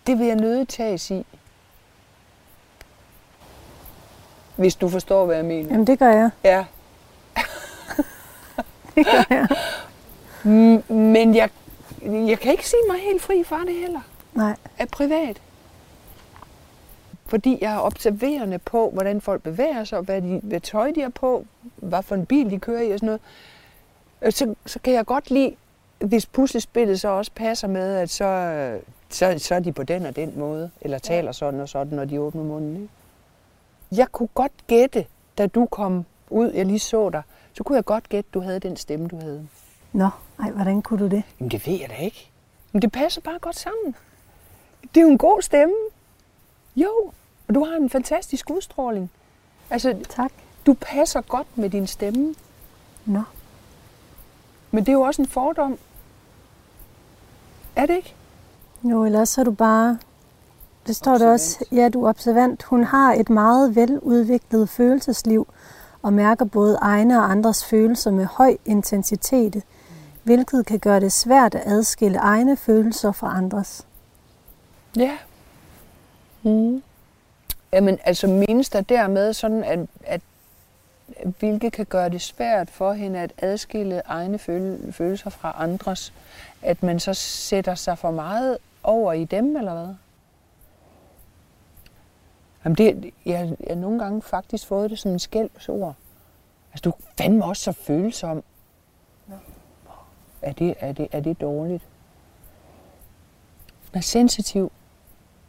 det 0.07 0.19
vil 0.19 0.27
jeg 0.27 0.37
nødig 0.37 0.69
tages 0.69 1.11
i. 1.11 1.27
Hvis 4.57 4.77
du 4.77 4.89
forstår, 4.89 5.27
hvad 5.27 5.37
jeg 5.37 5.45
mener. 5.45 5.71
Jamen, 5.71 5.87
det 5.87 5.99
gør 5.99 6.13
jeg. 6.13 6.31
Ja. 6.45 6.65
det 8.95 9.07
gør 9.07 9.25
jeg. 9.31 9.49
Men 10.89 11.35
jeg, 11.35 11.51
jeg 12.03 12.39
kan 12.39 12.53
ikke 12.53 12.69
sige 12.69 12.83
mig 12.89 12.99
helt 13.01 13.23
fri 13.23 13.45
fra 13.45 13.61
det 13.65 13.75
heller. 13.75 14.01
Nej. 14.35 14.57
Af 14.79 14.89
privat. 14.89 15.41
Fordi 17.27 17.59
jeg 17.61 17.73
er 17.73 17.81
observerende 17.81 18.59
på, 18.59 18.91
hvordan 18.91 19.21
folk 19.21 19.43
bevæger 19.43 19.85
sig, 19.85 20.01
hvad, 20.01 20.23
de, 20.23 20.41
hvad 20.43 20.61
tøj 20.61 20.91
de 20.91 21.03
er 21.03 21.09
på, 21.09 21.45
hvad 21.77 22.03
for 22.03 22.15
en 22.15 22.27
bil 22.27 22.51
de 22.51 22.59
kører 22.59 22.83
i 22.83 22.91
og 22.91 22.99
sådan 22.99 23.07
noget. 23.07 23.21
Øh, 24.23 24.33
så, 24.33 24.55
så 24.67 24.79
kan 24.79 24.93
jeg 24.93 25.07
godt 25.07 25.31
lide, 25.31 25.55
hvis 25.99 26.27
puslespillet 26.27 27.01
så 27.01 27.09
også 27.09 27.31
passer 27.35 27.69
med, 27.69 27.97
at 27.97 28.11
så, 28.11 28.25
så, 29.11 29.35
så 29.39 29.55
er 29.55 29.61
de 29.61 29.73
på 29.73 29.83
den 29.83 30.07
og 30.07 30.17
den 30.17 30.39
måde, 30.39 30.71
eller 30.81 30.99
taler 30.99 31.33
sådan 31.33 31.61
og 31.61 31.69
sådan, 31.69 31.97
når 31.97 32.05
de 32.05 32.21
åbner 32.21 32.43
munden. 32.43 32.77
Ikke? 32.77 32.89
Jeg 33.93 34.13
kunne 34.13 34.29
godt 34.35 34.53
gætte, 34.67 35.07
da 35.39 35.47
du 35.47 35.67
kom 35.67 36.05
ud, 36.31 36.53
jeg 36.53 36.67
lige 36.67 36.79
så 36.79 37.11
dig, 37.11 37.23
så 37.53 37.65
kunne 37.65 37.77
jeg 37.77 37.85
godt 37.85 38.09
gætte, 38.09 38.31
du 38.35 38.41
havde 38.41 38.61
den 38.61 38.77
stemme, 38.77 39.09
du 39.09 39.17
havde. 39.17 39.49
Nå, 39.93 40.09
ej, 40.39 40.51
hvordan 40.51 40.83
kunne 40.83 40.99
du 40.99 41.17
det? 41.17 41.23
Jamen 41.41 41.51
det 41.51 41.67
ved 41.67 41.81
jeg 41.81 41.89
da 41.89 41.95
ikke. 41.95 42.31
Men 42.73 42.83
det 42.83 42.93
passer 42.93 43.21
bare 43.21 43.39
godt 43.39 43.59
sammen. 43.59 43.95
Det 44.95 45.01
er 45.01 45.05
jo 45.05 45.11
en 45.11 45.19
god 45.19 45.43
stemme. 45.43 45.75
Jo, 46.77 47.13
og 47.49 47.55
du 47.55 47.65
har 47.65 47.77
en 47.77 47.91
fantastisk 47.91 48.51
udstråling. 48.51 49.11
Altså, 49.71 49.97
tak. 50.09 50.33
Du 50.67 50.75
passer 50.81 51.21
godt 51.21 51.59
med 51.59 51.71
din 51.71 51.87
stemme. 51.87 52.35
Nå. 53.05 53.23
Men 54.71 54.87
det 54.87 54.89
er 54.89 54.93
jo 54.93 55.01
også 55.01 55.23
en 55.23 55.29
fordom. 55.29 55.79
Er 57.77 57.87
det 57.87 57.97
ikke? 57.97 58.15
Jo, 58.85 59.05
ellers 59.05 59.29
så 59.29 59.41
er 59.41 59.45
du 59.45 59.51
bare... 59.51 59.99
Det 60.87 60.97
står 60.97 61.19
der 61.19 61.33
også, 61.33 61.65
ja, 61.73 61.89
du 61.89 62.05
er 62.05 62.09
observant. 62.09 62.63
Hun 62.63 62.85
har 62.85 63.13
et 63.13 63.31
meget 63.31 63.77
veludviklet 63.77 64.69
følelsesliv 64.69 65.49
og 66.03 66.13
mærker 66.13 66.45
både 66.45 66.77
egne 66.77 67.19
og 67.19 67.31
andres 67.31 67.65
følelser 67.65 68.11
med 68.11 68.25
høj 68.25 68.57
intensitet, 68.65 69.63
hvilket 70.23 70.67
kan 70.67 70.79
gøre 70.79 71.01
det 71.01 71.13
svært 71.13 71.55
at 71.55 71.63
adskille 71.67 72.19
egne 72.19 72.57
følelser 72.57 73.13
fra 73.13 73.37
andres. 73.37 73.87
Ja. 74.97 75.19
Mm. 76.43 76.83
Jamen, 77.73 77.99
altså 78.05 78.27
menes 78.27 78.69
der 78.69 78.81
dermed 78.81 79.33
sådan, 79.33 79.65
at, 79.65 79.79
at 80.05 80.21
hvilket 81.39 81.73
kan 81.73 81.87
gøre 81.87 82.09
det 82.09 82.23
svært 82.23 82.71
for 82.71 82.93
hende 82.93 83.19
at 83.19 83.33
adskille 83.39 84.03
egne 84.07 84.39
følelser 84.93 85.31
fra 85.31 85.57
andres, 85.59 86.13
at 86.63 86.83
man 86.83 87.01
så 87.01 87.15
sætter 87.15 87.75
sig 87.75 87.99
for 87.99 88.11
meget 88.11 88.59
over 88.83 89.13
i 89.13 89.25
dem, 89.25 89.57
eller 89.57 89.75
hvad? 89.75 89.95
Jamen 92.65 92.77
det, 92.77 93.15
jeg, 93.27 93.57
jeg 93.61 93.69
har 93.69 93.75
nogle 93.75 93.99
gange 93.99 94.23
faktisk 94.23 94.67
fået 94.67 94.91
det 94.91 94.99
som 94.99 95.11
en 95.11 95.19
skældsord. 95.19 95.95
Altså, 96.73 96.83
du 96.91 96.93
fandme 97.19 97.45
også 97.45 97.63
så 97.63 97.73
følsom. 97.73 98.43
Ja. 99.29 99.35
Er, 100.43 100.53
det, 100.53 100.75
er, 100.81 100.93
det, 100.93 101.09
er 101.13 101.21
det 101.21 101.41
dårligt? 101.41 101.83
Er 103.93 104.01
sensitiv. 104.01 104.73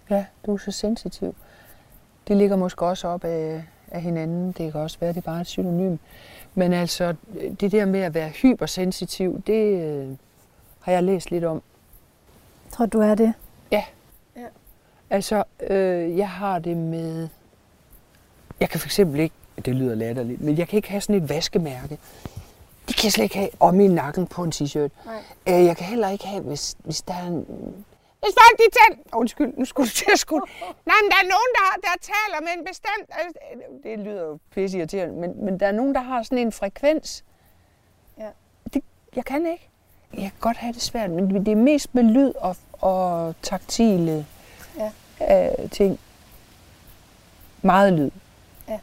Ja, 0.09 0.25
du 0.45 0.53
er 0.53 0.57
så 0.57 0.71
sensitiv. 0.71 1.35
Det 2.27 2.37
ligger 2.37 2.55
måske 2.55 2.85
også 2.85 3.07
op 3.07 3.23
af, 3.23 3.63
af 3.91 4.01
hinanden. 4.01 4.51
Det 4.51 4.71
kan 4.71 4.81
også 4.81 4.97
være, 4.99 5.09
det 5.09 5.17
er 5.17 5.21
bare 5.21 5.41
et 5.41 5.47
synonym. 5.47 5.97
Men 6.55 6.73
altså, 6.73 7.15
det 7.59 7.71
der 7.71 7.85
med 7.85 7.99
at 7.99 8.13
være 8.13 8.29
hypersensitiv, 8.29 9.41
det 9.47 9.83
øh, 9.83 10.17
har 10.79 10.91
jeg 10.91 11.03
læst 11.03 11.31
lidt 11.31 11.43
om. 11.43 11.61
Tror 12.71 12.85
du 12.85 12.99
er 12.99 13.15
det? 13.15 13.33
Ja. 13.71 13.83
ja. 14.35 14.45
Altså, 15.09 15.43
øh, 15.69 16.17
jeg 16.17 16.29
har 16.29 16.59
det 16.59 16.77
med... 16.77 17.27
Jeg 18.59 18.69
kan 18.69 18.79
for 18.79 18.87
eksempel 18.87 19.19
ikke... 19.19 19.35
Det 19.65 19.75
lyder 19.75 19.95
latterligt, 19.95 20.41
men 20.41 20.57
jeg 20.57 20.67
kan 20.67 20.77
ikke 20.77 20.89
have 20.89 21.01
sådan 21.01 21.23
et 21.23 21.29
vaskemærke. 21.29 21.97
Det 22.87 22.95
kan 22.95 23.03
jeg 23.03 23.11
slet 23.11 23.23
ikke 23.23 23.37
have 23.37 23.49
om 23.59 23.79
i 23.79 23.87
nakken 23.87 24.27
på 24.27 24.43
en 24.43 24.51
t-shirt. 24.55 24.89
Øh, 25.47 25.65
jeg 25.65 25.77
kan 25.77 25.85
heller 25.85 26.09
ikke 26.09 26.27
have, 26.27 26.43
hvis, 26.43 26.75
hvis 26.83 27.01
der 27.01 27.13
er 27.13 27.27
en 27.27 27.45
hvis 28.23 28.35
folk 28.41 28.59
de 28.59 28.63
tænder... 28.77 29.17
Undskyld, 29.17 29.53
nu 29.57 29.65
skulle 29.65 29.89
du 29.89 29.93
til 29.93 30.11
at 30.13 30.19
skulle... 30.19 30.45
Nej, 30.85 30.95
men 31.03 31.11
der 31.11 31.17
er 31.17 31.27
nogen, 31.35 31.51
der, 31.59 31.67
der 31.81 31.95
taler 32.01 32.41
med 32.41 32.49
en 32.57 32.65
bestemt... 32.65 33.09
Altså, 33.09 33.39
det 33.83 33.99
lyder 33.99 34.23
jo 34.23 34.39
pisse 34.51 34.77
irriterende, 34.77 35.15
men, 35.15 35.45
men 35.45 35.59
der 35.59 35.67
er 35.67 35.71
nogen, 35.71 35.95
der 35.95 36.01
har 36.01 36.23
sådan 36.23 36.37
en 36.37 36.51
frekvens. 36.51 37.23
Ja. 38.17 38.29
Det, 38.73 38.83
jeg 39.15 39.25
kan 39.25 39.45
ikke. 39.45 39.70
Jeg 40.13 40.21
kan 40.21 40.31
godt 40.39 40.57
have 40.57 40.73
det 40.73 40.81
svært, 40.81 41.09
men 41.09 41.45
det 41.45 41.51
er 41.51 41.55
mest 41.55 41.95
med 41.95 42.03
lyd 42.03 42.31
og, 42.35 42.55
og 42.73 43.35
taktile 43.41 44.25
ja. 45.19 45.51
uh, 45.61 45.69
ting. 45.69 45.99
Meget 47.61 47.93
lyd. 47.93 48.09
Ja. 48.69 48.79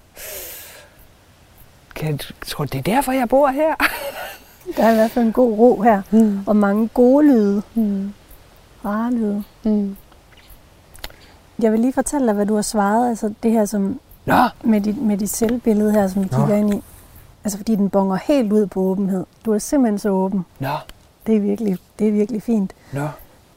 Kan 1.95 2.09
jeg 2.09 2.19
tror, 2.47 2.65
det 2.65 2.79
er 2.79 2.83
derfor, 2.83 3.13
jeg 3.13 3.29
bor 3.29 3.49
her. 3.49 3.75
Der 4.77 4.85
er 4.85 4.93
i 4.93 4.95
hvert 4.95 5.11
fald 5.11 5.27
en 5.27 5.33
god 5.33 5.59
ro 5.59 5.83
her, 5.83 6.03
mm. 6.11 6.41
og 6.47 6.57
mange 6.57 6.89
gode 6.89 7.27
lyde. 7.27 7.63
Mm 7.75 8.13
rare 8.85 9.13
lyde. 9.13 9.45
Mm. 9.65 9.97
Jeg 11.59 11.73
vil 11.73 11.81
lige 11.81 11.93
fortælle 11.93 12.27
dig, 12.27 12.35
hvad 12.35 12.47
du 12.47 12.55
har 12.55 12.63
svaret. 12.63 13.09
Altså 13.09 13.35
det 13.43 13.51
her 13.51 13.65
som 13.65 14.01
Nå. 14.25 14.35
med 14.65 14.81
dit, 14.81 15.03
med 15.03 15.19
dit 15.19 15.31
selvbillede 15.31 15.93
her, 15.93 16.09
som 16.09 16.25
du 16.25 16.29
kigger 16.29 16.55
ind 16.55 16.75
i. 16.75 16.83
Altså 17.45 17.59
fordi 17.59 17.75
den 17.75 17.91
bonger 17.91 18.17
helt 18.17 18.53
ud 18.53 18.67
på 18.67 18.81
åbenhed. 18.81 19.27
Du 19.45 19.53
er 19.53 19.59
simpelthen 19.59 19.99
så 19.99 20.09
åben. 20.09 20.45
Nå. 20.59 20.69
Det 21.29 21.37
er 21.37 21.41
virkelig, 21.41 21.79
det 21.99 22.09
er 22.09 22.13
virkelig 22.13 22.43
fint. 22.43 22.73
Nå. 22.93 23.09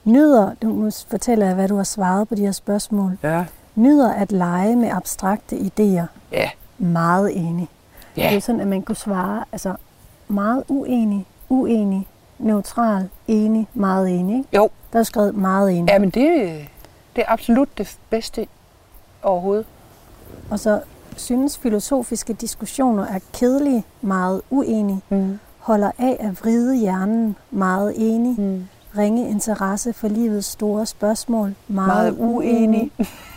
Nyder, 0.04 0.54
du 0.62 0.68
nu 0.68 0.92
fortæller 1.08 1.46
jeg, 1.46 1.56
hvad 1.56 1.68
du 1.68 1.76
har 1.76 1.84
svaret 1.84 2.28
på 2.28 2.36
de 2.36 2.42
her 2.42 2.52
spørgsmål. 2.52 3.18
Ja. 3.24 3.46
Nyder 3.76 4.14
at 4.14 4.32
lege 4.32 4.76
med 4.76 4.90
abstrakte 4.90 5.56
idéer. 5.56 6.06
Ja. 6.32 6.50
Meget 6.78 7.38
enig. 7.38 7.68
Ja. 8.18 8.30
Det 8.30 8.38
er 8.38 8.42
sådan, 8.42 8.62
at 8.62 8.68
man 8.68 8.82
kunne 8.82 8.96
svare, 8.96 9.44
altså 9.52 9.76
meget 10.28 10.64
uenig, 10.68 11.26
uenig, 11.50 12.08
neutral, 12.40 13.10
enig, 13.28 13.68
meget 13.74 14.10
enig. 14.10 14.38
Ikke? 14.38 14.50
Jo. 14.56 14.70
Der 14.94 15.00
er 15.00 15.04
skrevet 15.04 15.36
meget 15.36 15.72
enig. 15.72 15.92
Ja, 15.92 16.00
men 16.00 16.10
det, 16.10 16.50
det 17.16 17.24
er 17.28 17.32
absolut 17.32 17.78
det 17.78 17.98
bedste 18.10 18.48
overhovedet. 19.24 19.66
Og 20.50 20.60
så 20.60 20.82
synes 21.18 21.58
filosofiske 21.58 22.34
diskussioner 22.34 23.06
er 23.06 23.20
kedelige, 23.34 23.84
meget 24.02 24.42
uenige. 24.50 25.02
Mm. 25.10 25.40
Holder 25.62 25.92
af 25.98 26.18
at 26.20 26.42
vride 26.42 26.76
hjernen, 26.76 27.36
meget 27.52 27.94
enig. 27.98 28.40
Mm. 28.40 28.68
Ringe 28.98 29.30
interesse 29.30 29.94
for 29.94 30.08
livets 30.08 30.48
store 30.48 30.86
spørgsmål, 30.86 31.56
meget, 31.68 31.88
meget 31.88 32.16
uenig. 32.20 32.92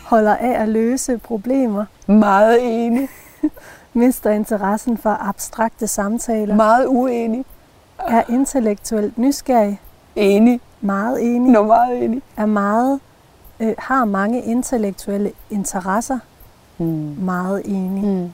Holder 0.07 0.37
af 0.37 0.63
at 0.63 0.69
løse 0.69 1.19
problemer. 1.19 1.85
Meget 2.07 2.59
enig. 2.85 3.09
Mister 3.93 4.31
interessen 4.31 4.99
for 4.99 5.11
abstrakte 5.11 5.87
samtaler. 5.87 6.55
Meget 6.55 6.87
uenig. 6.87 7.45
Er 7.99 8.23
intellektuelt 8.29 9.19
nysgerrig. 9.19 9.81
Enig. 10.17 10.61
Meget 10.81 11.35
enig. 11.35 11.53
Nå, 11.53 11.63
meget 11.67 12.05
enig. 12.05 12.23
Er 12.37 12.47
meget, 12.47 13.01
øh, 13.61 13.75
har 13.79 14.05
mange 14.05 14.43
intellektuelle 14.43 15.33
interesser. 15.51 16.19
Mm. 16.79 17.17
Meget 17.19 17.63
enig. 17.65 18.05
Mm. 18.05 18.33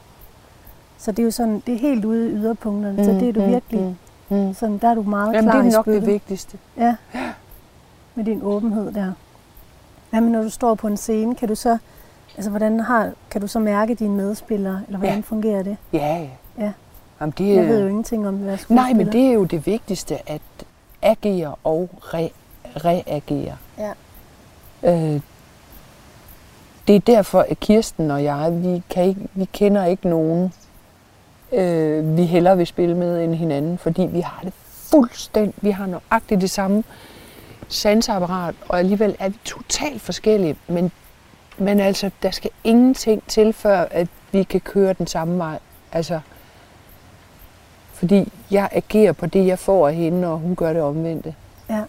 Så 1.00 1.12
det 1.12 1.18
er 1.18 1.24
jo 1.24 1.30
sådan, 1.30 1.62
det 1.66 1.74
er 1.74 1.78
helt 1.78 2.04
ude 2.04 2.28
i 2.28 2.32
yderpunkterne, 2.32 2.96
mm. 2.96 3.04
så 3.04 3.10
det 3.10 3.28
er 3.28 3.32
du 3.32 3.46
virkelig, 3.46 3.96
mm. 4.28 4.36
Mm. 4.36 4.54
sådan, 4.54 4.78
der 4.78 4.88
er 4.88 4.94
du 4.94 5.02
meget 5.02 5.34
Jamen, 5.34 5.50
klar 5.50 5.62
det 5.62 5.72
er 5.72 5.76
nok 5.76 5.86
det 5.86 6.06
vigtigste. 6.06 6.58
Ja, 6.76 6.96
med 8.14 8.24
din 8.24 8.40
åbenhed 8.42 8.92
der. 8.92 9.12
Jamen, 10.12 10.32
når 10.32 10.42
du 10.42 10.50
står 10.50 10.74
på 10.74 10.86
en 10.86 10.96
scene, 10.96 11.34
kan 11.34 11.48
du 11.48 11.54
så, 11.54 11.78
altså, 12.36 12.50
hvordan 12.50 12.80
har, 12.80 13.10
kan 13.30 13.40
du 13.40 13.46
så 13.46 13.58
mærke 13.58 13.94
dine 13.94 14.14
medspillere, 14.14 14.80
eller 14.86 14.98
hvordan 14.98 15.16
ja. 15.16 15.22
fungerer 15.24 15.62
det? 15.62 15.76
Ja, 15.92 16.16
ja. 16.16 16.28
ja. 16.58 16.72
Jamen, 17.20 17.34
det, 17.38 17.54
jeg 17.54 17.68
ved 17.68 17.80
jo 17.80 17.88
ingenting 17.88 18.28
om, 18.28 18.36
hvad 18.36 18.58
Nej, 18.68 18.92
men 18.92 19.06
det 19.06 19.26
er 19.26 19.32
jo 19.32 19.44
det 19.44 19.66
vigtigste, 19.66 20.30
at 20.30 20.42
agere 21.02 21.54
og 21.64 21.90
re- 22.00 22.32
reagere. 22.76 23.56
Ja. 23.78 23.92
Øh, 24.82 25.20
det 26.88 26.96
er 26.96 27.00
derfor, 27.00 27.46
at 27.48 27.60
Kirsten 27.60 28.10
og 28.10 28.24
jeg, 28.24 28.62
vi, 28.62 28.82
kan 28.90 29.04
ikke, 29.04 29.20
vi 29.34 29.44
kender 29.44 29.84
ikke 29.84 30.08
nogen, 30.08 30.52
øh, 31.52 32.16
vi 32.16 32.24
hellere 32.24 32.56
vil 32.56 32.66
spille 32.66 32.96
med 32.96 33.24
end 33.24 33.34
hinanden, 33.34 33.78
fordi 33.78 34.02
vi 34.02 34.20
har 34.20 34.40
det 34.44 34.52
fuldstændig, 34.90 35.54
vi 35.60 35.70
har 35.70 35.86
nøjagtigt 35.86 36.40
det 36.40 36.50
samme 36.50 36.84
sansapparat, 37.68 38.54
og 38.68 38.78
alligevel 38.78 39.16
er 39.18 39.28
vi 39.28 39.38
totalt 39.44 40.02
forskellige. 40.02 40.56
Men, 40.68 40.92
men 41.58 41.80
altså, 41.80 42.10
der 42.22 42.30
skal 42.30 42.50
ingenting 42.64 43.22
til, 43.26 43.52
før 43.52 43.78
at 43.90 44.08
vi 44.32 44.42
kan 44.42 44.60
køre 44.60 44.92
den 44.92 45.06
samme 45.06 45.38
vej. 45.38 45.58
Altså, 45.92 46.20
fordi 47.92 48.32
jeg 48.50 48.68
agerer 48.72 49.12
på 49.12 49.26
det, 49.26 49.46
jeg 49.46 49.58
får 49.58 49.88
af 49.88 49.94
hende, 49.94 50.28
og 50.28 50.38
hun 50.38 50.56
gør 50.56 50.72
det 50.72 50.82
omvendte. 50.82 51.34
Ja. 51.70 51.84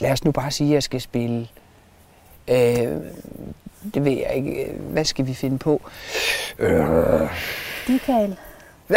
Lad 0.00 0.12
os 0.12 0.24
nu 0.24 0.32
bare 0.32 0.50
sige, 0.50 0.68
at 0.68 0.74
jeg 0.74 0.82
skal 0.82 1.00
spille. 1.00 1.48
Øh, 2.48 3.00
det 3.94 4.04
ved 4.04 4.12
jeg 4.12 4.32
ikke. 4.36 4.72
Hvad 4.78 5.04
skal 5.04 5.26
vi 5.26 5.34
finde 5.34 5.58
på? 5.58 5.80
Øh, 6.58 7.30
Dikal. 7.86 8.36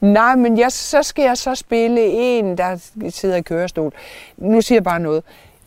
Nej, 0.00 0.36
men 0.36 0.58
jeg, 0.58 0.72
så 0.72 1.02
skal 1.02 1.22
jeg 1.22 1.38
så 1.38 1.54
spille 1.54 2.00
en, 2.06 2.58
der 2.58 2.90
sidder 3.10 3.36
i 3.36 3.42
kørestol. 3.42 3.92
Nu 4.36 4.60
siger 4.60 4.76
jeg 4.76 4.84
bare 4.84 5.00
noget. 5.00 5.22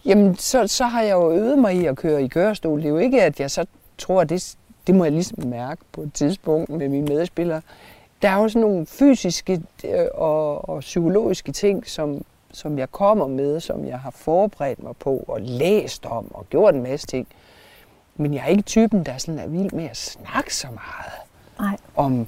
Jamen, 0.05 0.35
så, 0.35 0.67
så 0.67 0.85
har 0.85 1.01
jeg 1.01 1.11
jo 1.11 1.31
øvet 1.31 1.59
mig 1.59 1.75
i 1.75 1.85
at 1.85 1.95
køre 1.95 2.23
i 2.23 2.27
kørestol. 2.27 2.79
Det 2.79 2.85
er 2.85 2.89
jo 2.89 2.97
ikke, 2.97 3.23
at 3.23 3.39
jeg 3.39 3.51
så 3.51 3.65
tror, 3.97 4.21
at 4.21 4.29
det, 4.29 4.55
det 4.87 4.95
må 4.95 5.03
jeg 5.03 5.13
ligesom 5.13 5.47
mærke 5.47 5.81
på 5.91 6.01
et 6.01 6.13
tidspunkt 6.13 6.69
med 6.69 6.89
mine 6.89 7.07
medspillere. 7.07 7.61
Der 8.21 8.29
er 8.29 8.41
jo 8.41 8.49
sådan 8.49 8.61
nogle 8.61 8.85
fysiske 8.85 9.61
øh, 9.83 10.05
og, 10.13 10.69
og 10.69 10.79
psykologiske 10.79 11.51
ting, 11.51 11.89
som, 11.89 12.21
som 12.57 12.77
jeg 12.79 12.91
kommer 12.91 13.27
med, 13.27 13.59
som 13.59 13.85
jeg 13.87 13.99
har 13.99 14.11
forberedt 14.11 14.83
mig 14.83 14.95
på 14.95 15.25
og 15.27 15.41
læst 15.41 16.05
om 16.05 16.35
og 16.35 16.45
gjort 16.49 16.75
en 16.75 16.83
masse 16.83 17.07
ting. 17.07 17.27
Men 18.15 18.33
jeg 18.33 18.43
er 18.43 18.47
ikke 18.47 18.61
typen, 18.63 19.03
der 19.05 19.17
sådan 19.17 19.39
er 19.39 19.47
vild 19.47 19.71
med 19.71 19.85
at 19.89 19.97
snakke 19.97 20.55
så 20.55 20.67
meget 20.67 21.13
Nej. 21.59 21.77
om, 21.95 22.27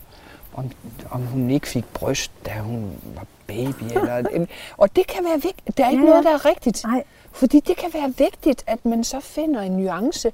om, 0.53 0.71
om 1.11 1.25
hun 1.25 1.49
ikke 1.51 1.67
fik 1.67 1.85
bryst, 1.93 2.31
da 2.45 2.51
hun 2.59 2.91
var 3.15 3.25
baby. 3.47 3.83
Eller, 3.83 4.45
og 4.77 4.95
det 4.95 5.07
kan 5.07 5.23
være 5.23 5.41
vigtigt. 5.41 5.77
Der 5.77 5.85
er 5.85 5.89
ikke 5.89 6.03
Ja, 6.03 6.09
noget, 6.09 6.23
der 6.23 6.33
er 6.33 6.45
rigtigt. 6.45 6.83
Nej. 6.83 7.03
Fordi 7.31 7.59
det 7.59 7.77
kan 7.77 7.89
være 7.93 8.13
vigtigt, 8.17 8.63
at 8.67 8.85
man 8.85 9.03
så 9.03 9.19
finder 9.19 9.61
en 9.61 9.71
nuance 9.71 10.31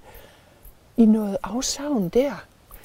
i 0.98 1.06
noget 1.06 1.38
afsavn 1.44 2.10
der. 2.10 2.32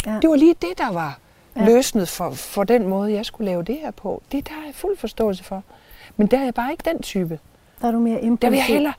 Ja. 0.07 0.19
Det 0.23 0.31
var 0.31 0.37
lige 0.37 0.55
det, 0.55 0.79
der 0.79 0.93
var 0.93 1.19
Ja. 1.57 1.65
løsnet 1.65 2.09
for, 2.09 2.31
for 2.31 2.65
den 2.65 2.87
måde, 2.89 3.13
jeg 3.13 3.27
skulle 3.27 3.51
lave 3.51 3.63
det 3.63 3.77
her 3.83 3.91
på. 3.91 4.23
Det 4.33 4.49
der 4.49 4.55
er 4.55 4.67
jeg 4.67 4.75
fuld 4.75 4.97
forståelse 4.97 5.45
for. 5.45 5.63
Men 6.17 6.27
der 6.27 6.39
er 6.39 6.45
jeg 6.45 6.55
bare 6.55 6.71
ikke 6.71 6.91
den 6.91 7.03
type. 7.03 7.39
Der 7.81 7.89
er 7.89 7.93
du 7.93 7.99
mere 7.99 8.21
impulsiv. 8.23 8.39
Der 8.43 8.51
vil 8.51 8.57
jeg 8.57 8.65
hellere, 8.67 8.93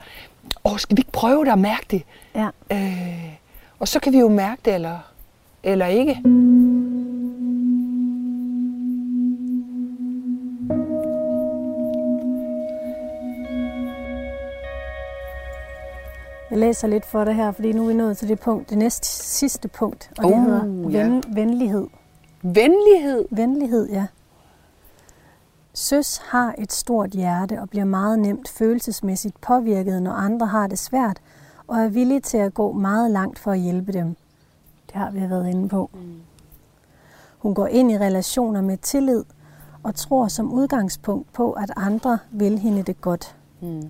åh, 0.66 0.78
skal 0.78 0.98
vi 0.98 1.00
ikke 1.02 1.12
prøve 1.12 1.46
det 1.46 1.52
at 1.52 1.60
mærke 1.60 1.86
det? 1.92 2.04
Ja. 2.36 2.48
Øh, 2.72 3.34
og 3.80 3.88
så 3.88 4.00
kan 4.00 4.14
vi 4.14 4.20
jo 4.20 4.30
mærke 4.30 4.62
det, 4.66 4.74
eller, 4.76 4.98
eller 5.64 5.86
ikke. 5.86 6.22
Jeg 16.52 16.60
læser 16.60 16.88
lidt 16.88 17.06
for 17.06 17.24
dig 17.24 17.36
her, 17.36 17.52
fordi 17.52 17.72
nu 17.72 17.84
er 17.84 17.88
vi 17.88 17.94
nået 17.94 18.18
til 18.18 18.28
det 18.28 18.40
punkt, 18.40 18.70
det 18.70 18.78
næste 18.78 19.08
sidste 19.08 19.68
punkt, 19.68 20.12
og 20.18 20.24
det 20.24 20.32
Uh, 20.34 20.44
hedder 20.44 20.90
ja. 21.00 21.04
ven, 21.04 21.24
venlighed. 21.34 21.88
Venlighed. 22.42 23.26
Venlighed, 23.32 23.90
ja. 23.90 24.06
Søs 25.82 26.18
har 26.18 26.56
et 26.58 26.72
stort 26.72 27.10
hjerte 27.10 27.62
og 27.62 27.70
bliver 27.70 27.86
meget 27.86 28.20
nemt 28.20 28.50
følelsesmæssigt 28.50 29.42
påvirket, 29.42 30.02
når 30.04 30.12
andre 30.12 30.48
har 30.48 30.68
det 30.68 30.80
svært, 30.80 31.20
og 31.68 31.78
er 31.78 31.88
villig 31.88 32.24
til 32.24 32.38
at 32.38 32.54
gå 32.54 32.72
meget 32.72 33.12
langt 33.12 33.40
for 33.40 33.52
at 33.52 33.60
hjælpe 33.60 33.92
dem. 33.92 34.16
Det 34.88 34.96
har 34.96 35.12
vi 35.12 35.30
været 35.30 35.48
inde 35.50 35.70
på. 35.70 35.90
Hun 37.40 37.54
går 37.54 37.68
ind 37.68 37.92
i 37.92 37.98
relationer 37.98 38.62
med 38.62 38.78
tillid 38.78 39.24
og 39.84 39.96
tror 39.96 40.28
som 40.28 40.54
udgangspunkt 40.54 41.34
på, 41.34 41.52
at 41.52 41.72
andre 41.76 42.18
vil 42.32 42.60
hende 42.60 42.84
det 42.84 43.02
godt. 43.02 43.36
Mm. 43.62 43.90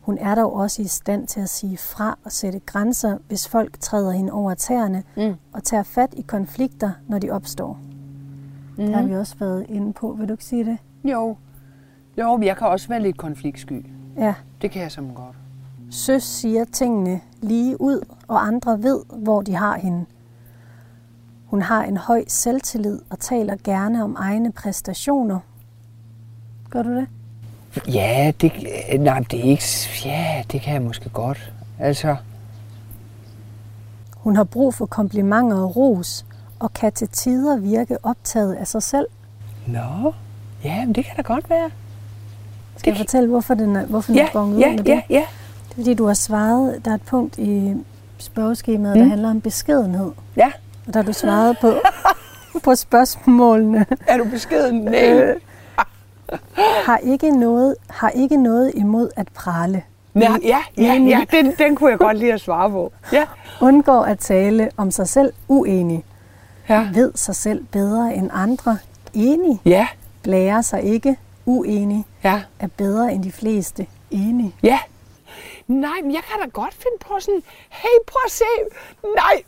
Hun 0.00 0.18
er 0.18 0.34
dog 0.34 0.52
også 0.52 0.82
i 0.82 0.86
stand 0.86 1.26
til 1.26 1.40
at 1.40 1.48
sige 1.48 1.76
fra 1.76 2.18
og 2.24 2.32
sætte 2.32 2.58
grænser, 2.58 3.18
hvis 3.28 3.48
folk 3.48 3.80
træder 3.80 4.10
hende 4.10 4.32
over 4.32 4.54
tæerne, 4.54 5.02
Mm. 5.16 5.34
og 5.52 5.64
tager 5.64 5.82
fat 5.82 6.14
i 6.16 6.22
konflikter, 6.22 6.90
når 7.08 7.18
de 7.18 7.30
opstår. 7.30 7.78
Mm. 8.78 8.84
Det 8.86 8.94
har 8.94 9.02
vi 9.02 9.14
også 9.16 9.36
været 9.38 9.66
inde 9.68 9.92
på. 9.92 10.12
Vil 10.18 10.28
du 10.28 10.34
ikke 10.34 10.44
sige 10.44 10.64
det? 10.64 10.78
Jo. 11.04 11.36
Jo, 12.18 12.36
men 12.36 12.46
jeg 12.46 12.56
kan 12.56 12.66
også 12.66 12.88
være 12.88 13.02
lidt 13.02 13.16
konfliktsky. 13.16 13.86
Ja. 14.18 14.34
Det 14.62 14.70
kan 14.70 14.82
jeg 14.82 14.92
som 14.92 15.14
godt. 15.14 15.36
Søs 15.90 16.22
siger 16.22 16.64
tingene 16.64 17.20
lige 17.42 17.80
ud, 17.80 18.00
og 18.28 18.46
andre 18.46 18.82
ved, 18.82 19.00
hvor 19.16 19.42
de 19.42 19.54
har 19.54 19.76
hende. 19.78 20.04
Hun 21.46 21.62
har 21.62 21.84
en 21.84 21.96
høj 21.96 22.24
selvtillid 22.28 23.00
og 23.10 23.18
taler 23.18 23.56
gerne 23.64 24.04
om 24.04 24.16
egne 24.18 24.52
præstationer. 24.52 25.38
Gør 26.70 26.82
du 26.82 26.94
det? 26.96 27.06
Ja, 27.88 28.32
det, 28.40 28.52
nej, 29.00 29.18
det 29.30 29.38
er 29.40 29.44
ikke... 29.44 29.64
Ja, 30.04 30.42
det 30.52 30.60
kan 30.60 30.74
jeg 30.74 30.82
måske 30.82 31.08
godt. 31.08 31.52
Altså, 31.78 32.16
Hun 34.16 34.36
har 34.36 34.44
brug 34.44 34.74
for 34.74 34.86
komplimenter 34.86 35.56
og 35.56 35.76
ros, 35.76 36.26
og 36.58 36.72
kan 36.72 36.92
til 36.92 37.08
tider 37.08 37.56
virke 37.58 38.04
optaget 38.04 38.54
af 38.54 38.66
sig 38.66 38.82
selv. 38.82 39.06
nå, 39.66 40.14
ja, 40.64 40.84
men 40.86 40.94
det 40.94 41.04
kan 41.04 41.16
da 41.16 41.22
godt 41.22 41.50
være. 41.50 41.70
Skal 42.76 42.90
jeg 42.90 42.96
kan- 42.96 43.04
fortælle, 43.06 43.28
hvorfor 43.28 43.54
den 43.54 43.76
er, 43.76 43.86
hvorfor 43.86 44.12
den 44.12 44.16
Ja, 44.20 44.26
er 44.26 44.32
bonget 44.32 44.56
ud 44.56 44.60
ja, 44.60 44.70
med 44.70 44.84
ja, 44.84 44.94
det? 44.94 45.02
ja. 45.10 45.24
Det 45.68 45.70
er 45.70 45.74
fordi, 45.74 45.94
du 45.94 46.06
har 46.06 46.14
svaret, 46.14 46.84
der 46.84 46.90
er 46.90 46.94
et 46.94 47.02
punkt 47.02 47.38
i 47.38 47.74
spørgeskemaet, 48.18 48.96
mm. 48.96 49.02
der 49.02 49.08
handler 49.08 49.30
om 49.30 49.40
beskedenhed. 49.40 50.10
Ja, 50.36 50.50
Og 50.86 50.94
der 50.94 51.00
har 51.00 51.06
du 51.06 51.12
svaret 51.12 51.56
på, 51.60 51.72
på 52.64 52.74
spørgsmålene. 52.74 53.86
er 54.06 54.16
du 54.18 54.24
beskeden? 54.24 54.80
Nej. 54.80 55.34
Har 56.84 56.98
ikke, 56.98 57.30
noget, 57.38 57.74
har 57.90 58.08
ikke 58.10 58.36
noget 58.36 58.72
imod 58.74 59.08
at 59.16 59.28
prale. 59.34 59.82
Ja, 60.14 60.32
ja, 60.42 60.58
Enig. 60.76 61.10
ja, 61.10 61.36
den, 61.36 61.52
den 61.58 61.76
kunne 61.76 61.90
jeg 61.90 61.98
godt 61.98 62.18
lide 62.18 62.32
at 62.32 62.40
svare 62.40 62.70
på. 62.70 62.92
Ja. 63.12 63.24
Undgår 63.60 64.02
at 64.02 64.18
tale 64.18 64.70
om 64.76 64.90
sig 64.90 65.08
selv 65.08 65.32
uenig. 65.48 66.04
Ja. 66.68 66.88
Ved 66.94 67.12
sig 67.14 67.34
selv 67.36 67.64
bedre 67.72 68.14
end 68.14 68.30
andre. 68.32 68.78
Enig. 69.14 69.60
Ja, 69.64 69.86
Blærer 70.22 70.60
sig 70.62 70.82
ikke. 70.82 71.16
Uenig. 71.46 72.04
ja, 72.24 72.42
Er 72.58 72.66
bedre 72.66 73.12
end 73.12 73.22
de 73.24 73.32
fleste. 73.32 73.86
Enig. 74.10 74.54
ja. 74.62 74.78
Nej, 75.66 76.00
men 76.02 76.12
jeg 76.14 76.22
kan 76.22 76.40
da 76.42 76.46
godt 76.52 76.74
finde 76.74 76.96
på 77.00 77.16
sådan, 77.20 77.42
hey, 77.70 77.88
prøv 78.06 78.20
at 78.26 78.30
se. 78.32 78.44
Nej, 79.16 79.42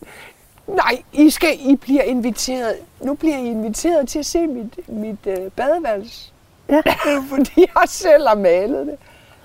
nej, 0.66 1.02
I 1.12 1.30
skal, 1.30 1.70
I 1.70 1.76
bliver 1.76 2.02
inviteret. 2.02 2.76
Nu 3.00 3.14
bliver 3.14 3.36
I 3.36 3.46
inviteret 3.46 4.08
til 4.08 4.18
at 4.18 4.26
se 4.26 4.46
mit, 4.46 4.88
mit 4.88 5.26
øh, 5.26 5.50
badeværelse. 5.50 6.32
Ja. 6.68 6.80
Fordi 7.30 7.52
jeg 7.56 7.88
selv 7.88 8.28
har 8.28 8.34
malet 8.34 8.86
det. 8.86 8.96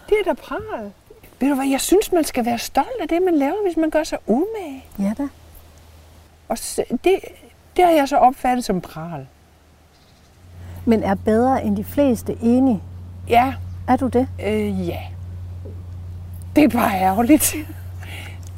Det 0.10 0.18
er 0.20 0.24
da 0.24 0.34
pral. 0.34 0.92
Ved 1.40 1.50
du 1.50 1.56
hvad, 1.56 1.68
jeg 1.68 1.82
synes, 1.82 2.12
man 2.12 2.24
skal 2.24 2.46
være 2.46 2.58
stolt 2.60 3.02
af 3.02 3.08
det, 3.08 3.22
man 3.22 3.36
laver, 3.36 3.64
hvis 3.66 3.78
man 3.78 3.90
gør 3.90 4.04
sig 4.04 4.18
umage. 4.28 4.86
Ja 5.00 5.14
da. 5.18 5.28
Og 6.48 6.58
det, 7.04 7.20
det 7.78 7.86
har 7.86 7.92
jeg 7.92 8.08
så 8.10 8.18
opfattet 8.18 8.66
som 8.66 8.82
pral. 8.82 9.28
Men 10.88 11.04
er 11.04 11.16
bedre 11.16 11.64
end 11.64 11.78
de 11.78 11.84
fleste 11.84 12.38
enig. 12.42 12.82
Ja, 13.30 13.54
Er 13.88 13.96
du 13.96 14.08
det? 14.08 14.28
øh, 14.46 14.88
ja. 14.88 15.00
Det 16.56 16.64
er 16.64 16.68
bare 16.70 16.92
ærgerligt. 17.02 17.56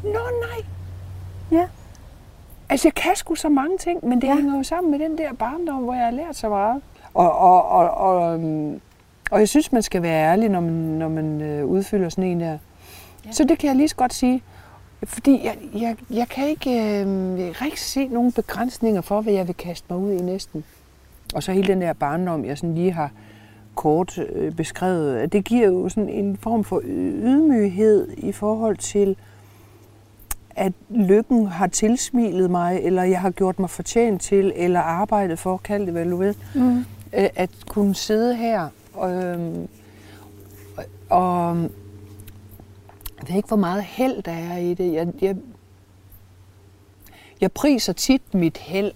Nå 0.04 0.10
nej. 0.12 0.66
Ja. 1.52 1.66
Altså, 2.70 2.88
jeg 2.88 2.94
kan 2.94 3.12
sgu 3.16 3.36
så 3.36 3.50
mange 3.50 3.78
ting, 3.78 4.06
men 4.08 4.22
det 4.22 4.28
Ja. 4.28 4.36
hænger 4.36 4.58
jo 4.58 4.64
sammen 4.64 4.92
med 4.92 5.00
den 5.00 5.18
der 5.18 5.34
barndom, 5.34 5.84
hvor 5.84 5.94
jeg 5.94 6.04
har 6.06 6.12
lært 6.12 6.36
så 6.36 6.50
meget. 6.50 6.82
Og, 7.14 7.38
og, 7.38 7.66
og, 7.70 7.90
og, 7.92 8.34
øhm, 8.40 8.82
og 9.32 9.40
jeg 9.40 9.50
synes, 9.50 9.72
man 9.72 9.82
skal 9.84 10.02
være 10.02 10.32
ærlig, 10.32 10.50
når 10.50 10.60
man, 10.60 10.74
når 10.74 11.08
man 11.08 11.42
øh, 11.42 11.66
udfylder 11.66 12.10
sådan 12.10 12.24
en 12.24 12.40
der. 12.40 12.58
Ja. 13.26 13.32
Så 13.32 13.44
det 13.44 13.58
kan 13.60 13.68
jeg 13.68 13.76
lige 13.76 13.88
så 13.88 13.96
godt 13.96 14.14
sige. 14.14 14.44
Fordi 15.04 15.46
jeg, 15.46 15.58
jeg, 15.82 15.96
jeg 16.10 16.28
kan 16.28 16.48
ikke 16.48 16.70
øh, 16.72 17.08
rigtig 17.62 17.80
se 17.80 18.08
nogen 18.08 18.32
begrænsninger 18.32 19.02
for, 19.02 19.22
hvad 19.22 19.34
jeg 19.34 19.48
vil 19.48 19.56
kaste 19.56 19.86
mig 19.90 19.98
ud 20.00 20.12
i 20.12 20.22
næsten. 20.22 20.64
Og 21.34 21.44
så 21.44 21.52
hele 21.52 21.68
den 21.68 21.82
der 21.82 21.94
barndom, 21.94 22.46
jeg 22.46 22.58
sådan 22.58 22.76
lige 22.76 22.92
har 22.92 23.12
kort 23.76 24.18
øh, 24.18 24.52
beskrevet, 24.52 25.34
det 25.34 25.46
giver 25.46 25.68
jo 25.68 25.90
sådan 25.90 26.10
en 26.10 26.38
form 26.38 26.64
for 26.64 26.82
ydmyghed 26.86 28.08
i 28.18 28.32
forhold 28.32 28.78
til, 28.78 29.16
at 30.56 30.74
lykken 30.90 31.48
har 31.48 31.68
tilsmilet 31.68 32.52
mig, 32.52 32.80
eller 32.84 33.04
jeg 33.04 33.22
har 33.22 33.30
gjort 33.32 33.60
mig 33.60 33.70
fortjent 33.70 34.22
til, 34.22 34.54
eller 34.56 34.80
arbejdet 34.80 35.40
for, 35.40 35.58
kald 35.58 35.86
det 35.86 35.94
hvad 35.94 36.06
du 36.06 36.18
ved, 36.18 36.34
Mm. 36.56 36.78
øh, 37.14 37.30
at 37.36 37.50
kunne 37.68 37.96
sidde 37.96 38.36
her 38.36 38.68
og, 38.94 39.12
øhm, 39.24 39.68
og, 40.78 40.84
og 41.10 41.56
jeg 43.20 43.28
ved 43.30 43.36
ikke, 43.36 43.48
hvor 43.48 43.58
meget 43.58 43.84
held 43.84 44.24
der 44.24 44.32
er 44.32 44.58
i 44.58 44.74
det. 44.74 44.94
Jeg, 44.94 45.08
jeg, 45.22 45.36
jeg 47.42 47.52
priser 47.52 47.94
tit 47.94 48.34
mit 48.34 48.58
held, 48.58 48.92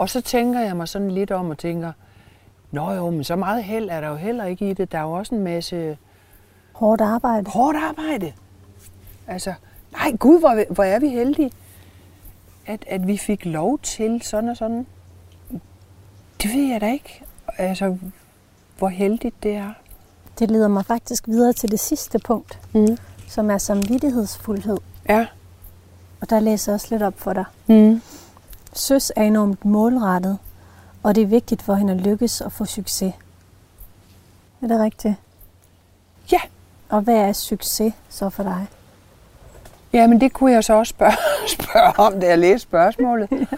og 0.00 0.08
så 0.10 0.20
tænker 0.20 0.60
jeg 0.60 0.76
mig 0.76 0.88
sådan 0.88 1.10
lidt 1.10 1.30
om 1.30 1.50
og 1.50 1.58
tænker, 1.58 1.92
Nå 2.70 2.92
jo, 2.92 3.10
men 3.10 3.24
så 3.24 3.36
meget 3.36 3.64
held 3.64 3.88
er 3.90 4.00
der 4.00 4.08
jo 4.08 4.16
heller 4.16 4.44
ikke 4.44 4.70
i 4.70 4.74
det. 4.74 4.92
Der 4.92 4.98
er 4.98 5.02
jo 5.02 5.12
også 5.12 5.34
en 5.34 5.40
masse 5.44 5.98
Hårdt 6.72 7.00
arbejde. 7.00 7.50
hårdt 7.50 7.78
arbejde. 7.78 8.32
Altså, 9.26 9.54
nej 9.92 10.12
gud, 10.18 10.38
hvor, 10.40 10.64
hvor 10.74 10.84
er 10.84 10.98
vi 10.98 11.08
heldige, 11.08 11.50
at, 12.66 12.84
at 12.86 13.06
vi 13.06 13.16
fik 13.16 13.44
lov 13.44 13.78
til 13.78 14.22
sådan 14.22 14.48
og 14.50 14.56
sådan. 14.56 14.86
Det 16.42 16.54
ved 16.54 16.62
jeg 16.72 16.80
da 16.80 16.92
ikke. 16.92 17.22
Altså, 17.58 17.96
hvor 18.78 18.88
heldigt 18.88 19.42
det 19.42 19.54
er. 19.54 19.72
Det 20.38 20.50
leder 20.50 20.68
mig 20.68 20.84
faktisk 20.86 21.28
videre 21.28 21.52
til 21.52 21.70
det 21.70 21.80
sidste 21.80 22.18
punkt, 22.18 22.58
Mm. 22.74 22.96
som 23.28 23.50
er 23.50 23.58
samvittighedsfuldhed. 23.58 24.76
Ja. 25.08 25.26
Og 26.20 26.30
der 26.30 26.40
læser 26.40 26.72
jeg 26.72 26.74
også 26.74 26.86
lidt 26.90 27.02
op 27.02 27.14
for 27.18 27.32
dig. 27.32 27.44
Mm. 27.66 28.02
Søs 28.72 29.12
er 29.16 29.22
enormt 29.22 29.64
målrettet, 29.64 30.38
og 31.02 31.14
det 31.14 31.22
er 31.22 31.26
vigtigt 31.26 31.62
for 31.62 31.74
hende 31.74 31.92
at 31.92 32.00
lykkes 32.00 32.40
og 32.40 32.52
få 32.52 32.64
succes. 32.64 33.14
Er 34.62 34.66
det 34.66 34.80
rigtigt? 34.80 35.14
Ja. 36.32 36.40
Og 36.88 37.00
hvad 37.00 37.14
er 37.14 37.32
succes 37.32 37.92
så 38.08 38.30
for 38.30 38.42
dig? 38.42 38.66
Ja, 39.92 40.06
men 40.06 40.20
det 40.20 40.32
kunne 40.32 40.52
jeg 40.52 40.64
så 40.64 40.74
også 40.74 40.90
spørge, 40.90 41.16
spørge 41.58 41.98
om, 41.98 42.20
da 42.20 42.26
jeg 42.26 42.38
læste 42.38 42.58
spørgsmålet. 42.58 43.30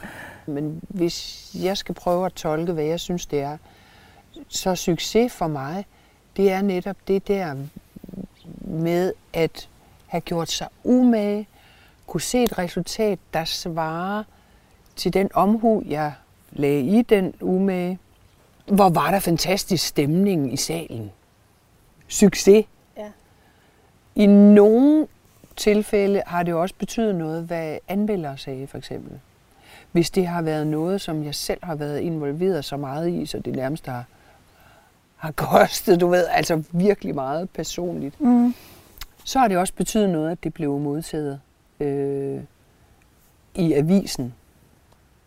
Men 0.46 0.80
hvis 0.88 1.50
jeg 1.54 1.76
skal 1.76 1.94
prøve 1.94 2.26
at 2.26 2.32
tolke, 2.32 2.72
hvad 2.72 2.84
jeg 2.84 3.00
synes, 3.00 3.26
det 3.26 3.40
er, 3.40 3.56
så 4.48 4.74
succes 4.74 5.32
for 5.32 5.46
mig, 5.46 5.86
det 6.36 6.52
er 6.52 6.62
netop 6.62 6.96
det 7.08 7.28
der 7.28 7.56
med 8.60 9.12
at 9.32 9.68
have 10.06 10.20
gjort 10.20 10.50
sig 10.50 10.68
umage, 10.84 11.48
kunne 12.06 12.20
se 12.20 12.44
et 12.44 12.58
resultat, 12.58 13.18
der 13.34 13.44
svarer 13.44 14.22
til 15.02 15.12
den 15.12 15.30
omhu, 15.34 15.82
jeg 15.88 16.12
lagde 16.52 16.80
i 16.80 17.02
den 17.02 17.34
umage. 17.40 17.98
Hvor 18.66 18.88
var 18.88 19.10
der 19.10 19.18
fantastisk 19.18 19.86
stemning 19.86 20.52
i 20.52 20.56
salen. 20.56 21.10
Succes. 22.08 22.66
Ja. 22.96 23.10
I 24.14 24.26
nogle 24.26 25.06
tilfælde 25.56 26.22
har 26.26 26.42
det 26.42 26.54
også 26.54 26.74
betydet 26.78 27.14
noget, 27.14 27.44
hvad 27.44 27.78
anmeldere 27.88 28.38
sagde, 28.38 28.66
for 28.66 28.78
eksempel. 28.78 29.20
Hvis 29.92 30.10
det 30.10 30.26
har 30.26 30.42
været 30.42 30.66
noget, 30.66 31.00
som 31.00 31.24
jeg 31.24 31.34
selv 31.34 31.58
har 31.62 31.74
været 31.74 32.00
involveret 32.00 32.64
så 32.64 32.76
meget 32.76 33.10
i, 33.10 33.26
så 33.26 33.38
det 33.38 33.54
nærmest 33.56 33.86
har, 33.86 34.04
har 35.16 35.32
kostet, 35.32 36.00
du 36.00 36.06
ved, 36.08 36.26
altså 36.30 36.62
virkelig 36.72 37.14
meget 37.14 37.50
personligt, 37.50 38.20
Mm. 38.20 38.54
så 39.24 39.38
har 39.38 39.48
det 39.48 39.56
også 39.56 39.74
betydet 39.74 40.10
noget, 40.10 40.30
at 40.30 40.44
det 40.44 40.54
blev 40.54 40.78
modtaget 40.78 41.40
øh, 41.80 42.40
i 43.54 43.72
avisen 43.72 44.34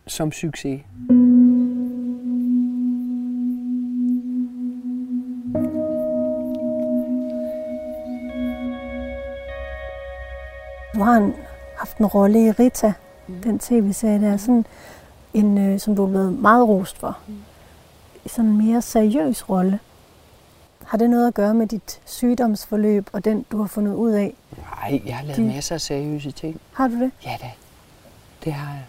som 0.06 0.32
succes. 0.32 0.80
Du 10.94 11.02
har 11.02 11.16
en, 11.16 11.34
haft 11.78 11.98
en 11.98 12.06
rolle 12.06 12.46
i 12.46 12.50
Rita, 12.50 12.92
Mm. 13.28 13.42
den 13.42 13.58
tv-serie 13.58 14.20
der, 14.20 14.36
sådan 14.36 14.66
en, 15.34 15.58
øh, 15.58 15.80
som 15.80 15.96
du 15.96 16.04
er 16.04 16.08
blevet 16.10 16.38
meget 16.38 16.68
rost 16.68 16.98
for. 16.98 17.18
Mm. 17.28 17.34
Sådan 18.26 18.50
en 18.50 18.66
mere 18.66 18.82
seriøs 18.82 19.48
rolle. 19.50 19.78
Har 20.86 20.98
det 20.98 21.10
noget 21.10 21.28
at 21.28 21.34
gøre 21.34 21.54
med 21.54 21.66
dit 21.66 22.00
sygdomsforløb 22.04 23.08
og 23.12 23.24
den, 23.24 23.42
du 23.52 23.58
har 23.60 23.66
fundet 23.66 23.94
ud 23.94 24.10
af? 24.10 24.34
Nej, 24.80 25.02
jeg 25.06 25.16
har 25.16 25.24
lavet 25.24 25.36
Det- 25.36 25.46
masser 25.46 25.74
af 25.74 25.80
seriøse 25.80 26.30
ting. 26.30 26.60
Har 26.72 26.88
du 26.88 26.94
det? 26.94 27.10
Ja 27.24 27.36
da, 27.42 27.50
det 28.44 28.52
har 28.52 28.72
jeg. 28.72 28.84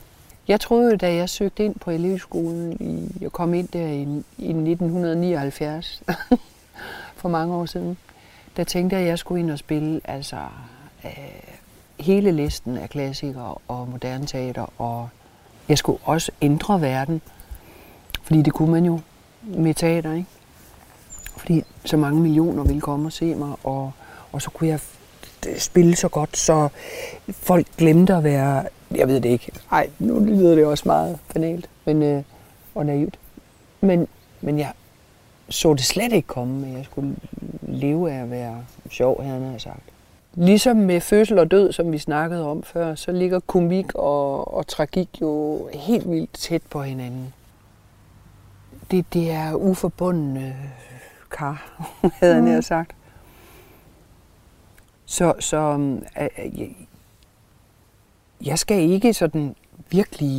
Jeg 0.48 0.60
troede, 0.60 0.98
da 0.98 1.14
jeg 1.16 1.30
søgte 1.30 1.66
ind 1.66 1.76
på 1.76 1.91
elevskolen, 1.91 2.78
i, 2.80 3.18
jeg 3.22 3.32
kom 3.32 3.54
ind 3.54 3.68
der 3.68 3.88
i, 3.88 4.02
i 4.38 4.50
1979, 4.50 6.04
for 7.20 7.30
mange 7.30 7.56
år 7.56 7.66
siden, 7.66 7.98
der 8.58 8.64
tænkte 8.64 8.95
jeg, 8.95 9.04
at 9.04 9.10
jeg 9.10 9.20
skulle 9.20 9.41
ind 9.41 9.52
og 9.52 9.60
spille 9.60 10.02
altså, 10.04 10.38
øh, 11.06 11.12
hele 12.00 12.32
listen 12.32 12.78
af 12.78 12.89
klassikere 12.89 13.56
og 13.68 13.88
moderne 13.88 14.26
teater, 14.26 14.82
og 14.82 15.10
jeg 15.70 15.78
skulle 15.78 16.00
også 16.04 16.32
ændre 16.41 16.82
verden, 16.82 17.22
fordi 18.22 18.41
det 18.41 18.54
kunne 18.54 18.72
man 18.72 18.86
jo 18.86 19.00
med 19.41 19.74
teater, 19.74 20.14
ikke? 20.14 20.30
Fordi 21.38 21.64
så 21.86 21.98
mange 21.98 22.22
millioner 22.22 22.64
ville 22.64 22.82
komme 22.82 23.08
og 23.08 23.12
se 23.12 23.36
mig, 23.36 23.56
og, 23.64 23.91
og 24.32 24.41
så 24.41 24.50
kunne 24.50 24.70
jeg 24.70 24.80
Øh, 25.48 25.58
spille 25.60 25.96
så 25.96 26.08
godt, 26.08 26.38
så 26.38 26.70
folk 27.32 27.68
glemte 27.78 28.14
at 28.16 28.24
være, 28.24 28.64
jeg 28.96 29.08
ved 29.08 29.22
det 29.22 29.30
ikke, 29.30 29.52
Nej, 29.72 29.90
nu 30.00 30.20
lyder 30.20 30.56
det 30.56 30.66
også 30.66 30.84
meget 30.86 31.20
banalt 31.34 31.70
men, 31.86 32.04
øh, 32.04 32.24
og 32.76 32.86
naivt. 32.86 33.20
Men, 33.82 34.08
men 34.42 34.60
jeg 34.60 34.72
så 35.50 35.74
det 35.74 35.84
slet 35.86 36.14
ikke 36.14 36.28
komme, 36.28 36.68
at 36.68 36.74
jeg 36.74 36.86
skulle 36.86 37.16
leve 37.62 38.12
af 38.12 38.22
at 38.22 38.32
være 38.32 38.64
sjov, 38.90 39.24
havde 39.24 39.50
jeg 39.52 39.62
sagt. 39.62 39.84
Ligesom 40.34 40.78
med 40.78 41.02
fødsel 41.02 41.40
og 41.40 41.52
død, 41.52 41.72
som 41.72 41.92
vi 41.92 41.98
snakkede 41.98 42.46
om 42.52 42.64
før, 42.64 42.96
så 42.96 43.12
ligger 43.12 43.40
komik 43.40 43.96
og, 43.96 44.54
og 44.54 44.68
tragik 44.68 45.10
jo 45.22 45.62
helt 45.74 46.12
vildt 46.12 46.34
tæt 46.34 46.62
på 46.70 46.82
hinanden. 46.82 47.34
Det, 48.92 49.06
det 49.14 49.32
er 49.32 49.54
uforbundne 49.54 50.56
kar, 51.32 51.82
havde 52.20 52.36
jeg 52.36 52.56
Mm. 52.56 52.62
sagt. 52.62 52.92
Så, 55.10 55.34
så 55.39 55.58
øh, 56.22 56.28
øh, 56.45 56.60
jeg, 56.60 56.76
jeg 58.45 58.60
skal 58.60 58.89
ikke 58.89 59.14
sådan 59.14 59.55
virkelig 59.89 60.30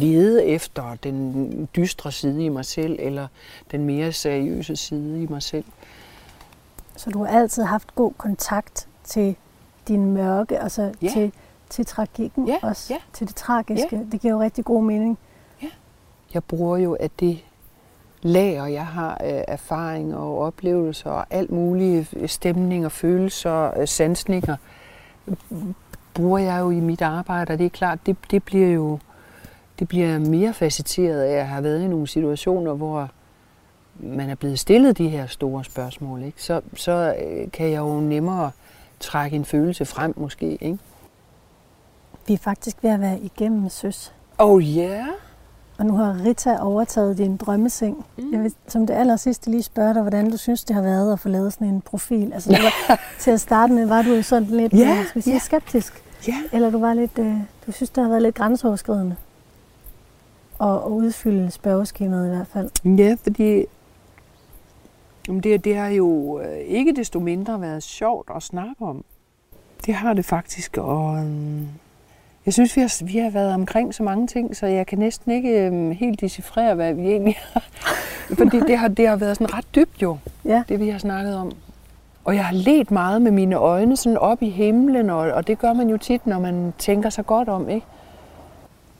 lede 0.00 0.44
efter 0.44 0.96
den 1.02 1.68
dystre 1.76 2.12
side 2.12 2.44
i 2.44 2.48
mig 2.48 2.64
selv, 2.64 2.96
eller 2.98 3.28
den 3.70 3.84
mere 3.84 4.12
seriøse 4.12 4.76
side 4.76 5.22
i 5.22 5.26
mig 5.26 5.42
selv. 5.42 5.64
Så 6.96 7.10
du 7.10 7.24
har 7.24 7.38
altid 7.40 7.62
haft 7.62 7.94
god 7.94 8.12
kontakt 8.16 8.88
til 9.04 9.36
din 9.88 10.12
mørke, 10.12 10.58
altså 10.58 10.92
Ja. 11.02 11.08
til, 11.12 11.32
til 11.70 11.86
tragikken 11.86 12.48
Ja, 12.48 12.56
også, 12.62 12.94
ja. 12.94 12.98
til 13.12 13.26
det 13.28 13.36
tragiske. 13.36 14.06
Det 14.12 14.20
giver 14.20 14.34
jo 14.34 14.40
rigtig 14.40 14.64
god 14.64 14.82
mening. 14.84 15.18
Jeg 16.34 16.44
bruger 16.44 16.76
jo 16.76 16.96
af 17.00 17.10
det 17.10 17.44
lager, 18.26 18.66
jeg 18.66 18.86
har 18.86 19.16
af 19.20 19.44
erfaringer 19.48 20.16
og 20.16 20.38
oplevelser 20.38 21.10
og 21.10 21.26
alt 21.30 21.50
mulige 21.50 22.08
stemninger, 22.26 22.88
følelser, 22.88 23.80
øh, 23.80 23.88
sansninger, 23.88 24.56
bruger 26.14 26.38
jeg 26.38 26.60
jo 26.60 26.70
i 26.70 26.80
mit 26.80 27.02
arbejde, 27.02 27.52
og 27.52 27.58
det 27.58 27.66
er 27.66 27.70
klart, 27.70 27.98
det, 28.06 28.16
det 28.30 28.42
bliver 28.42 28.68
jo 28.68 28.98
det 29.78 29.88
bliver 29.88 30.18
mere 30.18 30.54
facetteret 30.54 31.22
af 31.22 31.40
at 31.40 31.46
have 31.46 31.64
været 31.64 31.82
i 31.82 31.86
nogle 31.86 32.06
situationer, 32.06 32.74
hvor 32.74 33.10
man 33.94 34.30
er 34.30 34.34
blevet 34.34 34.58
stillet 34.58 34.98
de 34.98 35.08
her 35.08 35.26
store 35.26 35.64
spørgsmål, 35.64 36.22
ikke? 36.22 36.42
Så, 36.42 36.60
så 36.74 37.14
øh, 37.22 37.50
kan 37.52 37.70
jeg 37.70 37.78
jo 37.78 38.00
nemmere 38.00 38.50
trække 39.00 39.36
en 39.36 39.44
følelse 39.44 39.84
frem 39.84 40.14
måske. 40.16 40.58
Ikke? 40.60 40.78
Vi 42.26 42.34
er 42.34 42.38
faktisk 42.38 42.76
ved 42.82 42.90
at 42.90 43.00
være 43.00 43.20
igennem 43.20 43.68
søs. 43.68 44.12
Oh? 44.38 44.62
Yeah. 44.62 45.06
Og 45.78 45.86
nu 45.86 45.96
har 45.96 46.24
Rita 46.24 46.58
overtaget 46.60 47.18
din 47.18 47.36
drømmeseng. 47.36 48.04
Mm. 48.18 48.32
Jeg 48.32 48.42
vil 48.42 48.54
som 48.68 48.86
det 48.86 48.94
aller 48.94 49.16
sidste 49.16 49.50
lige 49.50 49.62
spørge 49.62 49.94
dig, 49.94 50.02
hvordan 50.02 50.30
du 50.30 50.36
synes, 50.36 50.64
det 50.64 50.74
har 50.74 50.82
været 50.82 51.12
at 51.12 51.20
få 51.20 51.28
lavet 51.28 51.52
sådan 51.52 51.68
en 51.68 51.80
profil. 51.80 52.32
Altså, 52.32 52.50
det 52.50 52.58
var, 52.62 53.00
til 53.20 53.30
at 53.30 53.40
starte 53.40 53.72
med 53.72 53.86
var 53.86 54.02
du 54.02 54.22
sådan 54.22 54.48
lidt 54.48 54.72
Ja, 54.72 54.98
øh, 54.98 55.06
skal 55.06 55.14
vi 55.14 55.20
sige, 55.20 55.34
ja. 55.34 55.38
skeptisk. 55.38 56.02
Ja. 56.28 56.34
Eller 56.52 56.70
du 56.70 56.78
var 56.78 56.94
lidt, 56.94 57.18
øh, 57.18 57.34
du 57.66 57.72
synes, 57.72 57.90
det 57.90 58.02
har 58.02 58.08
været 58.10 58.22
lidt 58.22 58.34
grænseoverskridende. 58.34 59.16
Og, 60.58 60.82
og 60.82 60.92
udfylde 60.92 61.50
spørgeskemaet 61.50 62.26
i 62.26 62.28
hvert 62.28 62.46
fald. 62.46 62.96
Ja, 62.98 63.16
fordi 63.22 63.64
jamen, 65.28 65.42
det, 65.42 65.64
det 65.64 65.76
har 65.76 65.88
jo 65.88 66.40
øh, 66.40 66.58
ikke 66.58 66.92
desto 66.96 67.20
mindre 67.20 67.60
været 67.60 67.82
sjovt 67.82 68.30
at 68.36 68.42
snakke 68.42 68.74
om. 68.84 69.04
Det 69.86 69.94
har 69.94 70.12
det 70.12 70.24
faktisk, 70.24 70.76
og 70.76 71.16
øhm, 71.18 71.68
jeg 72.46 72.54
synes, 72.54 72.76
vi 72.76 72.80
har, 72.80 73.04
vi 73.04 73.18
har 73.18 73.30
været 73.30 73.54
omkring 73.54 73.94
så 73.94 74.02
mange 74.02 74.26
ting, 74.26 74.56
så 74.56 74.66
jeg 74.66 74.86
kan 74.86 74.98
næsten 74.98 75.32
ikke 75.32 75.66
øhm, 75.66 75.90
helt 75.90 76.20
decifrere, 76.20 76.74
hvad 76.74 76.94
vi 76.94 77.02
egentlig 77.02 77.38
har. 77.52 77.62
Fordi 78.38 78.60
det 78.60 78.78
har, 78.78 78.88
det 78.88 79.08
har 79.08 79.16
været 79.16 79.36
sådan 79.36 79.54
ret 79.54 79.74
dybt 79.74 80.02
jo, 80.02 80.18
Ja, 80.44 80.62
det 80.68 80.80
vi 80.80 80.88
har 80.88 80.98
snakket 80.98 81.36
om. 81.36 81.52
Og 82.24 82.34
jeg 82.34 82.44
har 82.44 82.54
let 82.54 82.90
meget 82.90 83.22
med 83.22 83.30
mine 83.30 83.56
øjne 83.56 83.96
sådan 83.96 84.18
op 84.18 84.42
i 84.42 84.50
himlen, 84.50 85.10
og, 85.10 85.18
og 85.18 85.46
det 85.46 85.58
gør 85.58 85.72
man 85.72 85.88
jo 85.88 85.96
tit, 85.96 86.26
når 86.26 86.38
man 86.38 86.74
tænker 86.78 87.10
sig 87.10 87.26
godt 87.26 87.48
om, 87.48 87.68
ikke? 87.68 87.86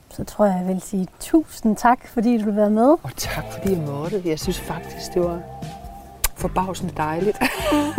så 0.09 0.23
tror 0.23 0.45
jeg, 0.45 0.57
jeg 0.59 0.67
vil 0.67 0.81
sige 0.81 1.07
tusind 1.19 1.75
tak, 1.75 2.07
fordi 2.07 2.37
du 2.37 2.45
vil 2.45 2.55
være 2.55 2.69
med. 2.69 2.89
Og 2.89 3.11
tak 3.17 3.45
fordi 3.51 3.73
jeg 3.73 3.81
måtte. 3.81 4.21
Jeg 4.25 4.39
synes 4.39 4.59
faktisk, 4.59 5.13
det 5.13 5.21
var 5.21 5.39
forbavsende 6.35 6.93
dejligt. 6.97 7.37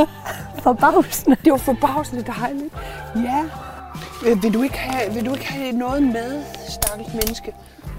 Forbavsende. 0.65 1.37
Det 1.45 1.53
var 1.53 1.59
forbavsende 1.59 2.25
dejligt. 2.41 2.75
Ja. 3.17 3.45
Øh, 4.27 4.43
Vil 4.43 4.55
du 4.55 4.63
ikke 4.63 4.79
have, 4.79 5.15
vil 5.15 5.27
du 5.27 5.33
ikke 5.35 5.47
have 5.47 5.73
noget 5.73 6.03
med, 6.03 6.43
stakkels 6.69 7.13
menneske? 7.15 7.53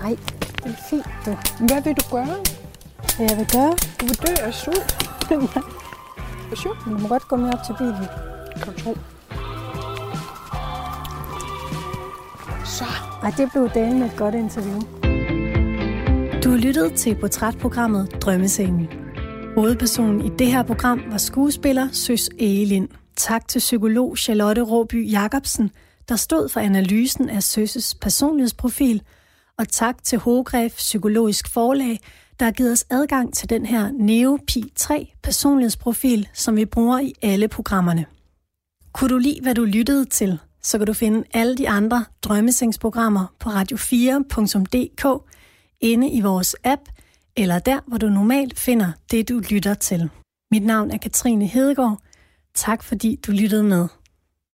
Nej, 0.04 0.16
det 0.64 0.66
er 0.66 0.84
fint, 0.90 1.06
du. 1.26 1.32
Hvad 1.68 1.82
vil 1.84 1.94
du 1.94 2.04
gøre? 2.12 2.36
Hvad 3.18 3.28
jeg 3.30 3.38
vil 3.38 3.48
gøre, 3.54 3.74
Du 4.02 4.06
vil 4.06 4.16
dø 4.28 4.34
af 4.44 4.54
sult. 4.54 5.06
Hvad 6.48 6.58
sjovt. 6.58 6.78
du 6.86 6.90
må 6.90 7.08
godt 7.08 7.28
gå 7.28 7.36
med 7.36 7.54
op 7.54 7.60
til 7.66 7.76
bilen. 7.78 8.06
Kan 8.64 8.74
du 8.74 8.80
tro? 8.84 8.96
Så. 12.66 12.86
Ej, 13.24 13.34
det 13.38 13.50
blev 13.52 13.70
delen 13.74 14.02
et 14.04 14.14
godt 14.18 14.36
interview. 14.36 14.80
Du 16.44 16.50
har 16.50 16.58
lyttet 16.58 16.94
til 16.94 17.16
portrætprogrammet 17.16 18.22
Drømmescenen. 18.22 18.88
Hovedpersonen 19.58 20.26
i 20.26 20.30
det 20.40 20.48
her 20.48 20.64
program 20.64 21.02
var 21.12 21.18
skuespiller 21.18 21.88
Søs 21.92 22.30
Egelind. 22.40 22.88
Tak 23.16 23.48
til 23.48 23.60
psykolog 23.60 24.18
Charlotte 24.18 24.62
Råby 24.62 25.12
Jacobsen, 25.12 25.72
der 26.10 26.16
stod 26.16 26.50
for 26.50 26.60
analysen 26.60 27.30
af 27.30 27.44
Søsses 27.44 27.96
personlighedsprofil. 27.96 29.02
Og 29.58 29.68
tak 29.68 30.04
til 30.04 30.20
Hogref 30.20 30.72
Psykologisk 30.72 31.54
Forlag, 31.54 32.00
der 32.40 32.46
har 32.46 32.52
givet 32.52 32.72
os 32.72 32.86
adgang 32.90 33.34
til 33.34 33.50
den 33.50 33.66
her 33.66 33.92
NeoPi 33.92 34.64
3 34.76 35.14
personlighedsprofil, 35.24 36.30
som 36.34 36.56
vi 36.56 36.66
bruger 36.66 37.00
i 37.00 37.14
alle 37.22 37.48
programmerne. 37.48 38.06
Kunne 38.94 39.10
du 39.10 39.18
lide, 39.18 39.42
hvad 39.42 39.56
du 39.56 39.64
lyttede 39.64 40.06
til, 40.06 40.40
så 40.62 40.78
kan 40.78 40.88
du 40.88 40.94
finde 40.94 41.24
alle 41.34 41.58
de 41.58 41.70
andre 41.70 42.06
drømmesengsprogrammer 42.22 43.26
på 43.40 43.50
radio4.dk 43.50 45.32
inde 45.82 46.10
i 46.10 46.22
vores 46.22 46.56
app, 46.64 46.82
eller 47.36 47.60
der, 47.60 47.80
hvor 47.88 47.98
du 47.98 48.10
normalt 48.10 48.60
finder 48.60 48.92
det, 49.12 49.30
du 49.30 49.42
lytter 49.50 49.74
til. 49.74 50.10
Mit 50.52 50.66
navn 50.66 50.92
er 50.92 50.98
Katrine 50.98 51.46
Hedegaard. 51.46 52.02
Tak 52.56 52.84
fordi 52.84 53.20
du 53.28 53.32
lyttede 53.32 53.64
med. 53.64 53.88